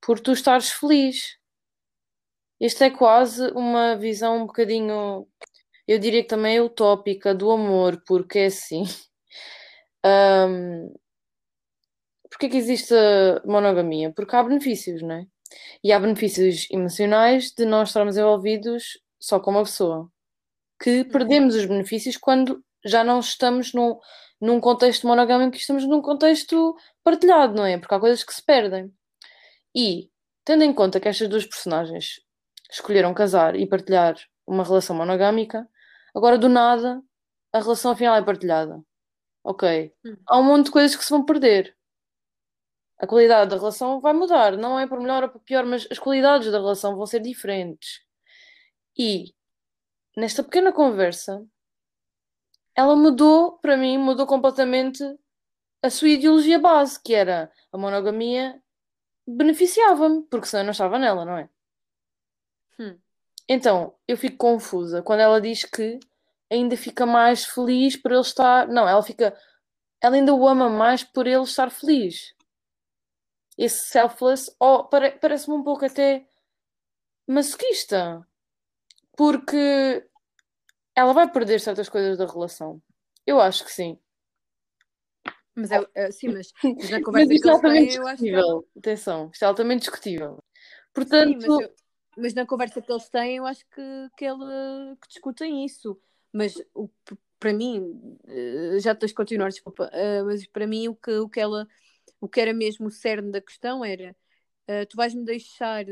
por 0.00 0.20
tu 0.20 0.32
estares 0.32 0.70
feliz. 0.70 1.36
Isto 2.60 2.84
é 2.84 2.90
quase 2.90 3.50
uma 3.52 3.96
visão 3.96 4.38
um 4.38 4.46
bocadinho 4.46 5.26
eu 5.88 5.98
diria 5.98 6.22
que 6.22 6.28
também 6.28 6.58
é 6.58 6.62
utópica 6.62 7.34
do 7.34 7.50
amor, 7.50 8.02
porque 8.06 8.40
é 8.40 8.46
assim. 8.46 8.84
Um, 10.06 10.94
porque 12.30 12.48
que 12.48 12.56
existe 12.56 12.94
a 12.94 13.42
monogamia? 13.44 14.12
Porque 14.12 14.34
há 14.34 14.42
benefícios, 14.42 15.02
não 15.02 15.16
é? 15.16 15.26
E 15.82 15.92
há 15.92 15.98
benefícios 15.98 16.66
emocionais 16.70 17.52
de 17.52 17.64
nós 17.64 17.88
estarmos 17.88 18.16
envolvidos 18.16 19.00
só 19.18 19.40
com 19.40 19.50
uma 19.50 19.64
pessoa. 19.64 20.10
Que 20.80 21.00
uhum. 21.00 21.08
perdemos 21.08 21.54
os 21.54 21.64
benefícios 21.64 22.16
quando 22.16 22.62
já 22.84 23.02
não 23.02 23.20
estamos 23.20 23.72
num, 23.72 23.98
num 24.40 24.60
contexto 24.60 25.06
monogâmico, 25.06 25.56
estamos 25.56 25.84
num 25.84 26.02
contexto 26.02 26.76
partilhado, 27.02 27.54
não 27.54 27.64
é? 27.64 27.78
Porque 27.78 27.94
há 27.94 28.00
coisas 28.00 28.22
que 28.22 28.34
se 28.34 28.44
perdem. 28.44 28.92
E, 29.74 30.10
tendo 30.44 30.64
em 30.64 30.72
conta 30.72 31.00
que 31.00 31.08
estas 31.08 31.28
duas 31.28 31.46
personagens 31.46 32.20
escolheram 32.70 33.14
casar 33.14 33.56
e 33.56 33.66
partilhar 33.66 34.16
uma 34.46 34.64
relação 34.64 34.94
monogâmica, 34.96 35.68
Agora, 36.18 36.36
do 36.36 36.48
nada, 36.48 37.00
a 37.52 37.60
relação 37.60 37.92
afinal 37.92 38.16
é 38.16 38.22
partilhada. 38.22 38.82
Ok. 39.44 39.92
Hum. 40.04 40.16
Há 40.26 40.38
um 40.40 40.42
monte 40.42 40.66
de 40.66 40.72
coisas 40.72 40.96
que 40.96 41.04
se 41.04 41.10
vão 41.10 41.24
perder. 41.24 41.76
A 42.98 43.06
qualidade 43.06 43.50
da 43.50 43.56
relação 43.56 44.00
vai 44.00 44.12
mudar. 44.12 44.56
Não 44.56 44.78
é 44.78 44.86
para 44.86 45.00
melhor 45.00 45.22
ou 45.22 45.28
para 45.28 45.40
pior, 45.40 45.64
mas 45.64 45.86
as 45.90 45.98
qualidades 45.98 46.50
da 46.50 46.58
relação 46.58 46.96
vão 46.96 47.06
ser 47.06 47.20
diferentes. 47.20 48.00
E, 48.96 49.32
nesta 50.16 50.42
pequena 50.42 50.72
conversa, 50.72 51.46
ela 52.74 52.96
mudou, 52.96 53.58
para 53.58 53.76
mim, 53.76 53.98
mudou 53.98 54.26
completamente 54.26 55.02
a 55.82 55.90
sua 55.90 56.08
ideologia 56.08 56.58
base, 56.58 57.00
que 57.00 57.14
era 57.14 57.50
a 57.72 57.78
monogamia 57.78 58.60
beneficiava-me, 59.26 60.22
porque 60.22 60.46
senão 60.46 60.62
eu 60.62 60.66
não 60.66 60.72
estava 60.72 60.98
nela, 60.98 61.24
não 61.24 61.36
é? 61.36 61.48
Hum. 62.78 62.98
Então, 63.48 63.94
eu 64.06 64.16
fico 64.16 64.36
confusa 64.36 65.02
quando 65.02 65.20
ela 65.20 65.40
diz 65.40 65.64
que 65.64 65.98
ainda 66.50 66.76
fica 66.76 67.04
mais 67.04 67.44
feliz 67.44 67.96
por 67.96 68.12
ele 68.12 68.20
estar. 68.20 68.66
Não, 68.68 68.88
ela 68.88 69.02
fica. 69.02 69.36
Ela 70.00 70.16
ainda 70.16 70.34
o 70.34 70.46
ama 70.46 70.68
mais 70.68 71.04
por 71.04 71.26
ele 71.26 71.42
estar 71.42 71.70
feliz. 71.70 72.34
Esse 73.58 73.88
selfless, 73.88 74.54
oh, 74.60 74.84
pare, 74.84 75.18
parece-me 75.18 75.56
um 75.56 75.64
pouco 75.64 75.84
até 75.84 76.24
masoquista. 77.26 78.26
Porque 79.16 80.06
ela 80.94 81.12
vai 81.12 81.30
perder 81.30 81.60
certas 81.60 81.88
coisas 81.88 82.16
da 82.16 82.26
relação. 82.26 82.80
Eu 83.26 83.40
acho 83.40 83.64
que 83.64 83.72
sim. 83.72 83.98
Mas 85.54 85.72
é, 85.72 85.84
é 85.94 86.10
sim, 86.12 86.28
mas, 86.28 86.52
mas 86.62 86.90
na 86.90 87.02
conversa 87.02 87.26
mas 87.26 87.36
isto 87.36 87.48
é 87.48 87.50
altamente 87.50 87.78
têm, 87.78 87.88
discutível. 87.88 88.62
Que... 88.62 88.78
Atenção, 88.78 89.30
isto 89.32 89.42
é 89.42 89.46
altamente 89.46 89.80
discutível. 89.80 90.38
Portanto, 90.94 91.40
sim, 91.40 91.46
eu, 91.48 91.74
mas 92.16 92.34
na 92.34 92.46
conversa 92.46 92.80
que 92.80 92.92
eles 92.92 93.08
têm, 93.08 93.36
eu 93.36 93.46
acho 93.46 93.64
que, 93.70 94.10
que, 94.16 94.24
ele, 94.24 94.96
que 95.02 95.08
discutem 95.08 95.64
isso. 95.64 96.00
Mas 96.32 96.54
o, 96.74 96.88
para 97.38 97.52
mim, 97.52 98.18
eh, 98.26 98.78
já 98.80 98.94
tens 98.94 99.10
de 99.10 99.14
continuar, 99.14 99.48
desculpa, 99.48 99.88
eh, 99.92 100.22
mas 100.22 100.46
para 100.46 100.66
mim 100.66 100.88
o 100.88 100.94
que, 100.94 101.10
o 101.12 101.28
que 101.28 101.40
ela, 101.40 101.66
o 102.20 102.28
que 102.28 102.40
era 102.40 102.52
mesmo 102.52 102.86
o 102.88 102.90
cerne 102.90 103.30
da 103.30 103.40
questão 103.40 103.84
era 103.84 104.14
uh, 104.68 104.86
tu 104.88 104.96
vais-me 104.96 105.24
deixar 105.24 105.84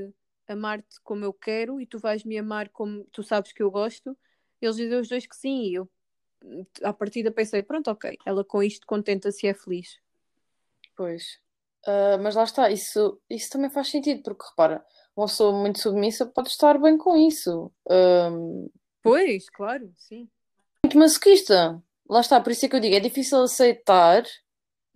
amar-te 0.48 1.00
como 1.02 1.24
eu 1.24 1.32
quero 1.32 1.80
e 1.80 1.86
tu 1.86 1.98
vais-me 1.98 2.38
amar 2.38 2.68
como 2.68 3.04
tu 3.12 3.22
sabes 3.22 3.52
que 3.52 3.62
eu 3.62 3.70
gosto. 3.70 4.16
Eles 4.60 4.76
dizem 4.76 4.98
os 4.98 5.08
dois 5.08 5.26
que 5.26 5.36
sim, 5.36 5.64
e 5.64 5.74
eu 5.74 5.90
à 6.82 6.92
partida 6.92 7.30
pensei, 7.30 7.62
pronto, 7.62 7.90
ok, 7.90 8.16
ela 8.24 8.44
com 8.44 8.62
isto 8.62 8.86
contenta-se 8.86 9.46
e 9.46 9.50
é 9.50 9.54
feliz. 9.54 9.98
Pois, 10.96 11.38
uh, 11.86 12.18
mas 12.22 12.34
lá 12.34 12.44
está, 12.44 12.70
isso, 12.70 13.20
isso 13.28 13.50
também 13.50 13.70
faz 13.70 13.88
sentido, 13.88 14.22
porque 14.22 14.44
repara, 14.48 14.84
uma 15.16 15.26
pessoa 15.26 15.58
muito 15.58 15.80
submissa 15.80 16.26
pode 16.26 16.48
estar 16.48 16.78
bem 16.78 16.96
com 16.96 17.16
isso. 17.16 17.72
Um, 17.90 18.68
pois, 19.02 19.48
claro, 19.50 19.90
sim. 19.96 20.28
Muito 20.84 20.98
masoquista. 20.98 21.82
Lá 22.08 22.20
está, 22.20 22.40
por 22.40 22.52
isso 22.52 22.64
é 22.66 22.68
que 22.68 22.76
eu 22.76 22.80
digo, 22.80 22.94
é 22.94 23.00
difícil 23.00 23.42
aceitar. 23.42 24.22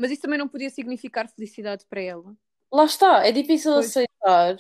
Mas 0.00 0.10
isso 0.10 0.22
também 0.22 0.38
não 0.38 0.48
podia 0.48 0.70
significar 0.70 1.28
felicidade 1.28 1.84
para 1.86 2.00
ela. 2.00 2.34
Lá 2.72 2.86
está, 2.86 3.26
é 3.26 3.30
difícil 3.30 3.74
pois. 3.74 3.86
aceitar 3.86 4.56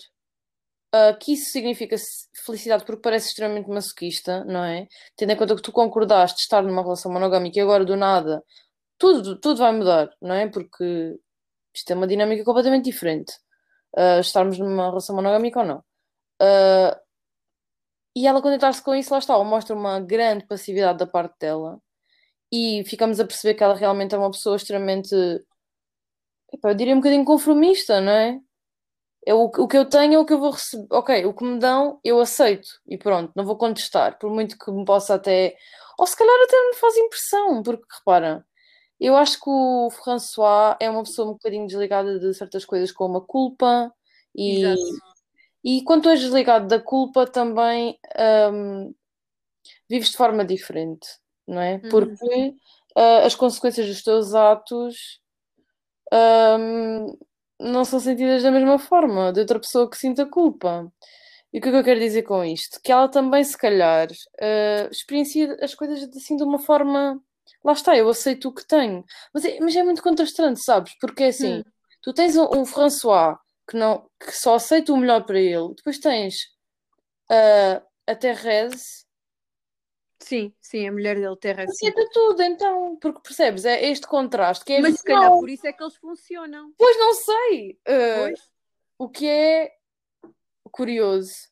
uh, 0.94 1.18
que 1.18 1.32
isso 1.32 1.50
significa 1.50 1.96
felicidade 2.44 2.84
porque 2.84 3.00
parece 3.00 3.28
extremamente 3.28 3.70
masoquista, 3.70 4.44
não 4.44 4.62
é? 4.62 4.86
Tendo 5.16 5.32
em 5.32 5.36
conta 5.36 5.56
que 5.56 5.62
tu 5.62 5.72
concordaste 5.72 6.42
estar 6.42 6.62
numa 6.62 6.82
relação 6.82 7.10
monogâmica 7.10 7.58
e 7.58 7.62
agora 7.62 7.86
do 7.86 7.96
nada 7.96 8.44
tudo, 8.98 9.40
tudo 9.40 9.60
vai 9.60 9.72
mudar, 9.72 10.10
não 10.20 10.34
é? 10.34 10.46
Porque 10.46 11.18
isto 11.74 11.90
é 11.90 11.96
uma 11.96 12.06
dinâmica 12.06 12.44
completamente 12.44 12.84
diferente 12.84 13.32
uh, 13.96 14.20
estarmos 14.20 14.58
numa 14.58 14.90
relação 14.90 15.16
monogâmica 15.16 15.60
ou 15.60 15.64
não. 15.66 15.78
Uh, 16.42 17.00
e 18.14 18.26
ela 18.26 18.42
contentar-se 18.42 18.82
com 18.82 18.94
isso, 18.94 19.12
lá 19.14 19.18
está, 19.18 19.38
ou 19.38 19.44
mostra 19.44 19.74
uma 19.74 20.00
grande 20.00 20.46
passividade 20.46 20.98
da 20.98 21.06
parte 21.06 21.34
dela 21.38 21.80
e 22.52 22.82
ficamos 22.86 23.20
a 23.20 23.24
perceber 23.24 23.54
que 23.54 23.64
ela 23.64 23.74
realmente 23.74 24.14
é 24.14 24.18
uma 24.18 24.30
pessoa 24.30 24.56
extremamente, 24.56 25.14
eu 25.14 26.74
diria 26.74 26.94
um 26.94 26.98
bocadinho 26.98 27.24
conformista, 27.24 28.00
não 28.00 28.12
é? 28.12 28.40
é 29.26 29.34
o, 29.34 29.48
que 29.50 29.76
eu 29.76 29.84
tenho 29.84 30.14
é 30.14 30.18
o 30.18 30.24
que 30.24 30.32
eu 30.32 30.38
vou 30.38 30.50
receber. 30.50 30.86
Ok, 30.90 31.24
o 31.26 31.34
que 31.34 31.44
me 31.44 31.58
dão, 31.58 32.00
eu 32.04 32.20
aceito 32.20 32.68
e 32.86 32.96
pronto, 32.96 33.32
não 33.36 33.44
vou 33.44 33.56
contestar, 33.56 34.18
por 34.18 34.30
muito 34.30 34.58
que 34.58 34.70
me 34.70 34.84
possa 34.84 35.14
até. 35.14 35.56
Ou 35.98 36.06
se 36.06 36.16
calhar 36.16 36.34
até 36.44 36.68
me 36.68 36.74
faz 36.76 36.96
impressão, 36.96 37.62
porque 37.62 37.84
repara, 37.98 38.44
eu 38.98 39.16
acho 39.16 39.38
que 39.38 39.50
o 39.50 39.90
François 39.90 40.76
é 40.80 40.88
uma 40.90 41.02
pessoa 41.02 41.28
um 41.28 41.32
bocadinho 41.32 41.66
desligada 41.66 42.18
de 42.18 42.34
certas 42.34 42.64
coisas, 42.64 42.92
como 42.92 43.18
a 43.18 43.26
culpa 43.26 43.92
e, 44.34 44.62
Exato. 44.62 44.80
e 45.64 45.82
quando 45.84 46.08
és 46.08 46.20
desligado 46.20 46.66
da 46.66 46.80
culpa 46.80 47.26
também 47.26 47.98
um, 48.52 48.94
vives 49.88 50.10
de 50.10 50.16
forma 50.16 50.44
diferente, 50.44 51.06
não 51.50 51.60
é? 51.60 51.74
Uhum. 51.74 51.88
Porque 51.90 52.54
uh, 52.96 53.26
as 53.26 53.34
consequências 53.34 53.86
dos 53.86 54.02
teus 54.02 54.34
atos 54.34 55.20
um, 56.12 57.18
não 57.58 57.84
são 57.84 58.00
sentidas 58.00 58.42
da 58.42 58.50
mesma 58.50 58.78
forma 58.78 59.32
de 59.32 59.40
outra 59.40 59.58
pessoa 59.60 59.88
que 59.88 59.96
sinta 59.96 60.24
culpa. 60.26 60.90
E 61.52 61.58
o 61.58 61.60
que 61.60 61.68
é 61.68 61.72
que 61.72 61.78
eu 61.78 61.84
quero 61.84 62.00
dizer 62.00 62.22
com 62.22 62.44
isto? 62.44 62.80
Que 62.82 62.92
ela 62.92 63.08
também, 63.08 63.42
se 63.42 63.58
calhar, 63.58 64.08
uh, 64.10 64.90
experiencia 64.90 65.56
as 65.60 65.74
coisas 65.74 66.08
assim 66.16 66.36
de 66.36 66.44
uma 66.44 66.58
forma. 66.58 67.20
Lá 67.64 67.72
está, 67.72 67.96
eu 67.96 68.08
aceito 68.08 68.48
o 68.48 68.54
que 68.54 68.66
tenho. 68.66 69.04
Mas 69.34 69.44
é, 69.44 69.58
mas 69.60 69.74
é 69.74 69.82
muito 69.82 70.02
contrastante, 70.02 70.62
sabes? 70.62 70.96
Porque 71.00 71.24
é 71.24 71.28
assim, 71.28 71.58
hum. 71.58 71.64
tu 72.02 72.12
tens 72.14 72.36
um, 72.36 72.60
um, 72.60 72.64
François 72.64 73.36
que, 73.68 73.76
não, 73.76 74.08
que 74.18 74.32
só 74.32 74.54
aceita 74.54 74.92
o 74.92 74.96
melhor 74.96 75.24
para 75.24 75.38
ele, 75.38 75.74
depois 75.76 75.98
tens 75.98 76.44
uh, 77.30 77.82
a 78.06 78.14
Therese 78.14 79.04
Sim, 80.22 80.52
sim, 80.60 80.86
a 80.86 80.92
mulher 80.92 81.16
dele, 81.16 81.36
Terra 81.36 81.66
sim. 81.66 81.88
Aceita 81.88 82.10
tudo, 82.12 82.42
então, 82.42 82.96
porque 83.00 83.20
percebes? 83.20 83.64
É 83.64 83.90
este 83.90 84.06
contraste 84.06 84.64
que 84.64 84.74
é 84.74 84.80
Mas 84.80 84.96
se 84.96 85.04
calhar 85.04 85.30
por 85.30 85.48
isso 85.48 85.66
é 85.66 85.72
que 85.72 85.82
eles 85.82 85.96
funcionam. 85.96 86.72
Pois 86.76 86.98
não 86.98 87.14
sei. 87.14 87.78
Uh, 87.88 88.28
pois. 88.28 88.40
O 88.98 89.08
que 89.08 89.26
é 89.26 89.72
curioso, 90.70 91.48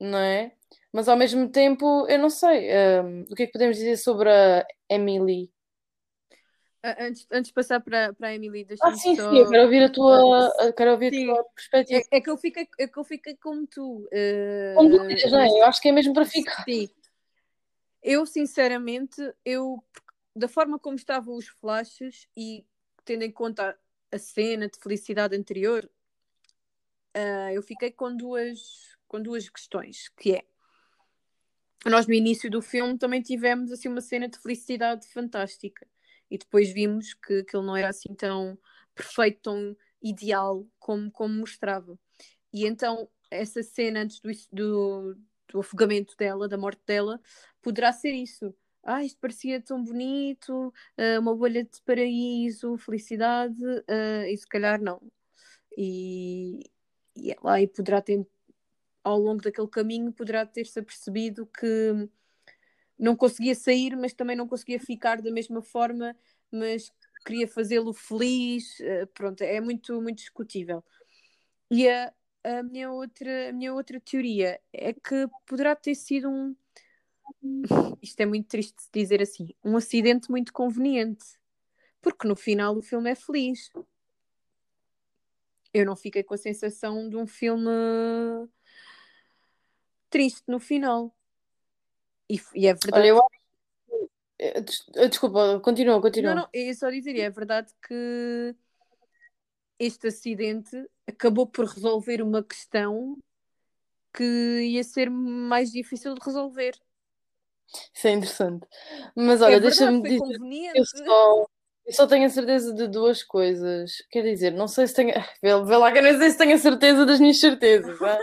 não 0.00 0.18
é? 0.18 0.52
Mas 0.92 1.08
ao 1.08 1.16
mesmo 1.16 1.48
tempo, 1.48 2.06
eu 2.08 2.18
não 2.18 2.28
sei. 2.28 2.68
Uh, 2.68 3.26
o 3.30 3.34
que 3.34 3.44
é 3.44 3.46
que 3.46 3.52
podemos 3.52 3.76
dizer 3.76 3.96
sobre 3.96 4.28
a 4.28 4.66
Emily? 4.88 5.52
Uh, 6.84 6.96
antes, 6.98 7.26
antes 7.30 7.48
de 7.48 7.54
passar 7.54 7.80
para, 7.80 8.12
para 8.14 8.28
a 8.28 8.34
Emily, 8.34 8.64
deixa 8.64 8.84
Ah, 8.84 8.92
sim, 8.96 9.14
só... 9.14 9.30
sim, 9.30 9.38
eu 9.38 9.48
quero 9.48 9.62
ouvir 9.62 9.84
a 9.84 9.88
tua, 9.88 10.72
quero 10.76 10.90
ouvir 10.92 11.12
sim. 11.14 11.30
a 11.30 11.34
tua 11.34 11.44
perspectiva. 11.54 12.00
É, 12.10 12.16
é, 12.16 12.20
que 12.20 12.30
eu 12.30 12.36
fiquei, 12.36 12.66
é 12.76 12.88
que 12.88 12.98
eu 12.98 13.04
fiquei 13.04 13.36
como 13.36 13.66
tu. 13.68 13.98
Uh, 14.06 14.74
com 14.74 14.88
dúvidas, 14.88 15.30
não 15.30 15.40
é? 15.40 15.48
Eu 15.48 15.66
acho 15.66 15.80
que 15.80 15.88
é 15.88 15.92
mesmo 15.92 16.12
para 16.12 16.24
ficar. 16.24 16.64
Sim, 16.64 16.88
eu, 18.02 18.24
sinceramente, 18.26 19.20
eu 19.44 19.82
da 20.34 20.48
forma 20.48 20.78
como 20.78 20.96
estavam 20.96 21.34
os 21.34 21.48
flashes 21.48 22.26
e 22.36 22.64
tendo 23.04 23.22
em 23.22 23.32
conta 23.32 23.78
a 24.12 24.18
cena 24.18 24.68
de 24.68 24.78
felicidade 24.78 25.36
anterior, 25.36 25.88
uh, 27.16 27.50
eu 27.52 27.62
fiquei 27.62 27.90
com 27.90 28.16
duas, 28.16 28.96
com 29.08 29.20
duas 29.20 29.48
questões, 29.48 30.08
que 30.16 30.34
é 30.36 30.44
nós 31.86 32.06
no 32.06 32.12
início 32.12 32.50
do 32.50 32.60
filme 32.60 32.98
também 32.98 33.22
tivemos 33.22 33.72
assim 33.72 33.88
uma 33.88 34.02
cena 34.02 34.28
de 34.28 34.38
felicidade 34.38 35.06
fantástica 35.08 35.86
e 36.30 36.36
depois 36.36 36.70
vimos 36.72 37.14
que 37.14 37.38
aquilo 37.38 37.62
não 37.62 37.76
era 37.76 37.88
assim 37.88 38.14
tão 38.14 38.58
perfeito, 38.94 39.40
tão 39.42 39.76
ideal 40.02 40.66
como, 40.78 41.10
como 41.10 41.34
mostrava. 41.34 41.98
E 42.52 42.66
então 42.66 43.08
essa 43.30 43.62
cena 43.62 44.00
antes 44.00 44.20
do, 44.20 44.30
do, 44.52 45.16
do 45.52 45.60
afogamento 45.60 46.16
dela, 46.16 46.48
da 46.48 46.56
morte 46.56 46.82
dela, 46.86 47.20
poderá 47.62 47.92
ser 47.92 48.12
isso. 48.12 48.54
Ah, 48.82 49.04
isto 49.04 49.18
parecia 49.20 49.60
tão 49.60 49.82
bonito, 49.84 50.68
uh, 50.98 51.20
uma 51.20 51.36
bolha 51.36 51.64
de 51.64 51.82
paraíso, 51.84 52.78
felicidade, 52.78 53.62
uh, 53.62 54.24
e 54.26 54.36
se 54.36 54.46
calhar 54.46 54.80
não. 54.80 55.00
E, 55.76 56.60
e 57.14 57.32
ela 57.32 57.54
aí 57.54 57.66
poderá 57.68 58.00
ter, 58.00 58.26
ao 59.04 59.18
longo 59.18 59.42
daquele 59.42 59.68
caminho, 59.68 60.12
poderá 60.12 60.46
ter-se 60.46 60.78
apercebido 60.78 61.46
que 61.46 62.08
não 62.98 63.16
conseguia 63.16 63.54
sair, 63.54 63.96
mas 63.96 64.14
também 64.14 64.36
não 64.36 64.48
conseguia 64.48 64.80
ficar 64.80 65.20
da 65.20 65.30
mesma 65.30 65.62
forma, 65.62 66.16
mas 66.50 66.90
queria 67.26 67.48
fazê-lo 67.48 67.92
feliz. 67.92 68.78
Uh, 68.80 69.06
pronto, 69.14 69.42
é 69.42 69.60
muito, 69.60 70.00
muito 70.00 70.18
discutível. 70.18 70.82
E 71.70 71.88
a, 71.88 72.12
a 72.44 72.62
minha 72.62 72.90
outra, 72.90 73.50
a 73.50 73.52
minha 73.52 73.72
outra 73.72 74.00
teoria 74.00 74.60
é 74.72 74.92
que 74.92 75.26
poderá 75.46 75.74
ter 75.76 75.94
sido 75.94 76.28
um. 76.28 76.56
Isto 78.02 78.20
é 78.20 78.26
muito 78.26 78.48
triste 78.48 78.76
de 78.92 79.00
dizer 79.00 79.22
assim, 79.22 79.54
um 79.64 79.76
acidente 79.76 80.30
muito 80.30 80.52
conveniente, 80.52 81.24
porque 82.00 82.26
no 82.26 82.34
final 82.34 82.76
o 82.76 82.82
filme 82.82 83.10
é 83.10 83.14
feliz. 83.14 83.70
Eu 85.72 85.86
não 85.86 85.94
fiquei 85.94 86.22
com 86.22 86.34
a 86.34 86.38
sensação 86.38 87.08
de 87.08 87.16
um 87.16 87.26
filme 87.26 87.70
triste 90.08 90.42
no 90.48 90.58
final. 90.58 91.14
E, 92.28 92.40
e 92.54 92.66
é 92.66 92.74
verdade. 92.74 92.94
Olha, 92.94 93.06
eu... 93.06 93.20
Eh, 94.38 94.60
desculpa, 95.08 95.60
continua, 95.60 96.00
continua. 96.00 96.34
Não, 96.34 96.42
não, 96.42 96.48
é 96.52 96.72
só 96.72 96.90
dizer, 96.90 97.16
é 97.18 97.28
verdade 97.28 97.72
que 97.86 98.56
este 99.78 100.08
acidente 100.08 100.76
acabou 101.10 101.46
por 101.46 101.66
resolver 101.66 102.22
uma 102.22 102.42
questão 102.42 103.16
que 104.12 104.24
ia 104.24 104.82
ser 104.82 105.10
mais 105.10 105.70
difícil 105.70 106.14
de 106.14 106.20
resolver. 106.24 106.74
Isso 107.94 108.08
é 108.08 108.12
interessante. 108.12 108.66
Mas 109.14 109.40
olha, 109.42 109.56
é 109.56 109.60
deixa-me 109.60 110.02
dizer. 110.02 110.38
Eu 110.74 110.84
só, 110.84 111.46
eu 111.86 111.92
só 111.92 112.06
tenho 112.06 112.26
a 112.26 112.30
certeza 112.30 112.74
de 112.74 112.88
duas 112.88 113.22
coisas. 113.22 113.92
Quer 114.10 114.22
dizer, 114.22 114.52
não 114.52 114.66
sei 114.66 114.86
se 114.86 114.94
tenho. 114.94 115.12
Vê, 115.42 115.64
vê 115.64 115.76
lá 115.76 115.92
que 115.92 115.98
eu 115.98 116.02
não 116.02 116.18
sei 116.18 116.30
se 116.30 116.38
tenho 116.38 116.54
a 116.54 116.58
certeza 116.58 117.06
das 117.06 117.20
minhas 117.20 117.38
certezas. 117.38 118.00
É? 118.00 118.18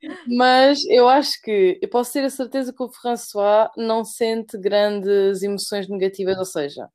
Mas 0.26 0.84
eu 0.86 1.08
acho 1.08 1.40
que 1.42 1.78
eu 1.82 1.88
posso 1.88 2.12
ter 2.12 2.24
a 2.24 2.30
certeza 2.30 2.72
que 2.72 2.82
o 2.82 2.90
François 2.90 3.70
não 3.76 4.04
sente 4.04 4.56
grandes 4.58 5.42
emoções 5.42 5.88
negativas, 5.88 6.38
ou 6.38 6.44
seja, 6.44 6.88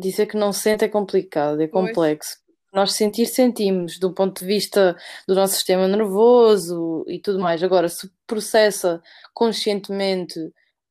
dizer 0.00 0.26
que 0.26 0.36
não 0.36 0.52
sente 0.52 0.84
é 0.84 0.88
complicado, 0.88 1.60
é 1.60 1.68
complexo. 1.68 2.36
Pois. 2.36 2.42
Nós 2.72 2.92
sentir, 2.92 3.26
sentimos, 3.26 3.98
do 3.98 4.14
ponto 4.14 4.40
de 4.40 4.46
vista 4.46 4.96
do 5.28 5.34
nosso 5.34 5.54
sistema 5.54 5.86
nervoso 5.86 7.04
e 7.06 7.20
tudo 7.20 7.38
mais. 7.38 7.62
Agora, 7.62 7.88
se 7.88 8.10
processa 8.26 9.02
conscientemente 9.34 10.40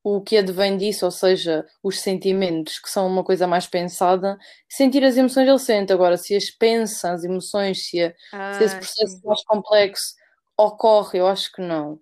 o 0.04 0.22
que 0.22 0.38
advém 0.38 0.78
disso, 0.78 1.06
ou 1.06 1.12
seja, 1.12 1.66
os 1.84 2.00
sentimentos, 2.00 2.80
que 2.80 2.90
são 2.90 3.08
uma 3.08 3.24
coisa 3.24 3.48
mais 3.48 3.68
pensada, 3.68 4.38
sentir 4.70 5.04
as 5.04 5.16
emoções 5.16 5.48
ele 5.48 5.60
sente. 5.60 5.94
Agora, 5.94 6.18
se 6.18 6.36
as 6.36 6.50
pensa, 6.50 7.12
as 7.12 7.24
emoções, 7.24 7.88
se, 7.88 8.02
a, 8.02 8.14
ah, 8.34 8.54
se 8.54 8.64
esse 8.64 8.76
processo 8.76 9.18
sim. 9.18 9.28
mais 9.28 9.44
complexo 9.44 10.16
ocorre, 10.58 11.20
eu 11.20 11.28
acho 11.28 11.52
que 11.52 11.62
não. 11.62 12.00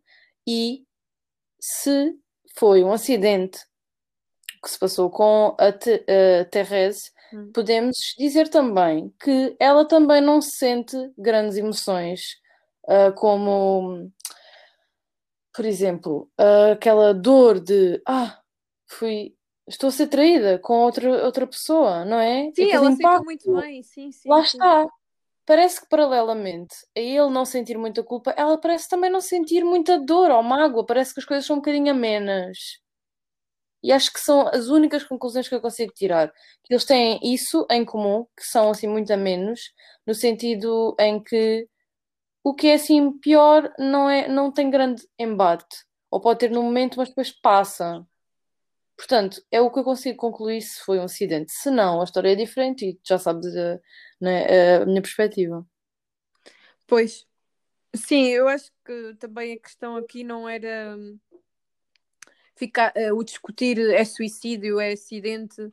E 0.48 0.84
se 1.60 2.14
foi 2.58 2.84
um 2.84 2.92
acidente 2.92 3.60
que 4.62 4.70
se 4.70 4.80
passou 4.80 5.10
com 5.10 5.56
a, 5.58 5.72
Te, 5.72 6.06
a 6.08 6.46
Therese, 6.46 7.12
hum. 7.34 7.52
podemos 7.54 7.96
dizer 8.18 8.50
também 8.50 9.14
que 9.22 9.56
ela 9.60 9.86
também 9.86 10.22
não 10.22 10.42
sente 10.42 10.96
grandes 11.18 11.58
emoções, 11.58 12.38
uh, 12.86 13.14
como, 13.16 14.12
por 15.54 15.66
exemplo, 15.66 16.30
uh, 16.40 16.74
aquela 16.74 17.14
dor 17.14 17.60
de 17.60 18.02
ah, 18.08 18.40
fui, 18.88 19.34
estou 19.68 19.90
a 19.90 19.92
ser 19.92 20.08
traída 20.08 20.60
com 20.60 20.74
outra, 20.74 21.26
outra 21.26 21.48
pessoa, 21.48 22.04
não 22.04 22.20
é? 22.20 22.52
Sim, 22.56 22.72
ela 22.72 22.92
impacto. 22.92 23.24
muito 23.24 23.54
bem, 23.54 23.84
sim, 23.84 24.12
sim. 24.12 24.28
Lá 24.28 24.44
sim. 24.44 24.58
está. 24.58 24.88
Parece 25.46 25.82
que, 25.82 25.88
paralelamente 25.90 26.76
a 26.96 27.00
ele 27.00 27.30
não 27.32 27.44
sentir 27.44 27.76
muita 27.76 28.04
culpa, 28.04 28.32
ela 28.38 28.56
parece 28.60 28.88
também 28.88 29.10
não 29.10 29.20
sentir 29.20 29.64
muita 29.64 29.98
dor 30.00 30.30
ou 30.30 30.44
mágoa. 30.44 30.86
Parece 30.86 31.12
que 31.12 31.22
as 31.22 31.26
coisas 31.26 31.44
são 31.44 31.56
um 31.56 31.60
bocadinho 31.60 31.90
amenas. 31.90 32.58
E 33.82 33.92
acho 33.92 34.12
que 34.12 34.20
são 34.20 34.48
as 34.48 34.68
únicas 34.68 35.04
conclusões 35.04 35.48
que 35.48 35.56
eu 35.56 35.62
consigo 35.62 35.94
tirar. 35.94 36.32
Que 36.64 36.74
eles 36.74 36.86
têm 36.86 37.20
isso 37.24 37.66
em 37.72 37.86
comum, 37.86 38.26
que 38.36 38.44
são 38.44 38.70
assim 38.70 38.88
muito 38.88 39.12
a 39.12 39.18
menos, 39.18 39.74
no 40.06 40.14
sentido 40.14 40.96
em 41.00 41.22
que 41.24 41.68
o 42.44 42.54
que 42.54 42.68
é 42.68 42.74
assim 42.76 43.18
pior 43.20 43.72
não, 43.78 44.10
é, 44.10 44.28
não 44.28 44.52
tem 44.52 44.70
grande 44.70 45.08
embate. 45.18 45.86
Ou 46.12 46.20
pode 46.20 46.40
ter 46.40 46.52
no 46.52 46.64
momento, 46.64 46.98
mas 46.98 47.10
depois 47.10 47.32
passa. 47.32 48.06
Portanto, 48.98 49.42
é 49.50 49.62
o 49.62 49.72
que 49.72 49.80
eu 49.80 49.84
consigo 49.84 50.18
concluir 50.18 50.62
se 50.62 50.82
foi 50.82 51.00
um 51.00 51.04
acidente. 51.04 51.52
Se 51.54 51.72
não, 51.72 52.02
a 52.02 52.04
história 52.04 52.34
é 52.34 52.36
diferente 52.36 52.86
e 52.86 53.00
já 53.08 53.18
sabes 53.18 53.56
a, 53.56 53.80
né, 54.20 54.82
a 54.82 54.86
minha 54.86 55.02
perspectiva. 55.02 55.66
Pois. 56.86 57.26
Sim, 57.96 58.28
eu 58.28 58.48
acho 58.48 58.72
que 58.86 59.16
também 59.20 59.54
a 59.54 59.60
questão 59.60 59.96
aqui 59.96 60.24
não 60.24 60.48
era 60.48 60.96
ficar, 62.60 62.94
uh, 62.96 63.16
o 63.16 63.24
discutir 63.24 63.80
é 63.80 64.04
suicídio, 64.04 64.80
é 64.80 64.92
acidente. 64.92 65.72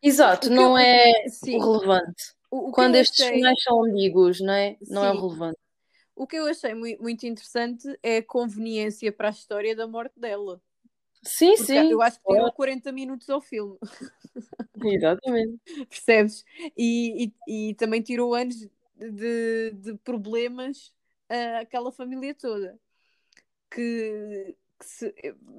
Exato, 0.00 0.48
não 0.48 0.78
eu, 0.78 0.86
é 0.86 1.28
sim, 1.28 1.58
relevante. 1.58 2.32
O, 2.48 2.68
o 2.68 2.72
Quando 2.72 2.94
estes 2.94 3.20
achei... 3.20 3.34
finais 3.34 3.60
são 3.62 3.84
ambíguos, 3.84 4.40
não 4.40 4.52
é? 4.52 4.76
Não 4.88 5.04
é 5.04 5.10
sim. 5.10 5.16
é 5.16 5.20
relevante. 5.20 5.58
O 6.14 6.26
que 6.26 6.36
eu 6.36 6.46
achei 6.46 6.74
muito, 6.74 7.26
interessante 7.26 7.86
é 8.02 8.18
a 8.18 8.22
conveniência 8.22 9.12
para 9.12 9.28
a 9.28 9.32
história 9.32 9.74
da 9.74 9.86
morte 9.86 10.18
dela. 10.18 10.60
Sim, 11.22 11.56
Porque 11.56 11.64
sim. 11.64 11.90
Eu 11.90 12.00
acho 12.00 12.20
que 12.20 12.32
tirou 12.32 12.52
40 12.52 12.92
minutos 12.92 13.28
ao 13.28 13.40
filme. 13.40 13.76
Exatamente. 14.84 15.58
Percebes? 15.88 16.44
E, 16.76 17.32
e, 17.46 17.70
e, 17.70 17.74
também 17.74 18.00
tirou 18.00 18.34
anos 18.34 18.56
de, 18.96 19.72
de 19.72 19.94
problemas 20.04 20.92
uh, 21.30 21.60
aquela 21.60 21.90
família 21.90 22.34
toda. 22.34 22.78
Que 23.70 24.56
se, 24.80 25.12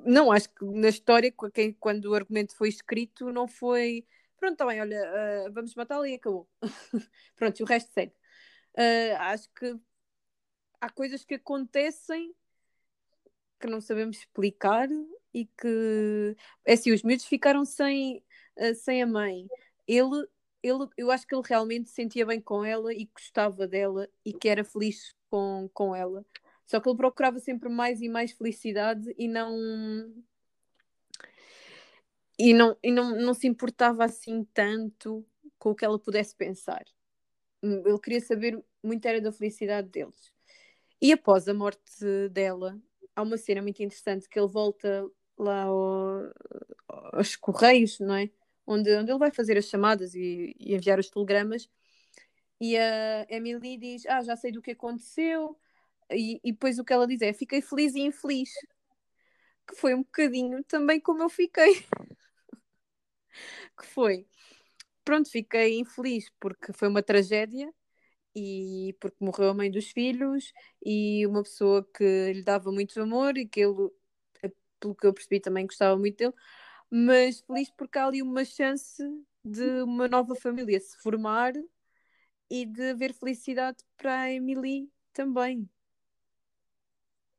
não, 0.06 0.32
acho 0.32 0.50
que 0.50 0.66
na 0.66 0.90
história, 0.90 1.34
quando 1.80 2.06
o 2.06 2.16
argumento 2.16 2.56
foi 2.56 2.70
escrito, 2.70 3.32
não 3.32 3.48
foi 3.48 4.06
pronto, 4.40 4.54
está 4.54 4.66
bem, 4.66 4.82
olha, 4.82 5.48
uh, 5.48 5.54
vamos 5.54 5.76
matá-lo 5.76 6.06
e 6.06 6.16
acabou. 6.16 6.50
pronto, 7.36 7.62
o 7.62 7.66
resto 7.66 7.92
segue. 7.94 8.14
Uh, 8.78 9.16
acho 9.20 9.50
que 9.54 9.76
há 10.80 10.90
coisas 10.90 11.26
que 11.26 11.36
acontecem 11.36 12.34
que 13.60 13.68
não 13.68 13.82
sabemos 13.82 14.18
explicar 14.18 14.88
e 15.34 15.46
que 15.46 16.36
é 16.66 16.74
assim, 16.74 16.94
os 16.94 17.04
miúdos 17.04 17.26
ficaram 17.26 17.66
sem, 17.66 18.24
uh, 18.58 18.74
sem 18.76 19.04
a 19.04 19.08
mãe. 19.08 19.48
Ele, 19.86 20.26
ele, 20.64 20.88
eu 20.98 21.12
acho 21.12 21.28
que 21.28 21.36
ele 21.36 21.44
realmente 21.46 21.90
sentia 21.90 22.26
bem 22.26 22.40
com 22.40 22.64
ela 22.64 22.94
e 22.94 23.06
gostava 23.06 23.68
dela 23.68 24.08
e 24.26 24.32
que 24.32 24.48
era 24.48 24.64
feliz 24.64 25.14
com, 25.30 25.70
com 25.74 25.96
ela. 25.96 26.26
Só 26.70 26.80
que 26.80 26.88
ele 26.88 26.98
procurava 26.98 27.40
sempre 27.40 27.68
mais 27.68 28.00
e 28.00 28.08
mais 28.08 28.32
felicidade 28.32 29.12
e 29.18 29.28
não 29.28 30.14
e 32.38 32.54
não, 32.54 32.78
e 32.84 32.92
não, 32.92 33.16
não 33.20 33.34
se 33.34 33.48
importava 33.48 34.06
assim 34.06 34.44
tanto 34.54 35.26
com 35.58 35.72
o 35.72 35.76
que 35.76 35.84
ela 35.84 35.98
pudesse 35.98 36.36
pensar. 36.36 36.86
Ele 37.64 38.00
queria 38.00 38.22
saber 38.22 38.64
muito 38.84 39.04
era 39.06 39.20
da 39.20 39.32
felicidade 39.32 39.90
deles. 39.90 40.32
E 41.02 41.12
após 41.12 41.48
a 41.48 41.56
morte 41.56 42.30
dela, 42.32 42.80
há 43.16 43.24
uma 43.24 43.38
cena 43.38 43.64
muito 43.64 43.82
interessante 43.82 44.30
que 44.30 44.40
ele 44.40 44.48
volta 44.48 45.10
lá 45.38 45.64
ao, 45.64 46.32
aos 47.14 47.36
correios, 47.36 48.00
não 48.00 48.14
é? 48.14 48.30
Onde, 48.66 48.96
onde 48.96 49.12
ele 49.12 49.20
vai 49.20 49.32
fazer 49.32 49.58
as 49.58 49.66
chamadas 49.66 50.14
e, 50.14 50.56
e 50.60 50.76
enviar 50.76 51.00
os 51.00 51.10
telegramas. 51.10 51.68
E 52.62 52.78
a 52.78 53.26
Emily 53.28 53.76
diz: 53.78 54.06
Ah, 54.06 54.22
já 54.22 54.36
sei 54.36 54.52
do 54.52 54.62
que 54.62 54.72
aconteceu. 54.72 55.58
E, 56.12 56.40
e 56.44 56.52
depois 56.52 56.80
o 56.80 56.84
que 56.86 56.94
ela 56.94 57.08
diz 57.08 57.22
é: 57.22 57.34
Fiquei 57.34 57.62
feliz 57.62 57.96
e 57.96 58.02
infeliz. 58.02 58.50
Que 59.68 59.76
foi 59.76 59.94
um 59.94 60.04
bocadinho 60.04 60.64
também 60.64 61.00
como 61.00 61.24
eu 61.24 61.30
fiquei. 61.30 61.86
que 63.78 63.86
foi, 63.86 64.28
pronto, 65.06 65.30
fiquei 65.30 65.80
infeliz 65.80 66.30
porque 66.40 66.74
foi 66.74 66.88
uma 66.88 67.04
tragédia 67.04 67.74
e 68.36 68.96
porque 69.00 69.18
morreu 69.24 69.50
a 69.50 69.54
mãe 69.54 69.72
dos 69.72 69.92
filhos 69.92 70.54
e 70.86 71.26
uma 71.28 71.44
pessoa 71.44 71.88
que 71.96 72.34
lhe 72.34 72.44
dava 72.44 72.72
muito 72.72 73.00
amor 73.02 73.38
e 73.38 73.48
que 73.48 73.62
ele, 73.62 73.90
pelo 74.80 74.96
que 74.96 75.08
eu 75.08 75.14
percebi, 75.14 75.40
também 75.40 75.66
gostava 75.66 75.98
muito 75.98 76.18
dele, 76.18 76.34
mas 76.90 77.42
feliz 77.42 77.70
porque 77.72 77.98
há 78.00 78.06
ali 78.08 78.22
uma 78.22 78.46
chance 78.46 79.04
de 79.44 79.84
uma 79.84 80.08
nova 80.08 80.36
família 80.36 80.80
se 80.80 80.98
formar 80.98 81.54
e 82.50 82.66
de 82.66 82.92
haver 82.92 83.14
felicidade 83.14 83.84
para 83.98 84.22
a 84.22 84.32
Emily 84.32 84.92
também. 85.14 85.70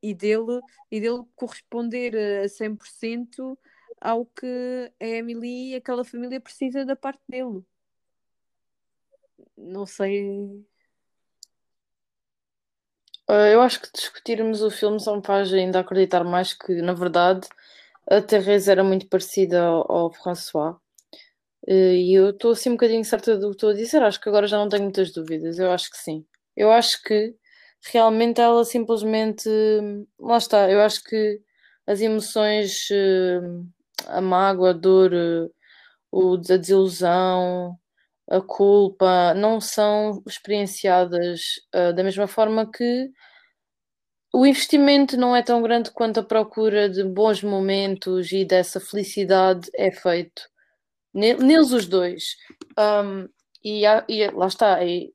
E 0.02 0.14
dele, 0.14 0.60
e 0.90 1.00
dele 1.00 1.24
corresponder 1.36 2.16
a 2.44 2.48
100% 2.48 3.58
ao 4.00 4.24
que 4.26 4.92
a 5.00 5.04
Emily 5.06 5.72
e 5.72 5.74
aquela 5.76 6.04
família 6.04 6.40
precisa 6.40 6.84
da 6.84 6.96
parte 6.96 7.20
dele. 7.28 7.62
Não 9.56 9.86
sei. 9.86 10.64
Eh, 13.28 13.54
eu 13.54 13.60
acho 13.62 13.80
que 13.80 13.88
discutirmos 13.92 14.62
o 14.62 14.70
filme 14.70 14.98
só 15.00 15.16
me 15.16 15.22
faz 15.24 15.52
ainda 15.52 15.80
acreditar 15.80 16.24
mais 16.24 16.52
que, 16.52 16.82
na 16.82 16.92
verdade, 16.94 17.46
a 18.10 18.20
Thérèse 18.22 18.70
era 18.70 18.82
muito 18.84 19.06
parecida 19.08 19.62
ao, 19.62 19.92
ao 19.92 20.12
François. 20.12 20.76
Eh, 21.66 21.96
e 21.96 22.14
eu 22.14 22.30
estou 22.30 22.52
assim 22.52 22.70
um 22.70 22.74
bocadinho 22.74 23.04
certa 23.04 23.36
do 23.38 23.50
que 23.50 23.56
estou 23.56 23.70
a 23.70 23.74
dizer. 23.74 24.02
Acho 24.02 24.20
que 24.20 24.28
agora 24.28 24.46
já 24.46 24.58
não 24.58 24.68
tenho 24.68 24.84
muitas 24.84 25.12
dúvidas. 25.12 25.58
Eu 25.58 25.70
acho 25.72 25.90
que 25.90 25.98
sim. 25.98 26.26
Eu 26.56 26.70
acho 26.72 27.02
que 27.02 27.34
realmente 27.92 28.40
ela 28.40 28.64
simplesmente. 28.64 29.48
Lá 30.18 30.38
está. 30.38 30.70
Eu 30.70 30.80
acho 30.82 31.02
que 31.04 31.40
as 31.86 32.00
emoções 32.00 32.88
eh, 32.92 33.40
a 34.06 34.20
mágoa, 34.20 34.70
a 34.70 34.72
dor, 34.72 35.12
o, 36.10 36.34
a 36.34 36.56
desilusão, 36.56 37.78
a 38.28 38.40
culpa, 38.40 39.34
não 39.34 39.60
são 39.60 40.22
experienciadas 40.26 41.40
uh, 41.74 41.92
da 41.94 42.04
mesma 42.04 42.26
forma 42.26 42.70
que 42.70 43.10
o 44.32 44.46
investimento 44.46 45.16
não 45.16 45.34
é 45.34 45.42
tão 45.42 45.60
grande 45.62 45.90
quanto 45.90 46.20
a 46.20 46.24
procura 46.24 46.88
de 46.88 47.02
bons 47.04 47.42
momentos 47.42 48.30
e 48.32 48.44
dessa 48.44 48.78
felicidade 48.80 49.68
é 49.74 49.90
feito. 49.90 50.42
Neles 51.12 51.72
os 51.72 51.86
dois. 51.86 52.36
Um, 52.78 53.28
e, 53.64 53.84
e, 54.08 54.30
lá 54.30 54.46
está, 54.46 54.84
e, 54.84 55.12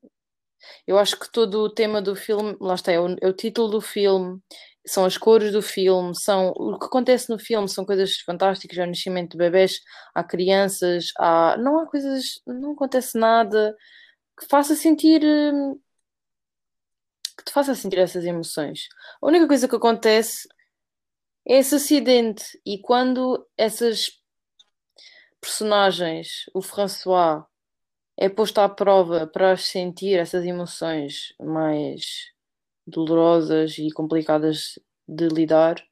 eu 0.86 0.98
acho 0.98 1.18
que 1.18 1.30
todo 1.30 1.60
o 1.60 1.70
tema 1.70 2.00
do 2.02 2.14
filme, 2.16 2.56
lá 2.60 2.74
está, 2.74 2.92
é 2.92 3.00
o, 3.00 3.16
é 3.20 3.28
o 3.28 3.32
título 3.32 3.68
do 3.68 3.80
filme, 3.80 4.40
são 4.86 5.04
as 5.04 5.18
cores 5.18 5.52
do 5.52 5.60
filme, 5.62 6.14
são 6.14 6.50
o 6.50 6.78
que 6.78 6.86
acontece 6.86 7.28
no 7.30 7.38
filme 7.38 7.68
são 7.68 7.84
coisas 7.84 8.18
fantásticas, 8.20 8.78
há 8.78 8.84
o 8.84 8.86
nascimento 8.86 9.32
de 9.32 9.38
bebés, 9.38 9.80
há 10.14 10.22
crianças, 10.22 11.08
há 11.18 11.56
não 11.58 11.80
há 11.80 11.86
coisas, 11.86 12.40
não 12.46 12.72
acontece 12.72 13.18
nada 13.18 13.76
que 14.38 14.46
faça 14.48 14.76
sentir 14.76 15.22
hum, 15.24 15.80
que 17.36 17.44
te 17.44 17.52
faça 17.52 17.74
sentir 17.74 17.98
essas 17.98 18.24
emoções. 18.24 18.88
A 19.22 19.26
única 19.26 19.46
coisa 19.46 19.68
que 19.68 19.76
acontece 19.76 20.48
é 21.46 21.58
esse 21.58 21.74
acidente 21.76 22.44
e 22.64 22.80
quando 22.80 23.46
essas 23.56 24.10
personagens, 25.40 26.44
o 26.54 26.62
François 26.62 27.44
é 28.16 28.28
posto 28.28 28.58
à 28.60 28.68
prova 28.68 29.26
para 29.26 29.56
sentir 29.56 30.18
essas 30.18 30.44
emoções 30.44 31.34
mais 31.40 32.32
dolorosas 32.86 33.78
e 33.78 33.90
complicadas 33.92 34.78
de 35.08 35.28
lidar, 35.28 35.82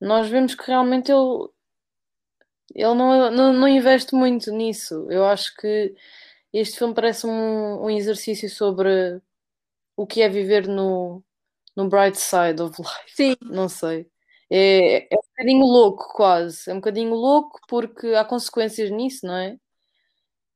nós 0.00 0.28
vemos 0.28 0.54
que 0.54 0.66
realmente 0.66 1.10
ele, 1.12 1.48
ele 2.74 2.94
não, 2.94 3.30
não, 3.30 3.52
não 3.52 3.68
investe 3.68 4.14
muito 4.14 4.50
nisso. 4.50 5.06
Eu 5.10 5.24
acho 5.24 5.54
que 5.56 5.94
este 6.52 6.78
filme 6.78 6.94
parece 6.94 7.26
um, 7.26 7.84
um 7.84 7.90
exercício 7.90 8.48
sobre 8.50 9.20
o 9.96 10.06
que 10.06 10.22
é 10.22 10.28
viver 10.28 10.68
no, 10.68 11.22
no 11.76 11.88
bright 11.88 12.18
side 12.18 12.62
of 12.62 12.80
life. 12.80 13.14
Sim. 13.14 13.36
Não 13.42 13.68
sei. 13.68 14.08
É, 14.50 15.14
é 15.14 15.18
um 15.18 15.22
bocadinho 15.30 15.66
louco, 15.66 16.12
quase. 16.14 16.70
É 16.70 16.74
um 16.74 16.78
bocadinho 16.78 17.14
louco 17.14 17.60
porque 17.68 18.08
há 18.08 18.24
consequências 18.24 18.90
nisso, 18.90 19.26
não 19.26 19.36
é? 19.36 19.58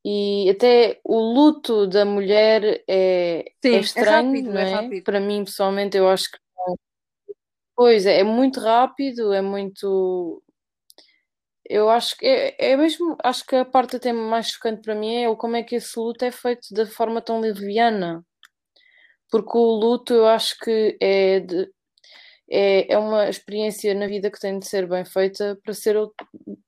E 0.05 0.49
até 0.49 0.99
o 1.05 1.19
luto 1.19 1.87
da 1.87 2.05
mulher 2.05 2.83
é, 2.89 3.53
Sim, 3.63 3.75
é, 3.75 3.77
é 3.77 3.81
estranho, 3.81 4.09
é 4.09 4.13
rápido, 4.13 4.53
não 4.53 4.61
é? 4.61 4.97
é 4.97 5.01
Para 5.03 5.21
mim, 5.21 5.45
pessoalmente, 5.45 5.97
eu 5.97 6.09
acho 6.09 6.31
que. 6.31 6.39
Pois 7.77 8.07
é, 8.07 8.21
é 8.21 8.25
muito 8.25 8.61
rápido, 8.61 9.33
é 9.33 9.43
muito. 9.43 10.43
Eu 11.65 11.91
acho 11.91 12.17
que 12.17 12.27
é, 12.27 12.73
é 12.73 12.77
mesmo. 12.77 13.17
Acho 13.23 13.45
que 13.47 13.57
a 13.57 13.65
parte 13.65 13.97
até 13.97 14.13
mais 14.13 14.49
chocante 14.49 14.83
para 14.83 14.95
mim 14.95 15.17
é 15.17 15.29
o 15.29 15.37
como 15.37 15.57
é 15.57 15.63
que 15.63 15.77
esse 15.77 15.99
luto 15.99 16.25
é 16.25 16.31
feito 16.31 16.69
de 16.73 16.87
forma 16.87 17.21
tão 17.21 17.41
leviana. 17.41 18.25
Porque 19.31 19.57
o 19.57 19.75
luto 19.79 20.13
eu 20.15 20.27
acho 20.27 20.59
que 20.59 20.97
é 21.01 21.41
de, 21.41 21.71
é, 22.51 22.93
é 22.93 22.99
uma 22.99 23.29
experiência 23.29 23.95
na 23.95 24.09
vida 24.09 24.29
que 24.29 24.41
tem 24.41 24.59
de 24.59 24.67
ser 24.67 24.89
bem 24.89 25.05
feita 25.05 25.57
para 25.63 25.73
ser 25.73 25.97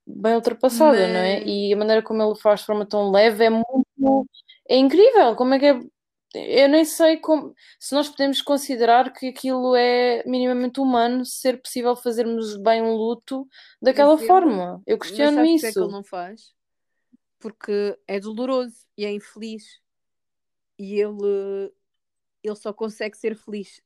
bem 0.07 0.35
ultrapassada, 0.37 0.97
Mas... 0.97 1.13
não 1.13 1.19
é? 1.19 1.43
E 1.43 1.73
a 1.73 1.77
maneira 1.77 2.03
como 2.03 2.23
ele 2.23 2.39
faz 2.39 2.61
de 2.61 2.67
forma 2.67 2.87
tão 2.87 3.11
leve 3.11 3.45
é 3.45 3.51
muito. 3.51 4.27
é 4.69 4.77
incrível. 4.77 5.35
Como 5.35 5.55
é 5.55 5.59
que 5.59 5.67
é. 5.67 5.81
Eu 6.35 6.69
nem 6.69 6.83
sei 6.83 7.19
como, 7.19 7.55
se 7.79 7.95
nós 7.95 8.09
podemos 8.09 8.41
considerar 8.41 9.13
que 9.13 9.29
aquilo 9.29 9.77
é 9.77 10.23
minimamente 10.25 10.81
humano, 10.81 11.27
ser 11.27 11.61
possível 11.61 11.95
fazermos 11.95 12.57
bem 12.57 12.81
um 12.81 12.95
luto 12.95 13.47
daquela 13.83 14.17
forma. 14.17 14.81
Eu 14.87 14.99
questiono 14.99 15.39
Mas 15.39 15.51
isso. 15.51 15.67
É 15.67 15.73
que 15.73 15.79
ele 15.79 15.93
não 15.93 16.03
faz? 16.03 16.55
Porque 17.39 17.99
é 18.07 18.19
doloroso 18.19 18.77
e 18.97 19.05
é 19.05 19.13
infeliz. 19.13 19.65
E 20.79 20.99
ele, 20.99 21.71
ele 22.43 22.57
só 22.57 22.73
consegue 22.73 23.15
ser 23.15 23.37
feliz 23.37 23.83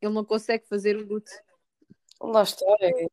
ele 0.00 0.14
não 0.14 0.24
consegue 0.24 0.66
fazer 0.68 0.96
o 0.96 1.06
luto. 1.06 1.30
Lá 2.20 2.42
está. 2.42 2.66
É... 2.80 3.06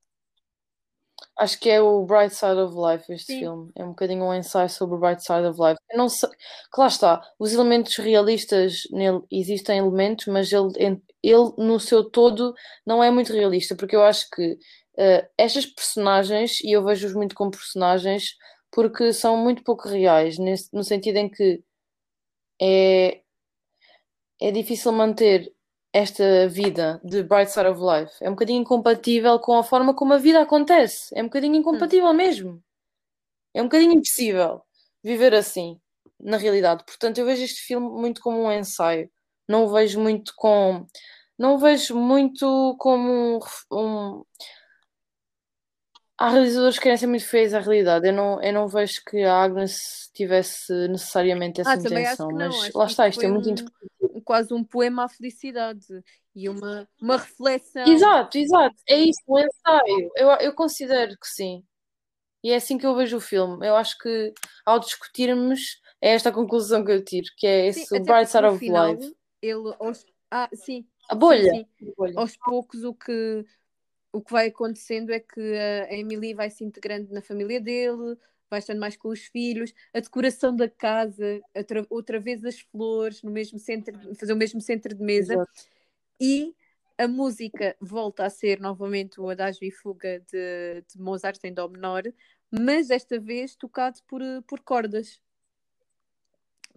Acho 1.37 1.59
que 1.59 1.69
é 1.69 1.81
o 1.81 2.05
Bright 2.05 2.33
Side 2.33 2.59
of 2.59 2.75
Life 2.75 3.11
este 3.11 3.33
Sim. 3.33 3.39
filme. 3.39 3.71
É 3.75 3.83
um 3.83 3.89
bocadinho 3.89 4.23
um 4.23 4.33
ensaio 4.33 4.69
sobre 4.69 4.95
o 4.95 4.99
Bright 4.99 5.21
Side 5.21 5.45
of 5.45 5.59
Life. 5.59 5.79
Eu 5.89 5.97
não 5.97 6.07
sei... 6.09 6.29
Que 6.29 6.79
lá 6.79 6.87
está. 6.87 7.21
Os 7.37 7.53
elementos 7.53 7.97
realistas 7.97 8.83
nele 8.91 9.21
existem 9.31 9.79
elementos, 9.79 10.27
mas 10.27 10.51
ele, 10.51 11.01
ele 11.21 11.53
no 11.57 11.79
seu 11.79 12.09
todo 12.09 12.53
não 12.85 13.03
é 13.03 13.11
muito 13.11 13.33
realista, 13.33 13.75
porque 13.75 13.95
eu 13.95 14.03
acho 14.03 14.29
que 14.29 14.53
uh, 14.53 15.27
estas 15.37 15.65
personagens, 15.65 16.61
e 16.61 16.71
eu 16.71 16.83
vejo-os 16.83 17.13
muito 17.13 17.35
como 17.35 17.51
personagens, 17.51 18.35
porque 18.71 19.13
são 19.13 19.37
muito 19.37 19.63
pouco 19.63 19.87
reais, 19.87 20.37
nesse, 20.37 20.73
no 20.73 20.83
sentido 20.83 21.17
em 21.17 21.29
que 21.29 21.63
é, 22.61 23.21
é 24.41 24.51
difícil 24.51 24.91
manter 24.91 25.54
esta 25.95 26.49
vida 26.49 26.99
de 27.05 27.23
Bright 27.23 27.49
Side 27.49 27.67
of 27.67 27.79
Life. 27.79 28.11
É 28.19 28.27
um 28.27 28.33
bocadinho 28.33 28.59
incompatível 28.59 29.39
com 29.39 29.57
a 29.57 29.63
forma 29.63 29.93
como 29.93 30.11
a 30.11 30.17
vida 30.17 30.41
acontece. 30.41 31.17
É 31.17 31.21
um 31.21 31.27
bocadinho 31.27 31.55
incompatível 31.55 32.09
hum. 32.09 32.13
mesmo. 32.13 32.61
É 33.53 33.61
um 33.61 33.65
bocadinho 33.65 33.93
impossível 33.93 34.61
viver 35.01 35.33
assim, 35.33 35.79
na 36.19 36.35
realidade. 36.35 36.83
Portanto, 36.85 37.17
eu 37.17 37.25
vejo 37.25 37.45
este 37.45 37.61
filme 37.61 37.87
muito 37.87 38.19
como 38.19 38.43
um 38.43 38.51
ensaio. 38.51 39.09
Não 39.47 39.63
o 39.63 39.69
vejo 39.71 39.97
muito 40.01 40.33
com. 40.35 40.85
Não 41.39 41.55
o 41.55 41.59
vejo 41.59 41.95
muito 41.95 42.75
como 42.77 43.37
um. 43.37 43.39
um... 43.71 44.25
Há 46.17 46.29
realizadores 46.29 46.75
que 46.77 46.83
querem 46.83 46.97
ser 46.97 47.07
muito 47.07 47.25
feios 47.25 47.53
à 47.53 47.59
realidade. 47.59 48.07
Eu 48.07 48.13
não, 48.13 48.41
eu 48.41 48.51
não 48.51 48.67
vejo 48.67 49.01
que 49.05 49.23
a 49.23 49.43
Agnes 49.43 50.09
tivesse 50.13 50.73
necessariamente 50.89 51.61
essa 51.61 51.71
ah, 51.71 51.75
intenção. 51.75 52.29
Mas 52.31 52.73
lá 52.73 52.85
está, 52.85 53.07
isto 53.07 53.23
é 53.23 53.27
muito 53.29 53.49
um 53.49 53.55
quase 54.25 54.53
um 54.53 54.63
poema 54.63 55.05
à 55.05 55.09
felicidade 55.09 55.85
e 56.35 56.49
uma, 56.49 56.87
uma 57.01 57.17
reflexão. 57.17 57.87
Exato, 57.89 58.37
exato. 58.37 58.75
É 58.89 58.97
isso, 58.97 59.21
o 59.27 59.39
ensaio. 59.39 60.11
Eu, 60.17 60.29
eu 60.41 60.53
considero 60.53 61.11
que 61.17 61.27
sim. 61.27 61.63
E 62.43 62.51
é 62.51 62.55
assim 62.57 62.77
que 62.77 62.85
eu 62.85 62.95
vejo 62.95 63.17
o 63.17 63.21
filme. 63.21 63.65
Eu 63.65 63.75
acho 63.75 63.97
que 63.97 64.33
ao 64.65 64.79
discutirmos, 64.79 65.79
é 66.01 66.09
esta 66.13 66.29
a 66.29 66.33
conclusão 66.33 66.83
que 66.83 66.91
eu 66.91 67.03
tiro, 67.03 67.27
que 67.37 67.47
é 67.47 67.67
esse 67.67 67.87
Sim, 67.87 68.03
Bright 68.03 68.29
Side 68.29 68.45
of 68.45 68.59
final, 68.59 68.93
Life. 68.93 69.15
Ele, 69.41 69.75
aos- 69.79 70.05
ah, 70.29 70.49
sim, 70.53 70.85
A 71.09 71.15
bolha. 71.15 71.51
sim, 71.51 71.65
sim. 71.79 71.91
A 71.91 71.95
bolha. 71.97 72.13
aos 72.17 72.37
poucos 72.37 72.83
o 72.83 72.93
que, 72.93 73.45
o 74.11 74.21
que 74.21 74.31
vai 74.31 74.47
acontecendo 74.47 75.11
é 75.11 75.19
que 75.19 75.41
a 75.41 75.93
Emily 75.93 76.33
vai 76.33 76.49
se 76.49 76.63
integrando 76.63 77.11
na 77.13 77.21
família 77.21 77.59
dele, 77.59 78.17
vai 78.55 78.59
estando 78.59 78.79
mais 78.79 78.95
com 78.95 79.09
os 79.09 79.25
filhos, 79.25 79.73
a 79.93 79.99
decoração 79.99 80.55
da 80.55 80.69
casa, 80.69 81.41
outra, 81.89 82.19
vez 82.19 82.43
as 82.45 82.61
flores 82.61 83.21
no 83.21 83.29
mesmo 83.29 83.59
centro, 83.59 83.93
fazer 84.15 84.33
o 84.33 84.37
mesmo 84.37 84.61
centro 84.61 84.95
de 84.95 85.03
mesa 85.03 85.33
Exato. 85.33 85.51
e 86.19 86.55
a 86.97 87.07
música 87.07 87.75
volta 87.81 88.25
a 88.25 88.29
ser 88.29 88.61
novamente 88.61 89.19
o 89.19 89.29
Adagio 89.29 89.67
e 89.67 89.71
Fuga 89.71 90.21
de, 90.31 90.81
de 90.87 91.01
Mozart 91.01 91.43
em 91.43 91.53
Dó 91.53 91.67
menor, 91.67 92.03
mas 92.49 92.87
desta 92.87 93.19
vez 93.19 93.55
tocado 93.55 93.99
por, 94.07 94.21
por 94.47 94.61
cordas, 94.61 95.21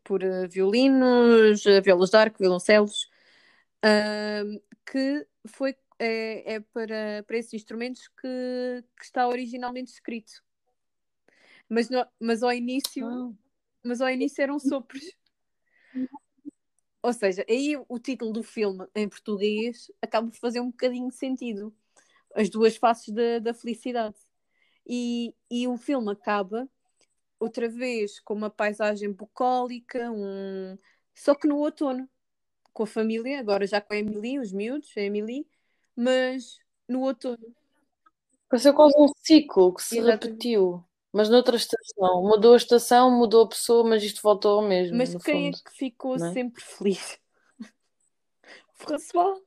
por 0.02 0.24
eh, 0.24 0.48
violinos, 0.48 1.64
eh, 1.64 1.80
violas 1.80 2.10
de 2.10 2.16
arco, 2.16 2.38
violoncelos, 2.40 3.08
ahm, 3.82 4.58
que 4.84 5.24
foi 5.46 5.76
é, 5.98 6.54
é 6.54 6.60
para, 6.60 7.24
para 7.26 7.36
esses 7.36 7.54
instrumentos 7.54 8.08
que, 8.08 8.84
que 8.96 9.04
está 9.04 9.28
originalmente 9.28 9.92
escrito. 9.92 10.42
Mas, 11.68 11.90
no- 11.90 12.06
mas 12.18 12.42
ao 12.42 12.52
início, 12.52 13.06
Ah. 13.06 13.32
mas 13.82 14.00
ao 14.00 14.08
início 14.08 14.42
eram 14.42 14.58
sopros. 14.58 15.04
Ou 17.02 17.12
seja, 17.12 17.44
aí 17.48 17.76
o 17.88 17.98
título 17.98 18.32
do 18.32 18.42
filme 18.42 18.86
em 18.94 19.08
português 19.08 19.90
acaba 20.02 20.28
por 20.30 20.36
fazer 20.38 20.60
um 20.60 20.70
bocadinho 20.70 21.08
de 21.08 21.14
sentido. 21.14 21.74
As 22.34 22.48
duas 22.48 22.76
faces 22.76 23.14
da, 23.14 23.38
da 23.38 23.54
felicidade. 23.54 24.16
E, 24.86 25.34
e 25.50 25.68
o 25.68 25.76
filme 25.76 26.10
acaba 26.10 26.68
outra 27.38 27.68
vez 27.68 28.18
com 28.20 28.34
uma 28.34 28.50
paisagem 28.50 29.12
bucólica, 29.12 30.10
um... 30.10 30.76
só 31.14 31.34
que 31.34 31.46
no 31.46 31.58
outono, 31.58 32.08
com 32.72 32.82
a 32.82 32.86
família, 32.86 33.38
agora 33.38 33.66
já 33.66 33.80
com 33.80 33.94
a 33.94 33.96
Emily, 33.98 34.38
os 34.38 34.52
miúdos, 34.52 34.92
a 34.96 35.00
Emily, 35.00 35.46
mas 35.94 36.58
no 36.88 37.02
outono. 37.02 37.54
Pareceu 38.48 38.74
quase 38.74 38.94
um 38.98 39.08
ciclo 39.22 39.74
que 39.74 39.82
se 39.82 39.98
Exatamente. 39.98 40.26
repetiu. 40.26 40.84
Mas 41.18 41.28
noutra 41.28 41.56
estação. 41.56 42.22
Mudou 42.22 42.54
a 42.54 42.56
estação, 42.56 43.10
mudou 43.10 43.42
a 43.42 43.48
pessoa, 43.48 43.82
mas 43.82 44.04
isto 44.04 44.22
voltou 44.22 44.60
ao 44.60 44.62
mesmo, 44.64 44.96
Mas 44.96 45.16
quem 45.16 45.46
fundo. 45.46 45.56
é 45.56 45.68
que 45.68 45.76
ficou 45.76 46.14
é? 46.14 46.32
sempre 46.32 46.62
feliz? 46.62 47.18
François. 48.74 49.42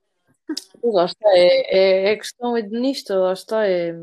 Lá 0.83 1.05
está, 1.05 1.29
é, 1.29 1.77
é, 1.77 2.11
é 2.11 2.17
questão 2.17 2.57
hedonista, 2.57 3.15
lá 3.17 3.31
está, 3.31 3.65
é... 3.65 3.93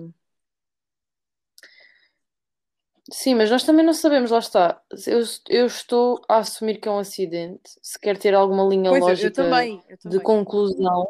Sim, 3.12 3.34
mas 3.34 3.50
nós 3.50 3.64
também 3.64 3.84
não 3.84 3.92
sabemos, 3.92 4.30
lá 4.30 4.38
está. 4.38 4.82
Eu, 5.06 5.20
eu 5.50 5.66
estou 5.66 6.22
a 6.26 6.38
assumir 6.38 6.80
que 6.80 6.88
é 6.88 6.90
um 6.90 6.98
acidente, 6.98 7.70
se 7.82 8.00
quer 8.00 8.16
ter 8.16 8.34
alguma 8.34 8.64
linha 8.64 8.88
Pois, 8.88 9.02
eu, 9.02 9.08
eu 9.08 9.10
lógica 9.10 9.30
também, 9.30 9.84
eu 9.90 9.96
de 9.98 10.02
também. 10.04 10.20
conclusão. 10.20 11.06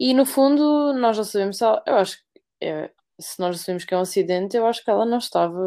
E 0.00 0.14
no 0.14 0.24
fundo, 0.24 0.94
nós 0.94 1.18
não 1.18 1.24
sabemos 1.24 1.60
eu 1.60 1.94
acho 1.96 2.16
que 2.16 2.42
é, 2.62 2.90
se 3.22 3.40
nós 3.40 3.56
assumimos 3.60 3.84
que 3.84 3.94
é 3.94 3.98
um 3.98 4.00
acidente, 4.02 4.56
eu 4.56 4.66
acho 4.66 4.84
que 4.84 4.90
ela 4.90 5.06
não 5.06 5.18
estava 5.18 5.58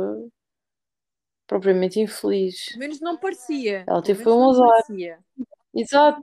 propriamente 1.47 1.99
infeliz. 1.99 2.65
Pelo 2.67 2.79
menos 2.79 2.99
não 3.01 3.17
parecia. 3.17 3.83
Ela 3.87 4.01
teve 4.01 4.23
foi 4.23 4.33
um 4.33 4.49
azar. 4.49 4.67
parecia. 4.67 5.19
Exato. 5.73 6.21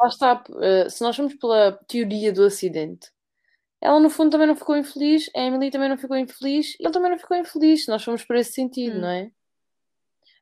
Lá 0.00 0.08
está, 0.08 0.44
eh, 0.62 0.88
se 0.90 1.02
nós 1.02 1.16
formos 1.16 1.34
pela 1.36 1.72
teoria 1.88 2.32
do 2.32 2.44
acidente, 2.44 3.10
ela 3.82 4.00
no 4.00 4.10
fundo 4.10 4.30
também 4.32 4.46
não 4.48 4.56
ficou 4.56 4.76
infeliz, 4.76 5.30
a 5.36 5.40
Emily 5.42 5.70
também 5.70 5.88
não 5.90 5.98
ficou 5.98 6.16
infeliz, 6.16 6.74
e 6.80 6.84
ele 6.84 6.92
também 6.92 7.10
não 7.12 7.18
ficou 7.18 7.36
infeliz, 7.36 7.84
se 7.84 7.90
nós 7.90 8.04
formos 8.04 8.24
por 8.24 8.36
esse 8.36 8.52
sentido, 8.54 8.98
Hum. 8.98 9.02
não 9.02 9.08
é? 9.10 9.32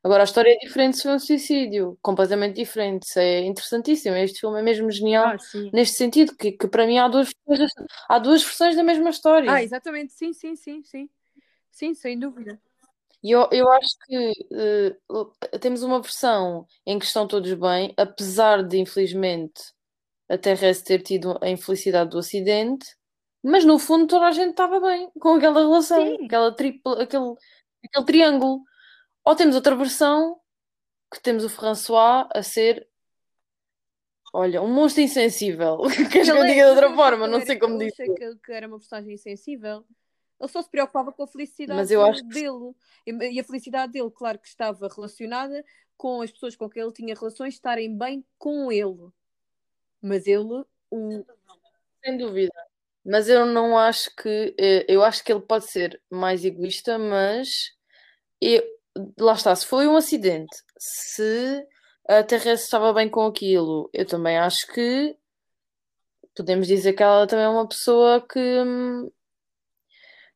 Agora, 0.05 0.21
a 0.21 0.25
história 0.25 0.51
é 0.51 0.57
diferente 0.59 0.97
se 0.97 1.01
foi 1.03 1.13
um 1.13 1.19
suicídio, 1.19 1.97
completamente 1.99 2.57
diferente. 2.57 3.07
Isso 3.07 3.17
é 3.17 3.39
interessantíssimo. 3.39 4.15
Este 4.15 4.39
filme 4.39 4.59
é 4.59 4.61
mesmo 4.61 4.91
genial 4.91 5.29
Ah, 5.29 5.37
neste 5.73 5.97
sentido, 5.97 6.35
que, 6.37 6.51
que 6.51 6.67
para 6.67 6.85
mim 6.85 6.99
há 6.99 7.07
duas, 7.07 7.31
versões 7.47 7.71
da- 7.73 7.85
há 8.07 8.19
duas 8.19 8.43
versões 8.43 8.75
da 8.75 8.83
mesma 8.83 9.09
história. 9.09 9.51
Ah, 9.51 9.63
exatamente, 9.63 10.13
sim, 10.13 10.31
sim, 10.31 10.55
sim, 10.55 10.83
sim. 10.83 11.09
Sim, 11.71 11.95
sem 11.95 12.19
dúvida. 12.19 12.61
E 13.23 13.31
eu, 13.31 13.49
eu 13.51 13.67
acho 13.71 13.95
que 14.05 14.31
eh, 14.53 15.57
temos 15.59 15.81
uma 15.81 15.99
versão 15.99 16.67
em 16.85 16.99
que 16.99 17.05
estão 17.05 17.27
todos 17.27 17.51
bem, 17.55 17.91
apesar 17.97 18.61
de, 18.63 18.77
infelizmente, 18.77 19.59
a 20.29 20.37
Terrestre 20.37 20.99
ter 20.99 21.03
tido 21.03 21.35
a 21.41 21.49
infelicidade 21.49 22.11
do 22.11 22.19
acidente, 22.19 22.85
mas 23.43 23.65
no 23.65 23.79
fundo 23.79 24.05
toda 24.05 24.27
a 24.27 24.31
gente 24.31 24.51
estava 24.51 24.79
bem 24.79 25.09
com 25.19 25.33
aquela 25.33 25.61
relação, 25.61 26.05
Sim. 26.05 26.25
aquela 26.25 26.55
tripla, 26.55 27.01
aquele, 27.01 27.33
aquele 27.83 28.05
triângulo. 28.05 28.61
Ou 29.25 29.35
temos 29.35 29.55
outra 29.55 29.75
versão 29.75 30.39
que 31.11 31.19
temos 31.19 31.43
o 31.43 31.49
François 31.49 32.27
a 32.33 32.43
ser, 32.43 32.87
olha, 34.33 34.61
um 34.61 34.71
monstro 34.73 35.01
insensível. 35.01 35.79
Queres 36.11 36.27
que 36.31 36.31
eu 36.31 36.43
é- 36.43 36.47
diga 36.47 36.63
de 36.63 36.69
outra 36.69 36.93
forma? 36.93 37.27
Não 37.27 37.41
sei 37.41 37.57
como 37.57 37.77
dizer. 37.79 38.13
que 38.15 38.35
que 38.37 38.51
era 38.51 38.67
uma 38.67 38.77
personagem 38.77 39.13
insensível. 39.13 39.85
Ele 40.39 40.49
só 40.49 40.61
se 40.61 40.69
preocupava 40.69 41.13
com 41.13 41.23
a 41.23 41.27
felicidade 41.27 41.79
Mas 41.79 41.91
eu 41.91 42.03
acho 42.05 42.21
dele. 42.27 42.75
E 43.07 43.11
e 43.35 43.39
a 43.39 43.43
felicidade 43.43 43.93
dele, 43.93 44.11
claro 44.11 44.37
que 44.37 44.47
estava 44.47 44.87
relacionada 44.93 45.63
com 45.97 46.21
as 46.21 46.29
pessoas 46.29 46.55
com 46.55 46.69
quem 46.69 46.83
ele 46.83 46.91
tinha 46.91 47.15
relações 47.15 47.53
estarem 47.53 47.97
bem 47.97 48.23
com 48.37 48.69
ele. 48.71 49.09
Mas 50.01 50.27
ele, 50.27 50.65
o... 50.91 51.25
Sem 52.03 52.17
dúvida. 52.17 52.51
Mas 53.03 53.29
eu 53.29 53.45
não 53.45 53.77
acho 53.77 54.13
que. 54.15 54.53
eh, 54.59 54.85
Eu 54.89 55.03
acho 55.03 55.23
que 55.23 55.31
ele 55.31 55.41
pode 55.41 55.65
ser 55.71 56.01
mais 56.11 56.43
egoísta, 56.43 56.97
mas. 56.99 57.71
eu- 58.41 58.74
lá 59.19 59.33
está, 59.33 59.55
se 59.55 59.65
foi 59.65 59.87
um 59.87 59.97
acidente, 59.97 60.55
se 60.77 61.65
a 62.07 62.23
Terrestre 62.23 62.65
estava 62.65 62.93
bem 62.93 63.09
com 63.09 63.25
aquilo, 63.25 63.89
eu 63.93 64.05
também 64.05 64.37
acho 64.37 64.67
que 64.73 65.17
podemos 66.35 66.67
dizer 66.67 66.93
que 66.93 67.03
ela 67.03 67.25
também 67.25 67.45
é 67.45 67.49
uma 67.49 67.67
pessoa 67.67 68.25
que 68.25 68.39
hum, 68.39 69.09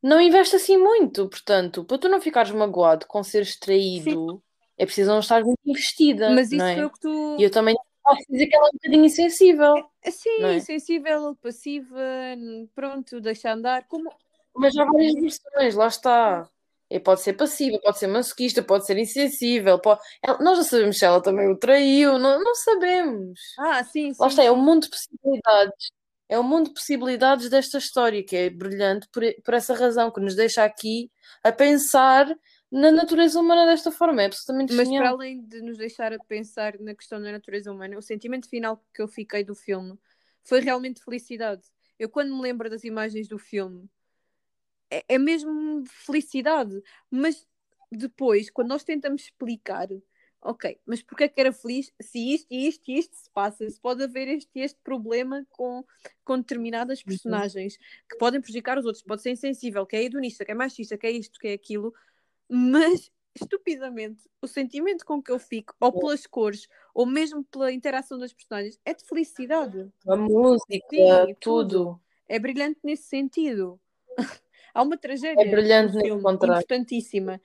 não 0.01 0.21
investe 0.21 0.55
assim 0.55 0.77
muito. 0.77 1.27
Portanto, 1.29 1.83
para 1.83 1.97
tu 1.97 2.09
não 2.09 2.21
ficares 2.21 2.51
magoado 2.51 3.05
com 3.05 3.23
seres 3.23 3.57
traído, 3.59 4.41
é 4.77 4.85
preciso 4.85 5.11
não 5.11 5.19
estar 5.19 5.43
muito 5.43 5.59
investida, 5.65 6.29
mas 6.29 6.51
isso 6.51 6.63
é? 6.63 6.75
foi 6.75 6.85
o 6.85 6.89
que 6.89 6.99
tu. 6.99 7.37
E 7.37 7.43
eu 7.43 7.51
também 7.51 7.75
posso 8.03 8.23
dizer 8.29 8.47
que 8.47 8.55
ela 8.55 8.65
é 8.65 8.69
um 8.69 8.73
bocadinho 8.73 9.05
insensível. 9.05 9.89
Assim, 10.05 10.39
não 10.39 10.49
é? 10.49 10.59
sensível, 10.59 11.35
passiva, 11.35 11.99
pronto, 12.73 13.19
deixa 13.19 13.51
andar. 13.51 13.85
Como... 13.87 14.09
Mas 14.55 14.75
há 14.77 14.85
várias 14.85 15.13
versões, 15.13 15.75
lá 15.75 15.87
está. 15.87 16.49
E 16.89 16.99
pode 16.99 17.21
ser 17.21 17.33
passiva, 17.33 17.79
pode 17.83 17.99
ser 17.99 18.07
masoquista, 18.07 18.63
pode 18.63 18.85
ser 18.85 18.97
insensível. 18.97 19.79
Pode... 19.79 20.01
ela- 20.23 20.39
Nós 20.39 20.57
não 20.57 20.65
sabemos 20.65 20.97
se 20.97 21.05
ela 21.05 21.21
também 21.21 21.47
o 21.47 21.55
traiu, 21.55 22.17
não, 22.17 22.43
não 22.43 22.55
sabemos. 22.55 23.39
Ah, 23.59 23.83
sim, 23.83 24.11
sim. 24.13 24.19
Lá 24.21 24.27
está, 24.27 24.43
é 24.43 24.51
um 24.51 24.55
mundo 24.61 24.83
de 24.83 24.89
possibilidades. 24.89 25.91
É 26.27 26.39
um 26.39 26.43
mundo 26.43 26.67
de 26.67 26.73
possibilidades 26.73 27.49
desta 27.49 27.77
história 27.79 28.23
que 28.23 28.35
é 28.35 28.49
brilhante 28.49 29.07
por, 29.11 29.23
por 29.43 29.53
essa 29.53 29.73
razão, 29.73 30.11
que 30.11 30.19
nos 30.19 30.35
deixa 30.35 30.63
aqui 30.63 31.11
a 31.43 31.51
pensar 31.51 32.27
na 32.71 32.91
natureza 32.91 33.39
humana 33.39 33.65
desta 33.65 33.91
forma. 33.91 34.21
É 34.21 34.25
absolutamente 34.25 34.73
Mas 34.75 34.87
para 34.87 34.95
genial. 34.95 35.15
além 35.15 35.41
de 35.43 35.61
nos 35.61 35.77
deixar 35.77 36.13
a 36.13 36.19
pensar 36.19 36.77
na 36.79 36.93
questão 36.93 37.21
da 37.21 37.31
natureza 37.31 37.71
humana, 37.71 37.97
o 37.97 38.01
sentimento 38.01 38.47
final 38.47 38.83
que 38.93 39.01
eu 39.01 39.07
fiquei 39.07 39.43
do 39.43 39.55
filme 39.55 39.97
foi 40.43 40.59
realmente 40.59 41.03
felicidade. 41.03 41.63
Eu, 41.97 42.09
quando 42.09 42.33
me 42.35 42.41
lembro 42.41 42.69
das 42.69 42.83
imagens 42.83 43.27
do 43.27 43.37
filme, 43.39 43.89
é, 44.89 45.03
é 45.07 45.17
mesmo 45.17 45.83
felicidade. 45.87 46.81
Mas 47.09 47.47
depois, 47.91 48.49
quando 48.49 48.69
nós 48.69 48.83
tentamos 48.83 49.23
explicar, 49.23 49.87
ok, 50.41 50.79
mas 50.85 51.01
porquê 51.01 51.25
é 51.25 51.27
que 51.27 51.39
era 51.39 51.51
feliz 51.51 51.91
se 52.01 52.33
isto 52.33 52.47
e 52.51 52.67
isto 52.67 52.89
e 52.89 52.97
isto 52.97 53.15
se 53.15 53.29
passa? 53.31 53.69
Se 53.69 53.79
pode 53.79 54.03
haver 54.03 54.27
este 54.27 54.59
este 54.59 54.79
problema 54.83 55.45
com, 55.49 55.83
com 56.23 56.37
determinadas 56.37 57.03
personagens 57.03 57.77
que 58.09 58.17
podem 58.17 58.41
prejudicar 58.41 58.77
os 58.77 58.85
outros, 58.85 59.03
pode 59.03 59.21
ser 59.21 59.31
insensível, 59.31 59.85
que 59.85 59.95
é 59.95 60.03
hedonista, 60.03 60.45
que 60.45 60.51
é 60.51 60.55
machista, 60.55 60.97
que 60.97 61.07
é 61.07 61.11
isto, 61.11 61.39
que 61.39 61.47
é 61.47 61.53
aquilo, 61.53 61.93
mas 62.47 63.11
estupidamente 63.39 64.29
o 64.41 64.47
sentimento 64.47 65.05
com 65.05 65.21
que 65.21 65.31
eu 65.31 65.39
fico, 65.39 65.75
ou 65.79 65.91
pelas 65.91 66.25
cores, 66.25 66.67
ou 66.93 67.05
mesmo 67.05 67.43
pela 67.43 67.71
interação 67.71 68.17
das 68.17 68.33
personagens, 68.33 68.79
é 68.85 68.93
de 68.93 69.03
felicidade. 69.03 69.91
A 70.07 70.15
música, 70.15 70.87
Sim, 70.89 71.35
tudo. 71.39 72.01
É 72.27 72.39
brilhante 72.39 72.79
nesse 72.83 73.03
sentido. 73.03 73.79
Há 74.73 74.81
uma 74.81 74.97
tragédia 74.97 75.41
É 75.41 75.49
brilhante 75.49 75.93
nesse 75.95 76.07
filme, 76.07 76.21
contraste. 76.21 76.63
importantíssima. 76.63 77.41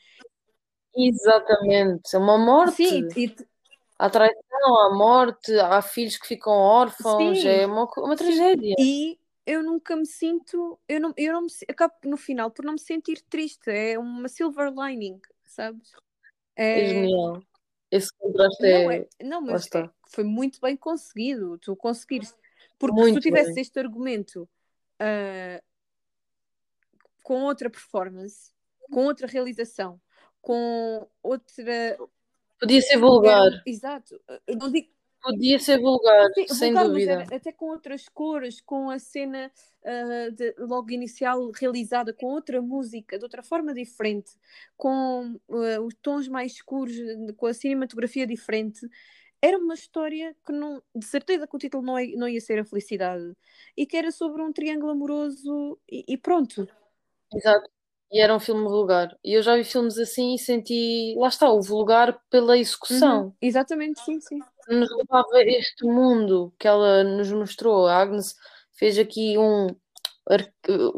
Exatamente. 0.96 2.14
É 2.14 2.18
uma 2.18 2.38
morte. 2.38 2.76
Sim, 2.76 3.08
e, 3.16 3.34
Há 3.98 4.10
traição, 4.10 4.78
há 4.80 4.94
morte, 4.94 5.52
há 5.58 5.80
filhos 5.80 6.16
que 6.16 6.26
ficam 6.26 6.52
órfãos, 6.52 7.38
Sim. 7.38 7.48
é 7.48 7.64
uma, 7.66 7.88
uma 7.98 8.16
tragédia. 8.16 8.74
e 8.78 9.18
eu 9.46 9.62
nunca 9.62 9.94
me 9.94 10.06
sinto, 10.06 10.78
eu 10.88 11.00
não, 11.00 11.14
eu 11.16 11.32
não 11.32 11.42
me, 11.42 11.48
acabo 11.68 11.94
no 12.04 12.16
final 12.16 12.50
por 12.50 12.64
não 12.64 12.72
me 12.72 12.80
sentir 12.80 13.22
triste. 13.22 13.70
É 13.70 13.98
uma 13.98 14.28
silver 14.28 14.72
lining, 14.72 15.20
sabes? 15.46 15.92
É 16.56 16.80
É, 16.80 16.88
genial. 16.88 17.42
esse 17.90 18.08
contraste 18.18 18.62
Não, 18.62 18.90
é. 18.90 18.96
é, 18.96 19.24
não 19.24 19.40
mas 19.40 19.66
é- 19.72 19.90
foi 20.08 20.24
muito 20.24 20.60
bem 20.60 20.76
conseguido. 20.76 21.56
Tu 21.58 21.76
conseguires. 21.76 22.34
Porque 22.78 22.96
se 22.96 23.00
Muito 23.02 23.20
tu 23.20 23.22
tivesses 23.22 23.54
bem. 23.54 23.62
este 23.62 23.78
argumento 23.78 24.48
ah, 24.98 25.62
com 27.24 27.42
outra 27.42 27.68
performance, 27.68 28.52
com 28.92 29.06
outra 29.06 29.26
realização, 29.26 30.00
com 30.40 31.08
outra. 31.22 31.98
Podia 32.60 32.80
ser 32.82 32.98
vulgar. 32.98 33.46
Era- 33.46 33.62
exato. 33.66 34.20
Não 34.48 34.70
digo 34.70 34.94
Podia 35.22 35.58
ser 35.58 35.80
vulgar, 35.80 36.28
Sim, 36.34 36.48
sem 36.48 36.74
vulgar, 36.74 36.86
dúvida. 36.86 37.34
até 37.34 37.50
com 37.50 37.70
outras 37.70 38.10
cores, 38.10 38.60
com 38.60 38.90
a 38.90 38.98
cena 38.98 39.50
ah, 39.82 40.28
de- 40.30 40.54
logo 40.58 40.90
inicial 40.90 41.50
realizada 41.50 42.12
com 42.12 42.26
outra 42.26 42.60
música, 42.60 43.16
de 43.16 43.24
outra 43.24 43.42
forma 43.42 43.72
diferente, 43.72 44.32
com 44.76 45.40
ah, 45.50 45.80
os 45.80 45.94
tons 46.02 46.28
mais 46.28 46.52
escuros, 46.52 46.94
com 47.38 47.46
a 47.46 47.54
cinematografia 47.54 48.26
diferente. 48.26 48.86
Era 49.40 49.56
uma 49.56 49.72
história 49.72 50.36
que 50.44 50.52
não, 50.52 50.82
de 50.94 51.06
certeza 51.06 51.46
que 51.46 51.56
o 51.56 51.58
título 51.58 51.82
não, 51.82 51.96
é- 51.96 52.08
não 52.16 52.28
ia 52.28 52.40
ser 52.42 52.58
a 52.58 52.64
felicidade 52.66 53.32
e 53.74 53.86
que 53.86 53.96
era 53.96 54.12
sobre 54.12 54.42
um 54.42 54.52
triângulo 54.52 54.92
amoroso 54.92 55.78
e, 55.90 56.04
e 56.06 56.18
pronto. 56.18 56.68
Exato. 57.34 57.68
E 58.14 58.20
era 58.20 58.32
um 58.32 58.38
filme 58.38 58.62
vulgar. 58.62 59.16
E 59.24 59.34
eu 59.34 59.42
já 59.42 59.56
vi 59.56 59.64
filmes 59.64 59.98
assim 59.98 60.36
e 60.36 60.38
senti, 60.38 61.16
lá 61.18 61.26
está, 61.26 61.50
o 61.50 61.60
vulgar 61.60 62.16
pela 62.30 62.56
execução. 62.56 63.24
Uhum, 63.24 63.32
Exatamente, 63.42 64.00
sim, 64.04 64.20
sim. 64.20 64.38
Nos 64.68 64.88
levava 64.96 65.42
este 65.42 65.84
mundo 65.84 66.54
que 66.56 66.68
ela 66.68 67.02
nos 67.02 67.32
mostrou. 67.32 67.88
A 67.88 67.96
Agnes 67.96 68.36
fez 68.72 68.98
aqui 69.00 69.36
um 69.36 69.66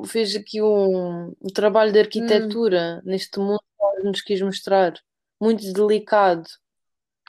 fez 0.06 0.36
aqui 0.36 0.60
um, 0.60 1.34
um 1.40 1.48
trabalho 1.54 1.90
de 1.90 1.98
arquitetura 1.98 3.02
neste 3.04 3.38
mundo 3.40 3.60
que 3.60 3.82
ela 3.82 4.10
nos 4.10 4.20
quis 4.20 4.42
mostrar. 4.42 4.92
Muito 5.40 5.72
delicado. 5.72 6.44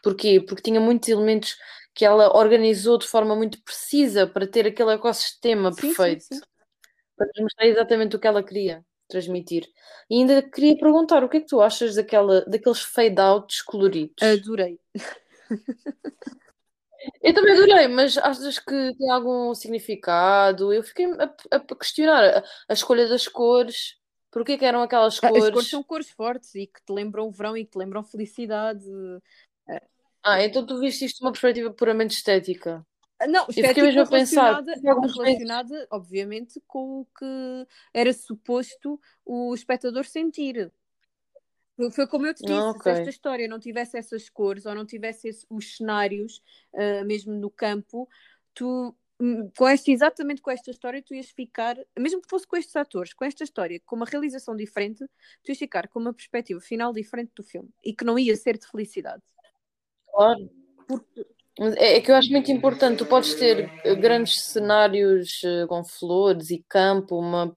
Porquê? 0.04 0.42
Porque 0.42 0.62
tinha 0.64 0.82
muitos 0.82 1.08
elementos 1.08 1.56
que 1.96 2.04
ela 2.04 2.38
organizou 2.38 2.98
de 2.98 3.08
forma 3.08 3.38
muito 3.38 3.64
precisa 3.64 4.28
para 4.28 4.46
ter 4.46 4.68
aquele 4.68 4.94
ecossistema 4.94 5.72
Sim, 5.72 5.80
sim, 5.80 5.88
perfeito. 5.88 6.24
sim. 6.26 6.42
Para 7.16 7.28
nos 7.28 7.44
mostrar 7.44 7.68
exatamente 7.68 8.16
o 8.18 8.20
que 8.20 8.28
ela 8.28 8.44
queria 8.44 8.86
transmitir. 9.08 9.68
E 10.10 10.20
ainda 10.20 10.42
queria 10.42 10.78
perguntar, 10.78 11.24
o 11.24 11.30
que 11.30 11.38
é 11.38 11.40
que 11.42 11.48
tu 11.48 11.62
achas 11.62 11.96
daquela, 11.96 12.42
daqueles 12.46 12.82
fade-outs 12.82 13.62
coloridos? 13.62 14.22
Adorei. 14.24 14.80
Eu 17.22 17.34
também 17.34 17.54
adorei, 17.54 17.88
mas 17.88 18.18
achas 18.18 18.60
que 18.60 18.94
tem 18.98 19.10
algum 19.10 19.54
significado? 19.54 20.74
Eu 20.74 20.84
fiquei 20.84 21.06
a, 21.06 21.34
a 21.52 21.76
questionar 21.76 22.24
a, 22.40 22.44
a 22.70 22.74
escolha 22.74 23.08
das 23.08 23.28
cores. 23.28 23.96
Porquê 24.32 24.58
que 24.58 24.66
eram 24.66 24.82
aquelas 24.82 25.20
Ah, 25.24 25.28
As 25.28 25.34
cores? 25.34 25.54
cores 25.54 25.70
são 25.70 25.84
cores 25.84 26.10
fortes 26.10 26.54
e 26.56 26.68
que 26.68 26.84
te 26.86 26.92
lembram 26.92 27.28
o 27.28 27.32
verão 27.32 27.56
e 27.56 27.64
que 27.66 27.72
te 27.72 27.78
lembram 27.78 28.04
felicidade. 28.04 28.86
Ah, 30.24 30.44
então 30.44 30.66
tu 30.66 30.80
viste 30.80 31.06
isto 31.06 31.20
de 31.20 31.26
uma 31.26 31.32
perspectiva 31.32 31.72
puramente 31.72 32.14
estética. 32.16 32.86
Não, 33.28 33.46
estética 33.50 33.82
mesmo 33.82 34.02
a 34.02 34.06
pensar, 34.06 34.62
relacionada, 34.64 34.74
porque 35.02 35.20
relacionada, 35.24 35.88
obviamente, 35.90 36.62
com 36.68 37.02
o 37.02 37.06
que 37.18 37.68
era 37.94 38.14
suposto 38.14 39.00
o 39.26 39.56
espectador 39.56 40.06
sentir. 40.06 40.72
Foi- 41.92 42.08
como 42.08 42.26
eu 42.28 42.34
te 42.34 42.44
disse, 42.44 42.54
Ah, 42.60 42.74
se 42.74 42.90
esta 42.90 43.10
história 43.10 43.48
não 43.48 43.60
tivesse 43.60 43.98
essas 43.98 44.30
cores 44.30 44.66
ou 44.66 44.74
não 44.76 44.86
tivesse 44.86 45.28
esse- 45.30 45.46
os 45.50 45.78
cenários, 45.78 46.42
ah, 46.76 47.04
mesmo 47.06 47.34
no 47.34 47.50
campo, 47.50 48.08
tu, 48.54 48.96
hum, 49.20 49.50
com 49.58 49.68
esta, 49.68 49.92
exatamente 49.92 50.42
com 50.42 50.50
esta 50.52 50.70
história, 50.72 51.02
tu 51.04 51.14
ias 51.16 51.30
ficar, 51.30 51.76
mesmo 51.98 52.22
que 52.22 52.30
fosse 52.30 52.48
com 52.48 52.56
estes 52.58 52.76
atores, 52.76 53.14
com 53.14 53.26
esta 53.26 53.44
história, 53.44 53.80
com 53.86 53.96
uma 53.96 54.06
realização 54.06 54.56
diferente, 54.56 55.06
tu 55.44 55.50
ias 55.50 55.58
ficar 55.58 55.88
com 55.88 56.00
uma 56.00 56.14
perspectiva 56.14 56.60
final 56.60 56.92
diferente 56.94 57.32
do 57.36 57.44
filme 57.44 57.70
e 57.84 57.94
que 57.94 58.04
não 58.06 58.18
ia 58.18 58.36
ser 58.36 58.58
de 58.58 58.68
felicidade. 58.68 59.24
Claro. 60.12 60.50
Mas 60.90 61.02
É, 61.78 61.98
é 61.98 62.02
que 62.02 62.12
eu 62.12 62.16
acho 62.16 62.30
muito 62.32 62.52
importante. 62.52 63.00
Tu 63.00 63.06
podes 63.06 63.34
ter 63.36 63.70
eh, 63.84 63.96
grandes 63.96 64.42
cenários 64.52 65.42
eh, 65.44 65.66
com 65.68 65.84
flores 65.84 66.50
e 66.52 66.64
campo, 66.70 67.18
uma, 67.18 67.56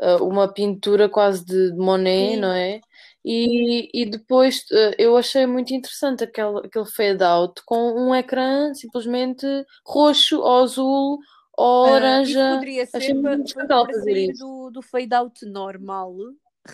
eh, 0.00 0.16
uma 0.16 0.52
pintura 0.52 1.08
quase 1.08 1.44
de 1.44 1.72
de 1.72 1.76
Monet, 1.76 2.34
Sim. 2.34 2.40
não 2.40 2.52
é? 2.52 2.80
E, 3.24 3.90
e 3.92 4.06
depois 4.06 4.64
eu 4.98 5.14
achei 5.14 5.44
muito 5.46 5.74
interessante 5.74 6.24
aquele, 6.24 6.60
aquele 6.60 6.86
fade-out 6.86 7.60
com 7.66 7.92
um 7.92 8.14
ecrã 8.14 8.72
simplesmente 8.72 9.46
roxo 9.84 10.40
ou 10.40 10.62
azul 10.62 11.18
ou 11.58 11.84
isso 11.86 11.92
laranja. 11.92 12.54
poderia 12.54 12.82
Achei 12.84 13.00
ser 13.08 13.14
muito 13.14 13.24
para, 13.52 13.64
interessante 13.64 13.70
ela 13.72 13.86
fazer 13.86 14.16
isso. 14.30 14.42
do, 14.42 14.70
do 14.70 14.82
fade-out 14.82 15.44
normal, 15.44 16.16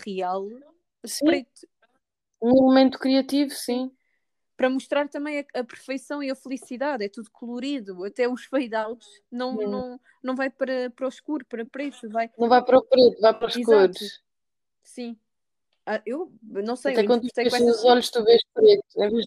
real, 0.05 0.47
Sim. 1.05 1.25
preto. 1.25 1.67
Um 2.41 2.67
elemento 2.67 2.97
criativo, 2.97 3.51
sim. 3.51 3.91
Para 4.57 4.69
mostrar 4.69 5.07
também 5.07 5.39
a, 5.53 5.59
a 5.59 5.63
perfeição 5.63 6.21
e 6.23 6.31
a 6.31 6.35
felicidade. 6.35 7.05
É 7.05 7.09
tudo 7.09 7.29
colorido, 7.31 8.03
até 8.03 8.27
os 8.27 8.43
fade-outs 8.45 9.07
não, 9.31 9.53
Hum. 9.55 9.69
não, 9.69 9.99
não 10.23 10.35
vai 10.35 10.49
para, 10.49 10.89
para 10.89 11.05
o 11.05 11.09
escuro, 11.09 11.45
para 11.45 11.63
preto, 11.65 12.09
vai. 12.09 12.29
Não 12.37 12.49
vai 12.49 12.65
para 12.65 12.79
o 12.79 12.83
preto, 12.83 13.21
vai 13.21 13.37
para 13.37 13.47
as 13.47 13.55
Exato. 13.55 13.71
cores. 13.93 14.21
Sim. 14.83 15.17
Ah, 15.85 16.01
eu 16.05 16.33
não 16.41 16.75
sei, 16.75 16.93
Até 16.93 17.03
eu 17.03 17.05
quando 17.07 17.21
tu 17.21 17.33
fechas 17.33 17.61
os 17.61 17.85
olhos, 17.85 18.09
tu 18.09 18.23
vês 18.25 18.41
preto. 18.53 18.83
Em 18.97 19.09
vez, 19.09 19.25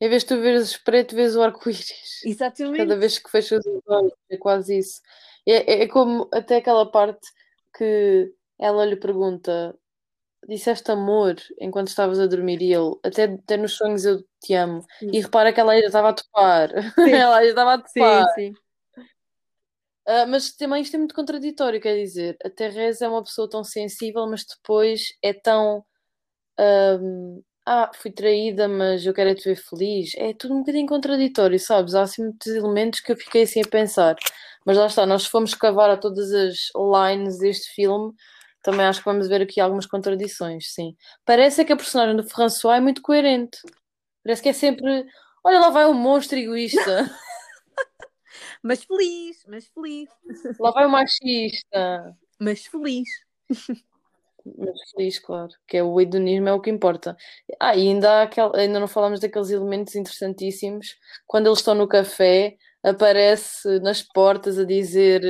em 0.00 0.08
vez 0.08 0.22
de 0.22 0.28
tu 0.28 0.40
veres 0.40 0.76
preto, 0.78 1.14
vês 1.14 1.36
o 1.36 1.42
arco-íris. 1.42 2.24
Exatamente. 2.24 2.78
Cada 2.78 2.96
vez 2.96 3.18
que 3.18 3.30
fechas 3.30 3.64
os 3.64 3.82
olhos, 3.86 4.12
é 4.30 4.36
quase 4.36 4.78
isso. 4.78 5.00
É, 5.46 5.74
é- 5.74 5.82
é 5.82 5.88
como 5.88 6.28
até 6.32 6.56
aquela 6.56 6.90
parte 6.90 7.28
que 7.76 8.32
ela 8.58 8.84
lhe 8.84 8.96
pergunta: 8.96 9.78
Disseste 10.48 10.90
amor 10.92 11.34
enquanto 11.60 11.88
estavas 11.88 12.20
a 12.20 12.26
dormir? 12.26 12.62
E 12.62 12.72
ele, 12.72 12.94
até, 13.04 13.24
até 13.24 13.56
nos 13.56 13.72
sonhos 13.72 14.04
eu 14.04 14.22
te 14.40 14.54
amo. 14.54 14.84
Sim. 14.98 15.10
E 15.12 15.20
repara 15.20 15.52
que 15.52 15.58
ela 15.60 15.72
ainda 15.72 15.86
estava 15.86 16.10
a 16.10 16.12
topar. 16.12 16.70
Sim. 16.94 17.10
ela 17.14 17.36
ainda 17.38 17.50
estava 17.50 17.74
a 17.74 17.78
Sim, 17.78 17.84
topar. 18.00 18.34
sim. 18.34 18.52
Ah, 20.06 20.24
mas 20.26 20.52
também 20.54 20.82
isto 20.82 20.94
é 20.94 20.98
muito 20.98 21.14
contraditório, 21.14 21.80
quer 21.80 21.96
dizer, 21.96 22.36
a 22.44 22.48
Teresa 22.50 23.06
é 23.06 23.08
uma 23.08 23.24
pessoa 23.24 23.50
tão 23.50 23.64
sensível, 23.64 24.24
mas 24.28 24.44
depois 24.44 25.08
é 25.22 25.32
tão. 25.32 25.84
ahm, 26.58 27.40
ah, 27.66 27.90
fui 27.94 28.10
traída, 28.12 28.68
mas 28.68 29.04
eu 29.06 29.14
quero 29.14 29.30
é 29.30 29.34
te 29.34 29.44
ver 29.48 29.56
feliz. 29.56 30.12
É 30.16 30.32
tudo 30.34 30.54
um 30.54 30.60
bocadinho 30.60 30.86
contraditório, 30.88 31.58
sabes? 31.60 31.94
Há 31.94 32.02
assim 32.02 32.22
muitos 32.24 32.48
elementos 32.48 33.00
que 33.00 33.12
eu 33.12 33.16
fiquei 33.16 33.42
assim 33.42 33.62
a 33.62 33.68
pensar. 33.68 34.16
Mas 34.66 34.76
lá 34.76 34.86
está, 34.86 35.06
nós 35.06 35.26
fomos 35.26 35.54
cavar 35.54 35.90
a 35.90 35.96
todas 35.96 36.32
as 36.32 36.56
lines 36.76 37.38
deste 37.38 37.70
filme, 37.74 38.12
também 38.66 38.84
acho 38.84 38.98
que 38.98 39.04
vamos 39.04 39.28
ver 39.28 39.42
aqui 39.42 39.60
algumas 39.60 39.86
contradições, 39.86 40.72
sim. 40.74 40.96
Parece 41.24 41.64
que 41.64 41.72
a 41.72 41.76
personagem 41.76 42.16
do 42.16 42.28
François 42.28 42.78
é 42.78 42.80
muito 42.80 43.00
coerente. 43.00 43.58
Parece 44.24 44.42
que 44.42 44.48
é 44.48 44.52
sempre. 44.52 45.06
Olha, 45.44 45.60
lá 45.60 45.70
vai 45.70 45.86
um 45.86 45.94
monstro 45.94 46.36
egoísta. 46.36 47.08
Mas 48.62 48.82
feliz, 48.82 49.44
mas 49.46 49.66
feliz, 49.68 50.10
Lá 50.58 50.72
vai 50.72 50.86
o 50.86 50.90
machista. 50.90 52.16
mas 52.40 52.66
feliz. 52.66 53.08
Mas 54.58 54.90
feliz, 54.90 55.18
claro, 55.20 55.52
que 55.68 55.76
é 55.76 55.82
o 55.84 56.00
hedonismo 56.00 56.48
é 56.48 56.52
o 56.52 56.60
que 56.60 56.68
importa. 56.70 57.16
Ah, 57.60 57.70
ainda 57.70 58.22
aquel, 58.22 58.54
ainda 58.56 58.80
não 58.80 58.88
falamos 58.88 59.20
daqueles 59.20 59.50
elementos 59.50 59.94
interessantíssimos. 59.94 60.96
Quando 61.26 61.46
eles 61.46 61.58
estão 61.60 61.74
no 61.74 61.86
café, 61.86 62.56
aparece 62.82 63.78
nas 63.80 64.02
portas 64.02 64.58
a 64.58 64.64
dizer 64.64 65.22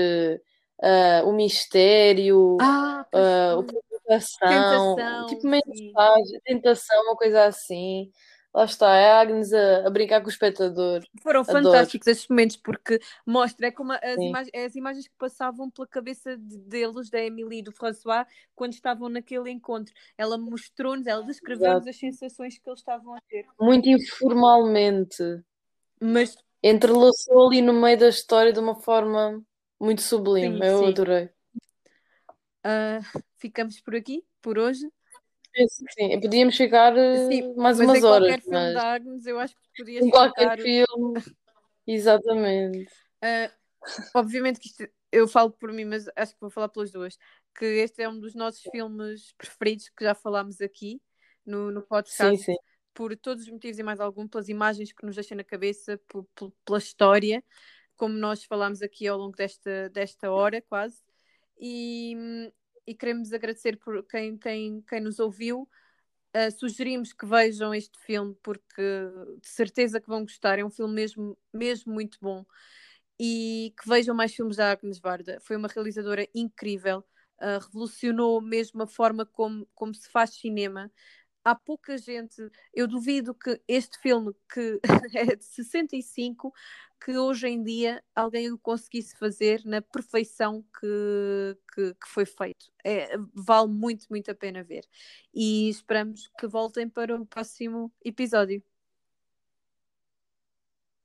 ah, 0.82 1.22
o 1.24 1.32
mistério, 1.32 2.56
Ah, 2.60 3.06
ah, 3.12 3.56
o 3.58 3.64
Tentação, 3.66 5.26
tipo 5.26 5.46
mensagem, 5.46 6.40
tentação, 6.44 7.02
uma 7.04 7.16
coisa 7.16 7.44
assim. 7.44 8.10
Lá 8.54 8.64
está, 8.64 8.96
é 8.96 9.10
a 9.10 9.20
Agnes 9.20 9.52
a, 9.52 9.86
a 9.86 9.90
brincar 9.90 10.20
com 10.22 10.28
o 10.28 10.30
espectador. 10.30 11.02
Foram 11.20 11.40
Adoro. 11.40 11.64
fantásticos 11.64 12.06
esses 12.06 12.26
momentos 12.26 12.56
porque 12.56 12.98
mostra 13.26 13.66
é 13.66 13.70
como 13.70 13.92
as, 13.92 14.16
imag 14.16 14.50
as 14.56 14.74
imagens 14.74 15.06
que 15.08 15.14
passavam 15.18 15.70
pela 15.70 15.86
cabeça 15.86 16.38
de- 16.38 16.56
deles, 16.60 17.10
da 17.10 17.20
Emily 17.20 17.58
e 17.58 17.62
do 17.62 17.72
François, 17.72 18.24
quando 18.54 18.72
estavam 18.72 19.10
naquele 19.10 19.50
encontro. 19.50 19.92
Ela 20.16 20.38
mostrou-nos, 20.38 21.06
ela 21.06 21.22
descreveu-nos 21.22 21.86
as 21.86 21.98
sensações 21.98 22.58
que 22.58 22.66
eles 22.66 22.80
estavam 22.80 23.14
a 23.14 23.20
ter. 23.28 23.44
Muito 23.60 23.88
informalmente. 23.88 25.22
Mas 26.00 26.36
Entrelaçou 26.62 27.46
ali 27.46 27.60
no 27.60 27.72
meio 27.72 27.98
da 27.98 28.08
história 28.08 28.52
de 28.52 28.58
uma 28.58 28.74
forma 28.74 29.40
muito 29.80 30.02
sublime. 30.02 30.56
Sim, 30.58 30.64
Eu 30.64 30.78
sim. 30.78 30.88
adorei. 30.88 31.30
ah, 32.64 33.00
ficamos 33.36 33.80
por 33.80 33.94
aqui, 33.94 34.24
por 34.40 34.58
hoje. 34.58 34.86
Que 35.52 35.66
Sim, 35.68 36.20
podíamos 36.20 36.54
chegar 36.54 36.96
eh, 36.96 37.28
Sim, 37.28 37.54
mais 37.56 37.78
mas 37.78 37.88
umas 37.88 38.04
horas, 38.04 38.42
mas 38.46 38.74
da 38.74 38.92
Agnes, 38.92 39.26
eu 39.26 39.38
acho 39.38 39.54
que 39.54 39.60
podias 39.78 40.04
em 40.04 40.10
qualquer 40.10 40.60
filme, 40.60 40.86
exatamente. 41.86 42.92
Ah, 43.22 43.50
obviamente 44.14 44.60
que 44.60 44.68
isto, 44.68 44.86
eu 45.10 45.26
falo 45.26 45.50
por 45.50 45.72
mim, 45.72 45.86
mas 45.86 46.06
acho 46.14 46.34
que 46.34 46.40
vou 46.40 46.50
falar 46.50 46.68
pelas 46.68 46.92
duas. 46.92 47.16
Que 47.54 47.64
este 47.64 48.02
é 48.02 48.08
um 48.08 48.20
dos 48.20 48.34
nossos 48.34 48.60
filmes 48.70 49.32
preferidos 49.38 49.88
que 49.88 50.04
já 50.04 50.14
falámos 50.14 50.60
aqui 50.60 51.00
no, 51.44 51.70
no 51.70 51.80
Sim, 51.80 51.86
podcast. 51.86 52.44
sim. 52.44 52.56
por 52.92 53.16
todos 53.16 53.44
os 53.44 53.50
motivos 53.50 53.78
e 53.78 53.82
mais 53.82 53.98
algum, 53.98 54.28
pelas 54.28 54.48
imagens 54.50 54.92
que 54.92 55.06
nos 55.06 55.14
deixam 55.14 55.36
na 55.38 55.44
cabeça, 55.44 55.98
por- 56.06 56.26
por- 56.34 56.52
pela 56.66 56.78
história, 56.78 57.42
como 57.96 58.14
nós 58.14 58.44
falámos 58.44 58.82
aqui 58.82 59.06
ao 59.06 59.18
longo 59.18 59.36
desta, 59.36 59.88
desta 59.90 60.30
hora, 60.30 60.60
quase. 60.62 61.02
E, 61.58 62.14
e 62.86 62.94
queremos 62.94 63.32
agradecer 63.32 63.78
por 63.78 64.06
quem, 64.06 64.36
quem, 64.36 64.82
quem 64.82 65.00
nos 65.00 65.18
ouviu. 65.18 65.68
Uh, 66.34 66.50
sugerimos 66.58 67.12
que 67.12 67.24
vejam 67.24 67.74
este 67.74 67.98
filme 68.00 68.36
porque 68.42 68.82
de 69.40 69.48
certeza 69.48 70.00
que 70.00 70.08
vão 70.08 70.22
gostar. 70.22 70.58
É 70.58 70.64
um 70.64 70.70
filme 70.70 70.94
mesmo, 70.94 71.38
mesmo 71.52 71.92
muito 71.92 72.18
bom. 72.20 72.44
E 73.18 73.74
que 73.80 73.88
vejam 73.88 74.14
mais 74.14 74.34
filmes 74.34 74.56
da 74.56 74.72
Agnes 74.72 74.98
Varda. 74.98 75.38
Foi 75.40 75.56
uma 75.56 75.68
realizadora 75.68 76.28
incrível. 76.34 77.04
Uh, 77.40 77.58
revolucionou 77.66 78.40
mesmo 78.40 78.82
a 78.82 78.86
forma 78.86 79.26
como, 79.26 79.66
como 79.74 79.94
se 79.94 80.08
faz 80.10 80.30
cinema 80.30 80.90
há 81.46 81.54
pouca 81.54 81.96
gente. 81.96 82.50
Eu 82.74 82.88
duvido 82.88 83.32
que 83.32 83.60
este 83.68 83.98
filme, 84.00 84.34
que 84.52 84.80
é 85.14 85.36
de 85.36 85.44
65, 85.44 86.52
que 87.00 87.16
hoje 87.16 87.46
em 87.46 87.62
dia 87.62 88.02
alguém 88.14 88.50
o 88.50 88.58
conseguisse 88.58 89.16
fazer 89.16 89.62
na 89.64 89.80
perfeição 89.80 90.64
que, 90.80 91.56
que, 91.72 91.94
que, 91.94 92.08
foi 92.08 92.26
feito. 92.26 92.66
É, 92.84 93.16
vale 93.32 93.68
muito, 93.68 94.06
muito 94.10 94.28
a 94.28 94.34
pena 94.34 94.64
ver. 94.64 94.84
E 95.32 95.68
esperamos 95.68 96.28
que 96.38 96.48
voltem 96.48 96.88
para 96.88 97.14
o 97.14 97.24
próximo 97.24 97.92
episódio. 98.04 98.60